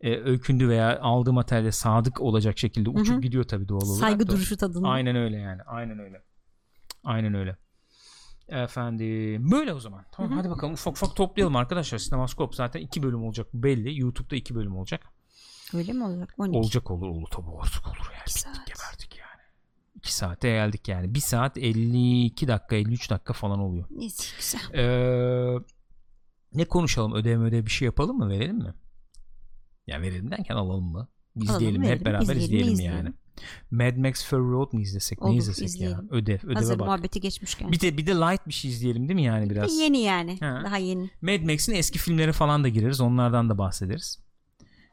[0.00, 3.20] E, öykündü veya aldığı materyale sadık olacak şekilde uçup hı.
[3.20, 4.00] gidiyor tabii doğal olarak.
[4.00, 4.32] Saygı da.
[4.32, 4.88] duruşu tadında.
[4.88, 5.62] Aynen öyle yani.
[5.66, 6.22] Aynen öyle.
[7.04, 7.56] Aynen öyle.
[8.48, 10.04] Efendim böyle o zaman.
[10.12, 11.98] Tamam hadi bakalım ufak ufak toplayalım arkadaşlar.
[11.98, 14.00] Sinemaskop zaten iki bölüm olacak belli.
[14.00, 15.02] YouTube'da iki bölüm olacak.
[15.74, 16.34] Öyle mi olacak?
[16.38, 16.58] 12.
[16.58, 18.22] Olacak olur olur tabii artık olur yani.
[18.26, 18.66] İki Bittik saat.
[18.66, 19.42] geberdik yani.
[19.98, 21.14] 2 saate geldik yani.
[21.14, 23.84] 1 saat 52 dakika 53 dakika falan oluyor.
[23.90, 24.60] Neyse güzel.
[24.80, 25.58] Ee,
[26.54, 27.12] ne konuşalım?
[27.14, 28.28] Ödev ödev bir şey yapalım mı?
[28.28, 28.74] Verelim mi?
[29.86, 31.08] Ya verelim derken alalım mı?
[31.36, 32.96] izleyelim Alalım, hep beraber izleyelim, izleyelim, izleyelim.
[32.96, 33.12] yani.
[33.70, 35.96] Mad Max Fury Road mu izlesek ne Olur, izlesek izleyelim.
[35.98, 36.86] ya ödev ödeve Hazır bak.
[36.86, 37.72] muhabbeti geçmişken.
[37.72, 39.78] Bir de bir de light bir şey izleyelim değil mi yani biraz?
[39.78, 40.38] Yeni yani.
[40.40, 40.62] Ha.
[40.64, 41.10] Daha yeni.
[41.22, 43.00] Mad Max'in eski filmleri falan da gireriz.
[43.00, 44.18] Onlardan da bahsederiz.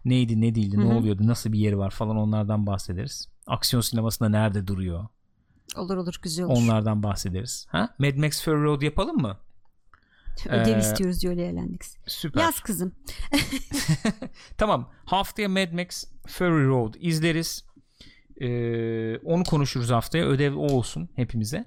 [0.06, 3.28] Neydi, ne değildi, Hı ne oluyordu, nasıl bir yeri var falan onlardan bahsederiz.
[3.48, 5.08] Aksiyon sinemasında nerede duruyor?
[5.76, 6.54] Olur olur güzel olur.
[6.58, 7.68] Onlardan bahsederiz.
[7.70, 7.96] Ha?
[8.00, 9.38] Mad Max Fury Road yapalım mı?
[10.50, 11.82] Ödev Ee, istiyoruz diyor eğlendik.
[12.08, 12.42] Süper.
[12.42, 12.92] Yaz kızım.
[14.58, 14.90] Tamam.
[15.06, 17.66] Haftaya Mad Max Fury Road izleriz.
[18.42, 20.26] Ee, onu konuşuruz haftaya.
[20.26, 21.66] Ödev o olsun hepimize.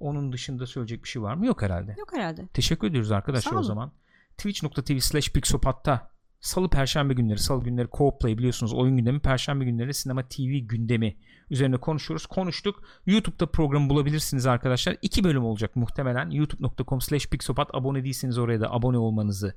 [0.00, 1.46] Onun dışında söyleyecek bir şey var mı?
[1.46, 1.94] Yok herhalde.
[1.98, 2.46] Yok herhalde.
[2.46, 3.92] Teşekkür ediyoruz arkadaşlar o zaman.
[4.36, 6.10] Twitch.tv slash Pixopat'ta
[6.42, 11.16] Salı Perşembe günleri, Salı günleri co-play biliyorsunuz oyun gündemi, Perşembe günleri sinema TV gündemi
[11.50, 12.26] üzerine konuşuyoruz.
[12.26, 12.82] Konuştuk.
[13.06, 14.96] YouTube'da programı bulabilirsiniz arkadaşlar.
[15.02, 16.30] İki bölüm olacak muhtemelen.
[16.30, 19.54] youtube.com slash Pixopat abone değilseniz oraya da abone olmanızı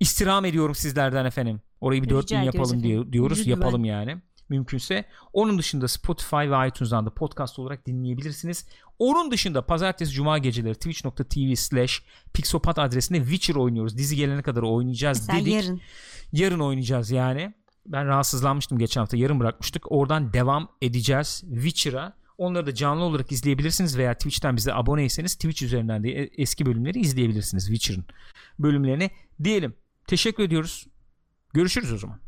[0.00, 1.60] istirham ediyorum sizlerden efendim.
[1.80, 3.38] Orayı bir 4000 ediyoruz yapalım diye, diyoruz.
[3.38, 3.50] Lütfen.
[3.50, 4.18] Yapalım yani
[4.48, 5.04] mümkünse.
[5.32, 8.66] Onun dışında Spotify ve iTunes'dan da podcast olarak dinleyebilirsiniz.
[8.98, 12.02] Onun dışında pazartesi cuma geceleri twitch.tv slash
[12.32, 13.98] pixopat adresinde Witcher oynuyoruz.
[13.98, 15.54] Dizi gelene kadar oynayacağız Mesela dedik.
[15.54, 15.80] yarın.
[16.32, 17.54] Yarın oynayacağız yani.
[17.86, 19.16] Ben rahatsızlanmıştım geçen hafta.
[19.16, 19.92] Yarın bırakmıştık.
[19.92, 22.16] Oradan devam edeceğiz Witcher'a.
[22.38, 26.98] Onları da canlı olarak izleyebilirsiniz veya Twitch'ten bize aboneyseniz Twitch üzerinden de e- eski bölümleri
[27.00, 28.04] izleyebilirsiniz Witcher'ın
[28.58, 29.10] bölümlerini
[29.44, 29.74] diyelim.
[30.06, 30.86] Teşekkür ediyoruz.
[31.54, 32.21] Görüşürüz o zaman.